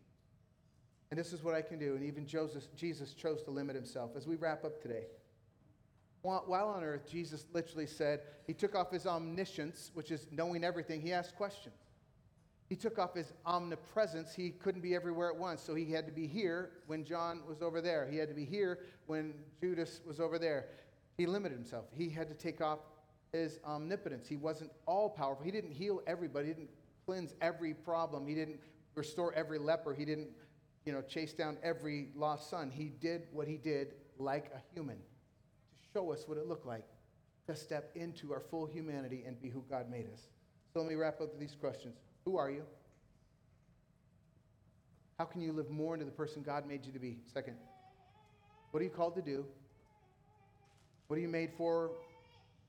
And 1.11 1.19
this 1.19 1.33
is 1.33 1.43
what 1.43 1.55
I 1.55 1.63
can 1.63 1.79
do. 1.79 1.95
And 1.95 2.05
even 2.05 2.27
Joseph, 2.27 2.65
Jesus 2.77 3.15
chose 3.15 3.43
to 3.45 3.51
limit 3.51 3.77
himself. 3.77 4.11
As 4.17 4.27
we 4.27 4.37
wrap 4.37 4.65
up 4.65 4.81
today, 4.83 5.05
while 6.23 6.73
on 6.75 6.83
earth, 6.83 7.09
Jesus 7.09 7.47
literally 7.53 7.87
said, 7.87 8.21
He 8.47 8.53
took 8.53 8.75
off 8.75 8.91
his 8.91 9.07
omniscience, 9.07 9.91
which 9.95 10.11
is 10.11 10.27
knowing 10.31 10.65
everything. 10.65 11.01
He 11.01 11.13
asked 11.13 11.37
questions. 11.37 11.77
He 12.69 12.77
took 12.77 12.99
off 12.99 13.15
his 13.15 13.33
omnipresence. 13.47 14.35
He 14.35 14.51
couldn't 14.51 14.83
be 14.83 14.95
everywhere 14.95 15.31
at 15.31 15.37
once. 15.37 15.63
So 15.63 15.75
he 15.75 15.91
had 15.91 16.05
to 16.07 16.13
be 16.13 16.27
here 16.27 16.73
when 16.87 17.05
John 17.05 17.41
was 17.49 17.63
over 17.63 17.81
there. 17.81 18.07
He 18.11 18.19
had 18.19 18.29
to 18.29 18.35
be 18.35 18.45
here 18.45 18.81
when 19.07 19.33
Judas 19.61 20.01
was 20.07 20.21
over 20.21 20.39
there. 20.39 20.67
He 21.17 21.27
limited 21.27 21.57
himself. 21.57 21.87
He 21.97 22.11
had 22.11 22.29
to 22.29 22.35
take 22.35 22.61
off 22.61 22.81
his 23.33 23.59
omnipotence. 23.65 24.29
He 24.29 24.37
wasn't 24.37 24.71
all 24.87 25.09
powerful. 25.09 25.45
He 25.45 25.51
didn't 25.51 25.73
heal 25.73 26.03
everybody. 26.07 26.49
He 26.49 26.55
didn't 26.55 26.71
cleanse 27.07 27.33
every 27.41 27.73
problem. 27.73 28.27
He 28.27 28.35
didn't 28.35 28.61
restore 28.95 29.33
every 29.33 29.59
leper. 29.59 29.95
He 29.95 30.05
didn't 30.05 30.29
you 30.89 30.95
know, 30.95 31.03
chase 31.03 31.35
down 31.35 31.59
every 31.63 32.09
lost 32.17 32.49
son. 32.49 32.71
He 32.71 32.85
did 32.85 33.25
what 33.31 33.47
he 33.47 33.59
did 33.59 33.89
like 34.19 34.51
a 34.55 34.75
human 34.75 34.97
to 34.97 35.87
show 35.93 36.11
us 36.11 36.25
what 36.27 36.39
it 36.39 36.47
looked 36.47 36.65
like 36.65 36.87
to 37.47 37.55
step 37.55 37.91
into 37.95 38.33
our 38.33 38.41
full 38.41 38.65
humanity 38.65 39.23
and 39.27 39.39
be 39.39 39.51
who 39.51 39.63
God 39.69 39.91
made 39.91 40.07
us. 40.11 40.29
So 40.73 40.81
let 40.81 40.89
me 40.89 40.95
wrap 40.95 41.21
up 41.21 41.39
these 41.39 41.55
questions. 41.55 41.99
Who 42.25 42.39
are 42.39 42.51
you? 42.51 42.63
How 45.19 45.27
can 45.27 45.43
you 45.43 45.53
live 45.53 45.69
more 45.69 45.93
into 45.93 46.07
the 46.07 46.11
person 46.11 46.41
God 46.43 46.67
made 46.67 46.87
you 46.87 46.93
to 46.93 46.99
be? 46.99 47.19
Second, 47.35 47.57
what 48.71 48.81
are 48.81 48.85
you 48.85 48.91
called 48.91 49.15
to 49.17 49.23
do? 49.23 49.45
What 51.09 51.19
are 51.19 51.21
you 51.21 51.29
made 51.29 51.51
for? 51.59 51.91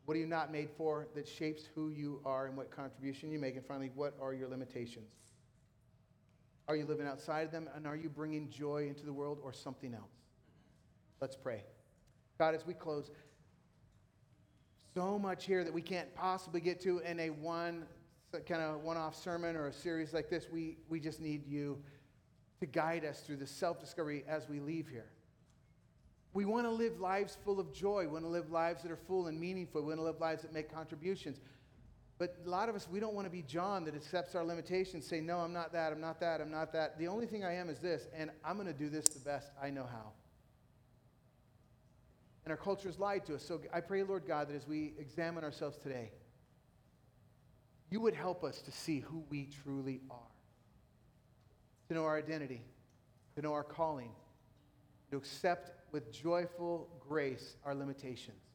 What 0.03 0.17
are 0.17 0.19
you 0.19 0.27
not 0.27 0.51
made 0.51 0.71
for 0.75 1.07
that 1.15 1.25
shapes 1.25 1.63
who 1.73 1.87
you 1.87 2.19
are 2.25 2.47
and 2.47 2.57
what 2.57 2.69
contribution 2.69 3.31
you 3.31 3.39
make? 3.39 3.55
And 3.55 3.65
finally, 3.65 3.91
what 3.95 4.13
are 4.21 4.33
your 4.33 4.49
limitations? 4.49 5.28
Are 6.69 6.75
you 6.75 6.85
living 6.85 7.07
outside 7.07 7.47
of 7.47 7.51
them? 7.51 7.67
And 7.75 7.87
are 7.87 7.95
you 7.95 8.09
bringing 8.09 8.47
joy 8.47 8.85
into 8.87 9.03
the 9.03 9.11
world 9.11 9.39
or 9.43 9.51
something 9.51 9.91
else? 9.95 10.13
Let's 11.19 11.35
pray. 11.35 11.63
God, 12.37 12.53
as 12.53 12.63
we 12.65 12.75
close, 12.75 13.09
so 14.93 15.17
much 15.17 15.45
here 15.45 15.63
that 15.63 15.73
we 15.73 15.81
can't 15.81 16.13
possibly 16.13 16.61
get 16.61 16.79
to 16.81 16.99
in 16.99 17.19
a 17.19 17.31
one 17.31 17.85
kind 18.45 18.61
of 18.61 18.83
one 18.83 18.97
off 18.97 19.15
sermon 19.15 19.55
or 19.55 19.65
a 19.65 19.73
series 19.73 20.13
like 20.13 20.29
this. 20.29 20.47
We, 20.51 20.77
we 20.89 20.99
just 20.99 21.19
need 21.19 21.47
you 21.47 21.79
to 22.59 22.67
guide 22.67 23.03
us 23.03 23.21
through 23.21 23.37
the 23.37 23.47
self 23.47 23.79
discovery 23.79 24.23
as 24.27 24.47
we 24.47 24.59
leave 24.59 24.87
here. 24.87 25.07
We 26.33 26.45
want 26.45 26.67
to 26.67 26.71
live 26.71 26.99
lives 26.99 27.35
full 27.43 27.59
of 27.59 27.73
joy. 27.73 28.01
We 28.01 28.13
want 28.13 28.25
to 28.25 28.29
live 28.29 28.51
lives 28.51 28.83
that 28.83 28.91
are 28.91 28.99
full 29.07 29.25
and 29.25 29.39
meaningful. 29.39 29.81
We 29.81 29.87
want 29.87 29.99
to 30.01 30.03
live 30.03 30.21
lives 30.21 30.43
that 30.43 30.53
make 30.53 30.71
contributions. 30.71 31.39
But 32.19 32.35
a 32.45 32.49
lot 32.49 32.67
of 32.67 32.75
us, 32.75 32.85
we 32.91 32.99
don't 32.99 33.15
want 33.15 33.27
to 33.27 33.31
be 33.31 33.41
John 33.41 33.85
that 33.85 33.95
accepts 33.95 34.35
our 34.35 34.43
limitations, 34.43 35.07
say, 35.07 35.21
No, 35.21 35.39
I'm 35.39 35.53
not 35.53 35.71
that, 35.71 35.93
I'm 35.93 36.01
not 36.01 36.19
that, 36.19 36.41
I'm 36.41 36.51
not 36.51 36.73
that. 36.73 36.99
The 36.99 37.07
only 37.07 37.25
thing 37.25 37.45
I 37.45 37.55
am 37.55 37.69
is 37.69 37.79
this, 37.79 38.07
and 38.13 38.29
I'm 38.43 38.57
going 38.57 38.67
to 38.67 38.73
do 38.73 38.89
this 38.89 39.05
the 39.05 39.21
best 39.21 39.49
I 39.61 39.69
know 39.69 39.85
how. 39.89 40.11
And 42.43 42.51
our 42.51 42.57
culture 42.57 42.89
has 42.89 42.99
lied 42.99 43.25
to 43.27 43.35
us. 43.35 43.43
So 43.43 43.61
I 43.73 43.79
pray, 43.79 44.03
Lord 44.03 44.23
God, 44.27 44.49
that 44.49 44.55
as 44.55 44.67
we 44.67 44.93
examine 44.99 45.45
ourselves 45.45 45.77
today, 45.77 46.11
you 47.89 48.01
would 48.01 48.13
help 48.13 48.43
us 48.43 48.61
to 48.63 48.71
see 48.71 48.99
who 48.99 49.23
we 49.29 49.49
truly 49.63 50.01
are. 50.11 50.17
to 51.87 51.93
know 51.95 52.03
our 52.03 52.17
identity, 52.17 52.61
to 53.35 53.41
know 53.41 53.53
our 53.53 53.63
calling, 53.63 54.11
to 55.09 55.17
accept 55.17 55.71
with 55.91 56.11
joyful 56.11 56.89
grace 56.99 57.55
our 57.65 57.73
limitations. 57.73 58.48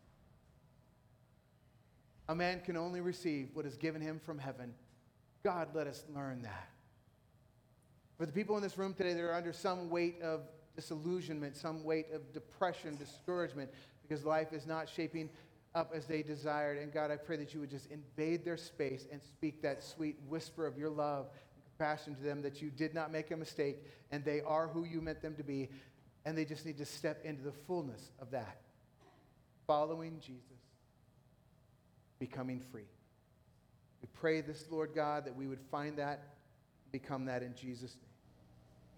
A 2.29 2.35
man 2.35 2.61
can 2.61 2.77
only 2.77 3.01
receive 3.01 3.51
what 3.53 3.67
is 3.67 3.77
given 3.77 4.01
him 4.01 4.19
from 4.19 4.39
heaven. 4.39 4.75
God, 5.43 5.69
let 5.75 5.87
us 5.87 6.05
learn 6.15 6.43
that. 6.43 6.69
For 8.17 8.27
the 8.27 8.33
people 8.33 8.57
in 8.57 8.63
this 8.63 8.79
room 8.79 8.95
today 8.95 9.13
that 9.13 9.21
are 9.21 9.35
under 9.35 9.53
some 9.53 9.91
weight 9.91 10.23
of 10.23 10.41
disillusionment, 10.77 11.57
some 11.57 11.85
weight 11.85 12.07
of 12.13 12.33
depression, 12.33 12.97
discouragement, 12.97 13.71
because 14.03 14.25
life 14.25 14.53
is 14.53 14.67
not 14.67 14.89
shaping 14.89 15.29
up 15.75 15.93
as 15.95 16.07
they 16.07 16.23
desired. 16.23 16.79
And 16.79 16.93
God, 16.93 17.11
I 17.11 17.17
pray 17.17 17.37
that 17.37 17.53
you 17.53 17.61
would 17.61 17.71
just 17.71 17.91
invade 17.91 18.45
their 18.45 18.57
space 18.57 19.07
and 19.11 19.21
speak 19.21 19.61
that 19.63 19.83
sweet 19.83 20.17
whisper 20.29 20.67
of 20.67 20.79
your 20.79 20.91
love 20.91 21.27
and 21.55 21.65
compassion 21.65 22.15
to 22.15 22.23
them 22.23 22.43
that 22.43 22.63
you 22.63 22.71
did 22.71 22.95
not 22.95 23.11
make 23.11 23.31
a 23.31 23.37
mistake 23.37 23.79
and 24.11 24.25
they 24.25 24.41
are 24.43 24.69
who 24.69 24.85
you 24.85 25.01
meant 25.01 25.21
them 25.21 25.35
to 25.37 25.43
be. 25.43 25.69
And 26.25 26.39
they 26.39 26.45
just 26.45 26.65
need 26.65 26.79
to 26.79 26.87
step 26.87 27.25
into 27.25 27.43
the 27.43 27.53
fullness 27.53 28.11
of 28.21 28.31
that. 28.31 28.61
Following 29.67 30.21
Jesus, 30.21 30.64
becoming 32.19 32.61
free. 32.61 32.89
We 34.03 34.09
pray 34.13 34.41
this, 34.41 34.67
Lord 34.71 34.91
God, 34.95 35.25
that 35.27 35.37
we 35.37 35.47
would 35.47 35.61
find 35.71 35.97
that, 35.99 36.35
become 36.93 37.25
that 37.27 37.43
in 37.43 37.55
Jesus' 37.55 37.97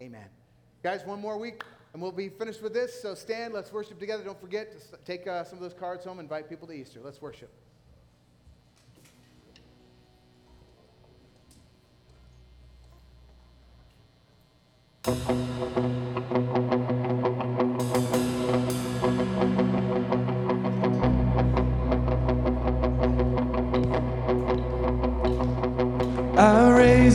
name. 0.01 0.15
Amen. 0.15 0.29
Guys, 0.83 1.05
one 1.05 1.21
more 1.21 1.39
week 1.39 1.63
and 1.97 2.03
we'll 2.03 2.13
be 2.13 2.29
finished 2.29 2.63
with 2.63 2.75
this. 2.75 3.01
So 3.01 3.15
stand, 3.15 3.55
let's 3.55 3.73
worship 3.73 3.99
together. 3.99 4.23
Don't 4.23 4.39
forget 4.39 4.71
to 4.71 4.99
take 5.07 5.27
uh, 5.27 5.45
some 5.45 5.57
of 5.57 5.63
those 5.63 5.73
cards 5.73 6.05
home, 6.05 6.21
invite 6.21 6.47
people 6.47 6.69
to 6.69 6.75
Easter. 6.75 7.01
Let's 7.03 7.23
worship. 7.23 7.51
I 15.07 15.83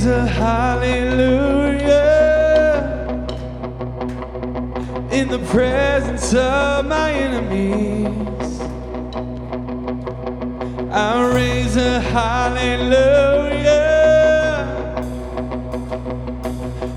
raise 0.01 0.09
a 0.09 0.25
hallelujah 0.25 1.91
in 5.11 5.27
the 5.27 5.37
presence 5.49 6.33
of 6.33 6.87
my 6.87 7.11
enemies. 7.11 8.61
I 10.91 11.31
raise 11.35 11.75
a 11.75 11.99
hallelujah 11.99 13.51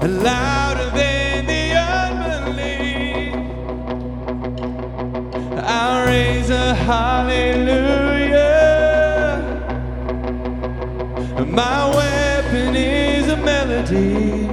louder 0.00 0.90
than 0.96 1.46
the 1.46 1.74
unbelief. 1.98 3.34
I 5.62 6.04
raise 6.06 6.48
a 6.48 6.74
hallelujah. 6.74 7.74
My 11.46 11.84
is 11.90 12.00
a 12.00 12.13
melody. 13.90 14.43